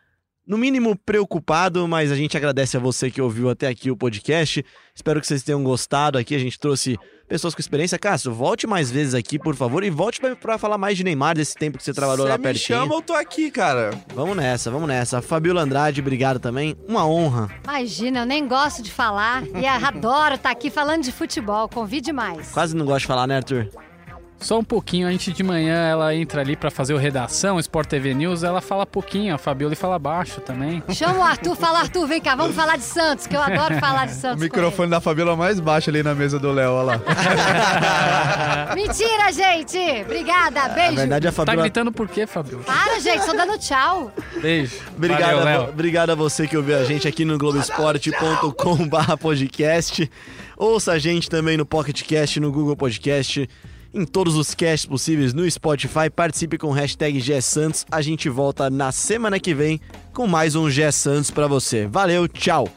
no 0.48 0.58
mínimo, 0.58 0.96
preocupado, 1.06 1.88
mas 1.88 2.12
a 2.12 2.16
gente 2.16 2.38
agradece 2.38 2.78
a 2.78 2.80
você 2.80 3.12
que 3.12 3.22
ouviu 3.22 3.50
até 3.50 3.68
aqui 3.68 3.92
o 3.92 3.98
podcast. 3.98 4.66
Espero 4.96 5.20
que 5.20 5.28
vocês 5.28 5.44
tenham 5.44 5.64
gostado 5.64 6.18
aqui. 6.18 6.34
A 6.34 6.40
gente 6.40 6.58
trouxe 6.58 6.98
pessoas 7.28 7.54
com 7.54 7.60
experiência. 7.60 8.00
Cássio, 8.00 8.34
volte 8.34 8.66
mais 8.66 8.90
vezes 8.90 9.14
aqui, 9.14 9.38
por 9.38 9.56
favor, 9.56 9.84
e 9.84 9.90
volte 9.90 10.20
pra, 10.22 10.36
pra 10.36 10.58
falar 10.58 10.78
mais 10.78 10.96
de 10.98 11.04
Neymar 11.04 11.36
desse 11.36 11.56
tempo 11.56 11.78
que 11.78 11.84
você 11.84 11.94
trabalhou 11.94 12.26
Cê 12.26 12.32
lá 12.32 12.38
me 12.38 12.44
pertinho. 12.44 12.80
chama, 12.80 12.96
eu 12.96 13.02
tô 13.02 13.14
aqui, 13.14 13.52
cara. 13.52 13.92
Vamos 14.16 14.38
nessa, 14.38 14.72
vamos 14.72 14.88
nessa. 14.88 15.22
Fabiola 15.22 15.62
Andrade, 15.62 16.00
obrigado 16.00 16.40
também. 16.40 16.76
Uma 16.88 17.06
honra. 17.06 17.50
Imagina, 17.64 18.20
eu 18.22 18.26
nem 18.26 18.48
gosto 18.48 18.82
de 18.82 18.92
falar 18.92 19.44
e 19.62 19.66
adoro 19.66 20.36
estar 20.36 20.52
aqui 20.52 20.70
falando 20.70 21.04
de 21.04 21.12
futebol. 21.12 21.68
Convide 21.68 22.14
mais. 22.14 22.50
Quase 22.52 22.76
não 22.76 22.86
gosto 22.86 23.02
de 23.02 23.08
falar, 23.08 23.28
né, 23.28 23.36
Arthur? 23.36 23.68
Só 24.40 24.60
um 24.60 24.64
pouquinho, 24.64 25.08
a 25.08 25.12
gente 25.12 25.34
de 25.34 25.42
manhã 25.44 25.88
ela 25.90 26.14
entra 26.16 26.42
ali 26.42 26.56
pra 26.56 26.70
fazer 26.70 26.94
o 26.94 26.98
redação, 26.98 27.60
Sport 27.60 27.90
TV 27.90 28.14
News, 28.14 28.44
ela 28.44 28.62
fala 28.62 28.86
pouquinho, 28.86 29.34
a 29.34 29.38
Fabiola 29.38 29.76
fala 29.76 29.98
baixo 29.98 30.40
também. 30.42 30.82
Chama 30.94 31.18
o 31.20 31.24
Arthur, 31.24 31.56
fala 31.56 31.80
Arthur, 31.80 32.08
vem 32.08 32.22
cá, 32.22 32.36
vamos 32.36 32.56
falar 32.56 32.78
de 32.78 32.84
Santos, 32.84 33.26
que 33.26 33.36
eu 33.36 33.42
adoro 33.42 33.76
falar 33.80 34.06
de 34.06 34.14
Santos. 34.14 34.40
O 34.40 34.44
microfone 34.44 34.90
da 34.92 35.02
Fabiola 35.02 35.36
mais 35.36 35.60
baixo 35.60 35.90
ali 35.90 36.04
na 36.04 36.14
mesa 36.14 36.38
do 36.40 36.52
Léo, 36.52 36.72
olha 36.72 37.00
lá. 37.04 38.76
Mentira, 38.76 39.32
gente! 39.34 39.78
Obrigada, 40.06 40.62
Na 40.68 40.70
beijo. 40.70 40.96
verdade, 40.96 41.28
a 41.28 41.32
Tá 41.32 41.36
Fabiola. 41.36 41.62
gritando 41.64 41.92
por 41.92 42.08
quê, 42.08 42.28
Fabiola? 42.28 42.64
Para, 42.64 43.00
gente, 43.00 43.26
tô 43.26 43.34
dando 43.34 43.58
tchau. 43.58 44.12
Beijo. 44.42 44.76
Obrigado, 44.96 45.38
Valeu, 45.40 45.62
a, 45.62 45.70
obrigado 45.70 46.12
a 46.12 46.16
você 46.16 46.48
que 46.48 46.56
ouviu 46.56 46.78
a 46.78 46.84
gente 46.84 47.08
aqui 47.08 47.26
no 47.26 47.38
globesport.com.br 47.40 49.18
podcast. 49.20 50.10
Ouça 50.56 50.94
a 50.94 51.00
gente 51.00 51.30
também 51.30 51.58
no 51.58 51.66
Pocket 51.66 52.02
Cast, 52.04 52.40
no 52.40 52.52
Google 52.52 52.76
Podcast, 52.76 53.48
em 53.98 54.06
todos 54.06 54.36
os 54.36 54.54
casts 54.54 54.86
possíveis 54.86 55.34
no 55.34 55.50
Spotify. 55.50 56.10
Participe 56.14 56.58
com 56.58 56.68
o 56.68 56.72
hashtag 56.72 57.20
GSantos. 57.20 57.86
A 57.92 58.02
gente 58.02 58.30
volta 58.30 58.70
na 58.70 58.92
semana 58.92 59.40
que 59.40 59.54
vem 59.54 59.82
com 60.14 60.28
mais 60.28 60.56
um 60.56 60.70
GE 60.70 60.92
Santos 60.92 61.32
pra 61.32 61.48
você. 61.48 61.88
Valeu, 61.88 62.28
tchau! 62.28 62.68